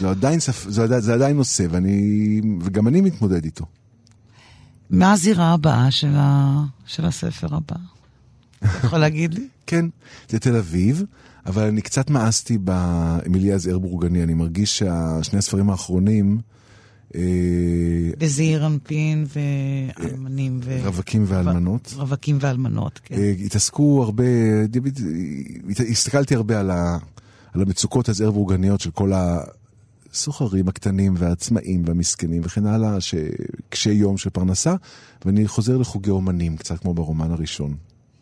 זה 0.00 0.10
עדיין. 0.10 0.38
זה, 0.68 0.82
עדיין, 0.82 1.00
זה 1.00 1.14
עדיין 1.14 1.36
נושא, 1.36 1.66
ואני, 1.70 2.40
וגם 2.60 2.88
אני 2.88 3.00
מתמודד 3.00 3.44
איתו. 3.44 3.64
מה 4.90 5.12
הזירה 5.12 5.52
הבאה 5.52 5.90
של, 5.90 6.12
ה... 6.16 6.60
של 6.86 7.04
הספר 7.04 7.46
הבא? 7.54 7.76
אתה 8.58 8.86
יכול 8.86 8.98
להגיד 8.98 9.34
לי? 9.34 9.48
כן, 9.66 9.86
זה 10.28 10.38
תל 10.38 10.56
אביב, 10.56 11.02
אבל 11.46 11.62
אני 11.62 11.82
קצת 11.82 12.10
מאסתי 12.10 12.58
באמיליה 12.58 13.58
זעיר 13.58 13.78
בורגני, 13.78 14.22
אני 14.22 14.34
מרגיש 14.34 14.78
ששני 14.78 15.38
הספרים 15.38 15.70
האחרונים, 15.70 16.40
אה, 17.14 17.20
בזעיר 18.18 18.66
אנפין 18.66 19.26
ואלמנים 19.28 20.60
ו... 20.64 20.80
רווקים 20.84 21.24
ואלמנות, 21.26 21.94
רווקים 21.96 22.38
ואלמנות, 22.40 23.00
כן. 23.04 23.14
אה, 23.14 23.34
התעסקו 23.44 24.02
הרבה, 24.02 24.24
הסתכלתי 25.90 26.34
הרבה 26.34 26.60
על, 26.60 26.70
ה, 26.70 26.98
על 27.54 27.62
המצוקות 27.62 28.08
הזעיר 28.08 28.30
בורגניות 28.30 28.80
של 28.80 28.90
כל 28.90 29.12
הסוחרים 30.12 30.68
הקטנים 30.68 31.14
והעצמאים 31.18 31.82
והמסכנים 31.86 32.42
וכן 32.44 32.66
הלאה, 32.66 33.00
שקשי 33.00 33.92
יום 33.92 34.16
של 34.16 34.30
פרנסה, 34.30 34.74
ואני 35.24 35.48
חוזר 35.48 35.76
לחוגי 35.76 36.10
אומנים, 36.10 36.56
קצת 36.56 36.78
כמו 36.78 36.94
ברומן 36.94 37.30
הראשון. 37.30 37.76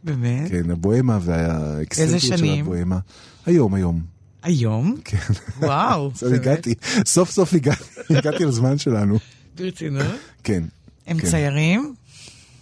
באמת? 0.04 0.50
כן, 0.50 0.70
הבוהמה 0.70 1.18
והאקסטנטיות 1.22 2.20
של? 2.20 2.44
הבוהמה. 2.60 2.98
היום, 3.46 3.74
היום. 3.74 4.02
היום? 4.42 4.96
כן. 5.04 5.18
וואו. 5.58 6.10
אז 6.22 6.32
הגעתי, 6.32 6.74
סוף 7.06 7.30
סוף 7.30 7.54
הגעתי, 7.54 7.84
הגעתי 8.18 8.44
לזמן 8.44 8.78
שלנו. 8.78 9.18
ברצינות? 9.54 10.06
כן, 10.44 10.64
הם 11.06 11.18
כן. 11.18 11.26
ציירים? 11.30 11.94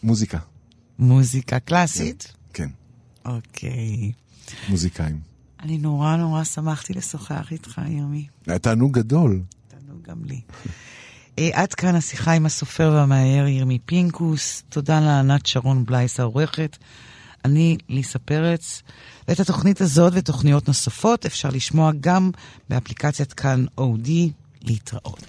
מוזיקה, 0.02 0.38
מוזיקה 0.98 1.58
קלאסית? 1.58 2.32
כן, 2.52 2.68
אוקיי. 3.24 4.12
מוזיקאים. 4.68 5.20
אני 5.62 5.78
נורא 5.78 6.16
נורא 6.16 6.44
שמחתי 6.44 6.92
לשוחח 6.92 7.52
איתך, 7.52 7.80
יומי. 7.88 8.26
היה 8.46 8.58
תענוג 8.58 8.98
גדול. 8.98 9.42
תענוג 9.68 10.02
גם 10.02 10.24
לי. 10.24 10.40
אה, 11.38 11.50
עד 11.52 11.74
כאן 11.74 11.94
השיחה 11.94 12.32
עם 12.32 12.46
הסופר 12.46 12.92
והמאייר 12.94 13.46
ירמי 13.46 13.78
פינקוס. 13.84 14.62
תודה 14.68 15.00
לענת 15.00 15.46
שרון 15.46 15.84
בלייס 15.84 16.20
העורכת. 16.20 16.76
אני 17.44 17.76
ליסה 17.88 18.18
פרץ. 18.18 18.82
ואת 19.28 19.40
התוכנית 19.40 19.80
הזאת 19.80 20.12
ותוכניות 20.16 20.68
נוספות 20.68 21.26
אפשר 21.26 21.48
לשמוע 21.48 21.90
גם 22.00 22.30
באפליקציית 22.68 23.32
כאן 23.32 23.64
אודי 23.78 24.30
להתראות. 24.62 25.26